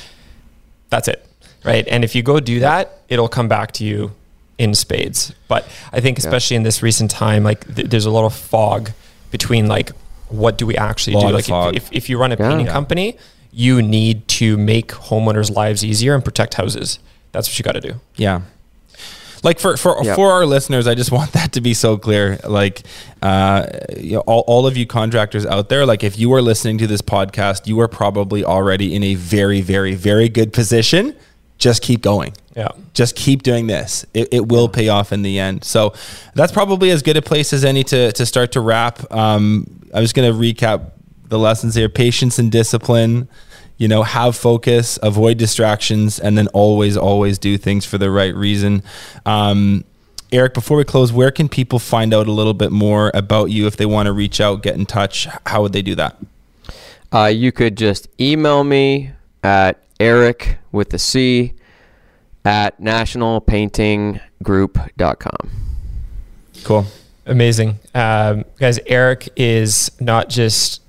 That's 0.90 1.08
it, 1.08 1.26
right? 1.64 1.86
And 1.88 2.04
if 2.04 2.14
you 2.14 2.22
go 2.22 2.38
do 2.38 2.60
that, 2.60 3.00
it'll 3.08 3.28
come 3.28 3.48
back 3.48 3.72
to 3.72 3.84
you 3.84 4.12
in 4.58 4.76
spades. 4.76 5.34
But 5.48 5.66
I 5.92 6.00
think 6.00 6.18
especially 6.18 6.54
yeah. 6.54 6.58
in 6.58 6.62
this 6.62 6.84
recent 6.84 7.10
time, 7.10 7.42
like 7.42 7.74
th- 7.74 7.88
there's 7.88 8.06
a 8.06 8.10
lot 8.10 8.24
of 8.24 8.34
fog 8.34 8.92
between 9.32 9.66
like 9.66 9.90
what 10.28 10.56
do 10.56 10.66
we 10.66 10.76
actually 10.76 11.16
do? 11.16 11.28
Like 11.30 11.48
if, 11.48 11.76
if, 11.76 11.92
if, 11.92 12.08
you 12.08 12.18
run 12.18 12.30
a 12.30 12.36
painting 12.36 12.66
yeah. 12.66 12.72
company, 12.72 13.16
you 13.52 13.82
need 13.82 14.26
to 14.28 14.56
make 14.56 14.88
homeowners' 14.88 15.54
lives 15.54 15.84
easier 15.84 16.14
and 16.14 16.24
protect 16.24 16.54
houses. 16.54 17.00
That's 17.32 17.48
what 17.48 17.58
you 17.58 17.62
got 17.64 17.72
to 17.72 17.80
do. 17.80 17.94
Yeah 18.14 18.42
like 19.42 19.58
for 19.58 19.76
for 19.76 20.02
yep. 20.02 20.16
for 20.16 20.32
our 20.32 20.46
listeners, 20.46 20.86
I 20.86 20.94
just 20.94 21.12
want 21.18 21.32
that 21.32 21.52
to 21.52 21.60
be 21.60 21.74
so 21.74 21.96
clear. 21.96 22.38
Like, 22.44 22.82
uh, 23.22 23.66
you 23.96 24.14
know, 24.14 24.20
all, 24.20 24.44
all 24.46 24.66
of 24.66 24.76
you 24.76 24.86
contractors 24.86 25.46
out 25.46 25.68
there, 25.68 25.86
like 25.86 26.04
if 26.04 26.18
you 26.18 26.32
are 26.34 26.42
listening 26.42 26.78
to 26.78 26.86
this 26.86 27.02
podcast, 27.02 27.66
you 27.66 27.80
are 27.80 27.88
probably 27.88 28.44
already 28.44 28.94
in 28.94 29.02
a 29.02 29.14
very, 29.14 29.60
very, 29.60 29.94
very 29.94 30.28
good 30.28 30.52
position. 30.52 31.14
Just 31.58 31.82
keep 31.82 32.02
going. 32.02 32.34
Yeah. 32.54 32.68
Just 32.92 33.16
keep 33.16 33.42
doing 33.42 33.66
this. 33.66 34.04
It, 34.12 34.28
it 34.30 34.48
will 34.48 34.68
pay 34.68 34.88
off 34.88 35.10
in 35.10 35.22
the 35.22 35.38
end. 35.38 35.64
So 35.64 35.94
that's 36.34 36.52
probably 36.52 36.90
as 36.90 37.02
good 37.02 37.16
a 37.16 37.22
place 37.22 37.52
as 37.52 37.64
any 37.64 37.82
to 37.84 38.12
to 38.12 38.26
start 38.26 38.52
to 38.52 38.60
wrap. 38.60 39.10
Um, 39.12 39.88
I 39.94 40.00
was 40.00 40.12
going 40.12 40.30
to 40.30 40.38
recap 40.38 40.92
the 41.28 41.38
lessons 41.38 41.74
here: 41.74 41.88
patience 41.88 42.38
and 42.38 42.52
discipline 42.52 43.28
you 43.78 43.88
know, 43.88 44.02
have 44.02 44.36
focus, 44.36 44.98
avoid 45.02 45.38
distractions, 45.38 46.18
and 46.18 46.38
then 46.38 46.48
always, 46.48 46.96
always 46.96 47.38
do 47.38 47.58
things 47.58 47.84
for 47.84 47.98
the 47.98 48.10
right 48.10 48.34
reason. 48.34 48.82
Um, 49.24 49.84
Eric, 50.32 50.54
before 50.54 50.78
we 50.78 50.84
close, 50.84 51.12
where 51.12 51.30
can 51.30 51.48
people 51.48 51.78
find 51.78 52.12
out 52.12 52.26
a 52.26 52.32
little 52.32 52.54
bit 52.54 52.72
more 52.72 53.12
about 53.14 53.50
you 53.50 53.66
if 53.66 53.76
they 53.76 53.86
want 53.86 54.06
to 54.06 54.12
reach 54.12 54.40
out, 54.40 54.62
get 54.62 54.74
in 54.74 54.86
touch? 54.86 55.28
How 55.46 55.62
would 55.62 55.72
they 55.72 55.82
do 55.82 55.94
that? 55.94 56.16
Uh, 57.12 57.26
you 57.26 57.52
could 57.52 57.76
just 57.76 58.08
email 58.20 58.64
me 58.64 59.12
at 59.42 59.80
Eric 60.00 60.58
with 60.72 60.90
the 60.90 60.98
C 60.98 61.54
at 62.44 62.80
nationalpaintinggroup.com. 62.80 65.50
Cool. 66.64 66.86
Amazing. 67.26 67.78
Um, 67.94 68.44
guys, 68.58 68.80
Eric 68.86 69.28
is 69.36 69.92
not 70.00 70.28
just 70.28 70.82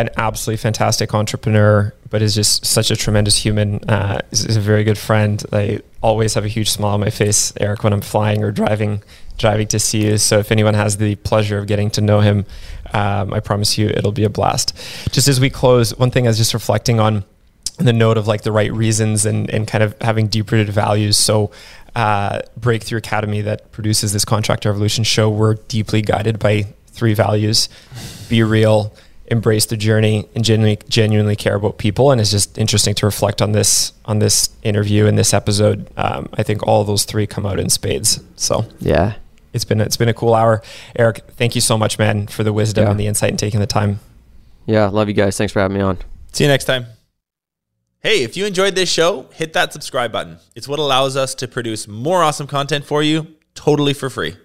an 0.00 0.10
absolutely 0.16 0.58
fantastic 0.58 1.14
entrepreneur, 1.14 1.94
but 2.10 2.22
is 2.22 2.34
just 2.34 2.64
such 2.66 2.90
a 2.90 2.96
tremendous 2.96 3.36
human. 3.36 3.78
Uh, 3.88 4.20
is, 4.30 4.44
is, 4.44 4.56
a 4.56 4.60
very 4.60 4.84
good 4.84 4.98
friend. 4.98 5.42
I 5.52 5.80
always 6.02 6.34
have 6.34 6.44
a 6.44 6.48
huge 6.48 6.70
smile 6.70 6.94
on 6.94 7.00
my 7.00 7.10
face, 7.10 7.52
Eric, 7.60 7.84
when 7.84 7.92
I'm 7.92 8.00
flying 8.00 8.42
or 8.42 8.50
driving 8.50 9.02
driving 9.36 9.66
to 9.68 9.78
see 9.78 10.04
you. 10.04 10.18
So 10.18 10.38
if 10.38 10.52
anyone 10.52 10.74
has 10.74 10.96
the 10.96 11.16
pleasure 11.16 11.58
of 11.58 11.66
getting 11.66 11.90
to 11.92 12.00
know 12.00 12.20
him, 12.20 12.46
um, 12.92 13.32
I 13.32 13.40
promise 13.40 13.76
you 13.76 13.88
it'll 13.88 14.12
be 14.12 14.24
a 14.24 14.28
blast. 14.28 14.76
Just 15.10 15.28
as 15.28 15.40
we 15.40 15.50
close, 15.50 15.96
one 15.98 16.10
thing 16.10 16.26
I 16.26 16.30
was 16.30 16.38
just 16.38 16.54
reflecting 16.54 17.00
on 17.00 17.24
the 17.78 17.92
note 17.92 18.16
of 18.16 18.28
like 18.28 18.42
the 18.42 18.52
right 18.52 18.72
reasons 18.72 19.26
and, 19.26 19.50
and 19.50 19.66
kind 19.66 19.82
of 19.82 20.00
having 20.00 20.28
deep 20.28 20.52
rooted 20.52 20.72
values. 20.72 21.16
So 21.16 21.50
uh, 21.96 22.42
Breakthrough 22.56 22.98
Academy 22.98 23.40
that 23.42 23.72
produces 23.72 24.12
this 24.12 24.24
Contractor 24.24 24.70
Revolution 24.70 25.04
show, 25.04 25.28
we're 25.28 25.54
deeply 25.54 26.02
guided 26.02 26.38
by 26.38 26.66
three 26.88 27.14
values: 27.14 27.68
be 28.28 28.42
real, 28.42 28.92
embrace 29.26 29.66
the 29.66 29.76
journey 29.76 30.28
and 30.34 30.44
genuinely 30.44 30.78
genuinely 30.88 31.36
care 31.36 31.54
about 31.54 31.78
people. 31.78 32.10
And 32.10 32.20
it's 32.20 32.30
just 32.30 32.58
interesting 32.58 32.94
to 32.96 33.06
reflect 33.06 33.40
on 33.40 33.52
this 33.52 33.92
on 34.04 34.18
this 34.18 34.50
interview 34.62 35.06
and 35.06 35.18
this 35.18 35.32
episode. 35.32 35.88
Um, 35.96 36.28
i 36.34 36.42
think 36.42 36.66
all 36.66 36.84
those 36.84 37.04
three 37.04 37.26
come 37.26 37.46
out 37.46 37.58
in 37.58 37.70
spades. 37.70 38.20
So 38.36 38.66
yeah. 38.80 39.14
it's 39.52 39.64
been 39.64 39.80
it's 39.80 39.96
been 39.96 40.08
a 40.08 40.14
cool 40.14 40.34
hour. 40.34 40.62
Eric 40.96 41.24
thank 41.36 41.54
you 41.54 41.60
so 41.60 41.78
much 41.78 41.98
man 41.98 42.26
for 42.26 42.44
the 42.44 42.52
wisdom 42.52 42.84
yeah. 42.84 42.90
and 42.90 43.00
the 43.00 43.06
insight 43.06 43.30
and 43.30 43.38
taking 43.38 43.60
the 43.60 43.66
time. 43.66 44.00
Yeah 44.66 44.86
love 44.86 45.08
you 45.08 45.14
guys. 45.14 45.36
Thanks 45.38 45.52
for 45.52 45.60
having 45.60 45.76
me 45.76 45.82
on. 45.82 45.98
See 46.32 46.44
you 46.44 46.48
next 46.48 46.64
time. 46.64 46.86
Hey, 48.00 48.22
if 48.22 48.36
you 48.36 48.44
enjoyed 48.44 48.74
this 48.74 48.92
show, 48.92 49.26
hit 49.32 49.54
that 49.54 49.72
subscribe 49.72 50.12
button. 50.12 50.36
It's 50.54 50.68
what 50.68 50.78
allows 50.78 51.16
us 51.16 51.34
to 51.36 51.48
produce 51.48 51.88
more 51.88 52.22
awesome 52.22 52.46
content 52.46 52.84
for 52.84 53.02
you 53.02 53.28
totally 53.54 53.94
for 53.94 54.10
free. 54.10 54.36